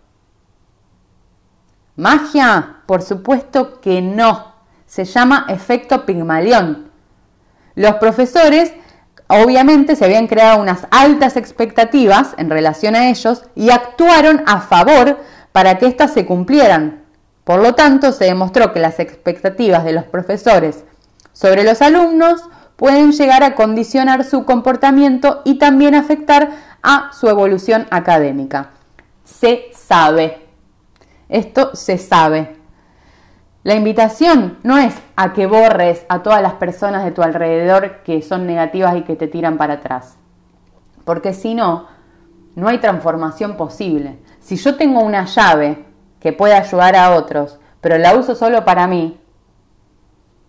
¿Magia? 1.96 2.82
Por 2.86 3.02
supuesto 3.02 3.80
que 3.80 4.02
no. 4.02 4.54
Se 4.86 5.04
llama 5.04 5.46
efecto 5.48 6.06
Pigmalión. 6.06 6.90
Los 7.74 7.94
profesores 7.96 8.72
obviamente 9.28 9.94
se 9.94 10.04
habían 10.04 10.26
creado 10.26 10.60
unas 10.60 10.86
altas 10.90 11.36
expectativas 11.36 12.34
en 12.38 12.50
relación 12.50 12.96
a 12.96 13.08
ellos 13.08 13.44
y 13.54 13.70
actuaron 13.70 14.42
a 14.46 14.60
favor 14.60 15.18
para 15.58 15.76
que 15.76 15.88
éstas 15.88 16.12
se 16.12 16.24
cumplieran. 16.24 17.02
Por 17.42 17.60
lo 17.60 17.74
tanto, 17.74 18.12
se 18.12 18.26
demostró 18.26 18.72
que 18.72 18.78
las 18.78 19.00
expectativas 19.00 19.82
de 19.82 19.92
los 19.92 20.04
profesores 20.04 20.84
sobre 21.32 21.64
los 21.64 21.82
alumnos 21.82 22.42
pueden 22.76 23.10
llegar 23.10 23.42
a 23.42 23.56
condicionar 23.56 24.22
su 24.22 24.44
comportamiento 24.44 25.42
y 25.44 25.58
también 25.58 25.96
afectar 25.96 26.50
a 26.84 27.10
su 27.12 27.28
evolución 27.28 27.88
académica. 27.90 28.70
Se 29.24 29.64
sabe. 29.74 30.46
Esto 31.28 31.74
se 31.74 31.98
sabe. 31.98 32.54
La 33.64 33.74
invitación 33.74 34.58
no 34.62 34.78
es 34.78 34.94
a 35.16 35.32
que 35.32 35.46
borres 35.46 36.06
a 36.08 36.22
todas 36.22 36.40
las 36.40 36.52
personas 36.52 37.04
de 37.04 37.10
tu 37.10 37.22
alrededor 37.22 38.04
que 38.04 38.22
son 38.22 38.46
negativas 38.46 38.96
y 38.96 39.02
que 39.02 39.16
te 39.16 39.26
tiran 39.26 39.58
para 39.58 39.74
atrás. 39.74 40.18
Porque 41.04 41.34
si 41.34 41.56
no, 41.56 41.88
no 42.54 42.68
hay 42.68 42.78
transformación 42.78 43.56
posible. 43.56 44.20
Si 44.48 44.56
yo 44.56 44.76
tengo 44.76 45.02
una 45.02 45.26
llave 45.26 45.84
que 46.20 46.32
puede 46.32 46.54
ayudar 46.54 46.96
a 46.96 47.14
otros, 47.14 47.58
pero 47.82 47.98
la 47.98 48.16
uso 48.16 48.34
solo 48.34 48.64
para 48.64 48.86
mí, 48.86 49.20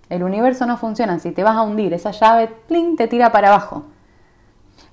el 0.08 0.24
universo 0.24 0.66
no 0.66 0.78
funciona. 0.78 1.20
Si 1.20 1.32
te 1.34 1.44
vas 1.44 1.58
a 1.58 1.64
hundir, 1.64 1.94
esa 1.94 2.12
llave 2.12 2.48
¡pling! 2.48 2.96
te 2.96 3.10
tira 3.10 3.34
para 3.34 3.50
abajo. 3.50 3.88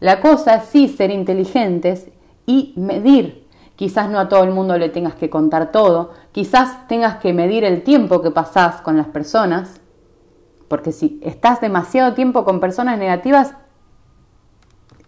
La 0.01 0.21
cosa 0.21 0.57
es 0.57 0.65
sí 0.65 0.89
ser 0.89 1.13
inteligentes 1.13 2.09
y 2.47 2.75
medir. 2.75 3.47
Quizás 3.77 4.11
no 4.11 4.19
a 4.19 4.29
todo 4.29 4.43
el 4.43 4.51
mundo 4.51 4.77
le 4.77 4.89
tengas 4.89 5.15
que 5.15 5.31
contar 5.31 5.71
todo, 5.71 6.11
quizás 6.33 6.89
tengas 6.89 7.19
que 7.19 7.33
medir 7.33 7.63
el 7.63 7.85
tiempo 7.85 8.23
que 8.23 8.33
pasás 8.33 8.81
con 8.81 8.97
las 8.97 9.07
personas, 9.07 9.81
porque 10.67 10.91
si 10.91 11.21
estás 11.23 11.61
demasiado 11.61 12.15
tiempo 12.15 12.45
con 12.45 12.59
personas 12.59 12.99
negativas, 12.99 13.55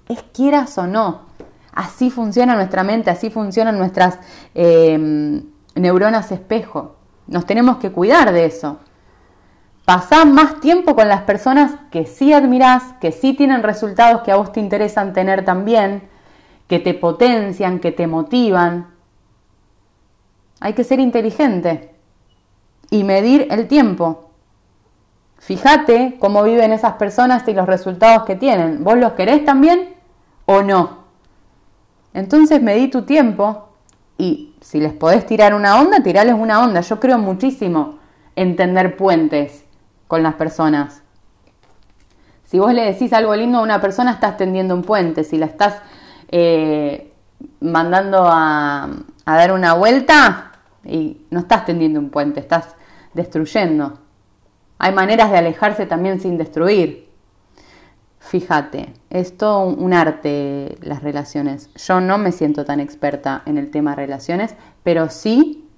es 0.09 0.23
quieras 0.33 0.79
o 0.79 0.87
no, 0.87 1.28
Así 1.79 2.11
funciona 2.11 2.57
nuestra 2.57 2.83
mente, 2.83 3.09
así 3.09 3.31
funcionan 3.31 3.79
nuestras 3.79 4.19
em, 4.53 5.45
neuronas 5.77 6.33
espejo. 6.33 6.97
Nos 7.29 7.47
tenemos 7.47 7.77
que 7.77 7.93
cuidar 7.93 8.33
de 8.33 8.47
eso. 8.47 8.81
Pasá 9.85 10.25
más 10.25 10.59
tiempo 10.59 10.97
con 10.97 11.07
las 11.07 11.21
personas 11.21 11.77
que 11.93 12.05
sí 12.05 12.33
admirás, 12.33 12.83
que 13.01 13.13
sí 13.13 13.33
tienen 13.33 13.63
resultados 13.63 14.23
que 14.23 14.33
a 14.33 14.37
vos 14.37 14.51
te 14.51 14.59
interesan 14.59 15.13
tener 15.13 15.45
también, 15.45 16.09
que 16.67 16.81
te 16.81 16.95
potencian, 16.95 17.79
que 17.79 17.93
te 17.93 18.09
motivan. 18.09 18.89
Hay 20.59 20.73
que 20.73 20.83
ser 20.83 20.99
inteligente 20.99 21.95
y 22.91 23.05
medir 23.05 23.47
el 23.53 23.69
tiempo. 23.69 24.33
Fíjate 25.37 26.17
cómo 26.19 26.43
viven 26.43 26.73
esas 26.73 26.95
personas 26.95 27.47
y 27.47 27.53
los 27.53 27.69
resultados 27.69 28.25
que 28.25 28.35
tienen. 28.35 28.83
¿Vos 28.83 28.99
los 28.99 29.13
querés 29.13 29.45
también 29.45 29.95
o 30.45 30.63
no? 30.63 30.98
Entonces 32.15 32.63
medí 32.63 32.89
tu 32.89 33.03
tiempo 33.03 33.69
y 34.17 34.55
si 34.61 34.81
les 34.81 34.93
podés 34.93 35.27
tirar 35.27 35.55
una 35.55 35.81
onda, 35.81 36.03
tirales 36.03 36.35
una 36.35 36.63
onda. 36.63 36.81
Yo 36.81 36.99
creo 36.99 37.19
muchísimo 37.19 37.99
en 38.37 38.57
tender 38.57 38.97
puentes 38.97 39.65
con 40.07 40.23
las 40.23 40.35
personas. 40.35 41.03
Si 42.45 42.59
vos 42.59 42.73
le 42.73 42.85
decís 42.85 43.13
algo 43.13 43.35
lindo 43.37 43.59
a 43.59 43.63
una 43.63 43.81
persona, 43.81 44.13
estás 44.13 44.37
tendiendo 44.37 44.75
un 44.75 44.83
puente. 44.83 45.23
Si 45.23 45.37
la 45.37 45.47
estás 45.47 45.83
eh, 46.29 47.13
mandando 47.61 48.25
a, 48.25 48.89
a 49.25 49.37
dar 49.37 49.53
una 49.53 49.75
vuelta, 49.75 50.49
y 50.85 51.27
no 51.31 51.41
estás 51.41 51.67
tendiendo 51.67 52.01
un 52.01 52.11
puente, 52.11 52.41
estás 52.41 52.75
destruyendo. 53.15 53.99
Hay 54.79 54.93
maneras 54.93 55.31
de 55.31 55.39
alejarse 55.39 55.87
también 55.87 56.21
sin 56.21 56.39
destruir. 56.39 57.08
Fíjate, 58.21 58.93
es 59.11 59.37
todo 59.37 59.65
un 59.65 59.95
arte 59.95 60.77
las 60.83 61.03
relaciones. 61.03 61.71
Yo 61.75 62.01
no 62.01 62.19
me 62.19 62.33
siento 62.33 62.65
tan 62.65 62.81
experta 62.81 63.43
en 63.47 63.59
el 63.59 63.71
tema 63.71 63.95
relaciones, 63.95 64.55
pero 64.83 65.09
sí 65.09 65.69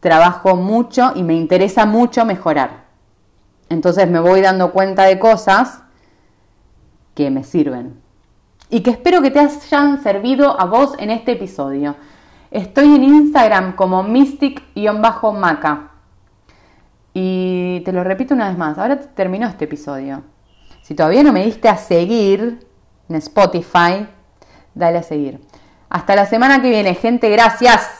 trabajo 0.00 0.56
mucho 0.56 1.12
y 1.14 1.22
me 1.22 1.34
interesa 1.34 1.86
mucho 1.86 2.24
mejorar. 2.24 2.84
Entonces 3.68 4.08
me 4.08 4.20
voy 4.20 4.40
dando 4.40 4.72
cuenta 4.72 5.04
de 5.04 5.18
cosas 5.18 5.82
que 7.14 7.30
me 7.30 7.44
sirven 7.44 8.00
y 8.70 8.80
que 8.80 8.90
espero 8.90 9.22
que 9.22 9.30
te 9.30 9.40
hayan 9.40 10.02
servido 10.02 10.60
a 10.60 10.66
vos 10.66 10.94
en 10.98 11.10
este 11.10 11.32
episodio. 11.32 11.96
Estoy 12.50 12.94
en 12.94 13.04
Instagram 13.04 13.76
como 13.76 14.02
mystic-maca. 14.02 15.90
Y 17.14 17.80
te 17.84 17.92
lo 17.92 18.04
repito 18.04 18.34
una 18.34 18.48
vez 18.48 18.58
más, 18.58 18.78
ahora 18.78 19.00
terminó 19.00 19.48
este 19.48 19.64
episodio. 19.64 20.22
Si 20.88 20.94
todavía 20.94 21.22
no 21.22 21.34
me 21.34 21.44
diste 21.44 21.68
a 21.68 21.76
seguir 21.76 22.66
en 23.10 23.16
Spotify, 23.16 24.08
dale 24.74 24.96
a 24.96 25.02
seguir. 25.02 25.38
Hasta 25.90 26.16
la 26.16 26.24
semana 26.24 26.62
que 26.62 26.70
viene, 26.70 26.94
gente, 26.94 27.28
gracias. 27.28 27.97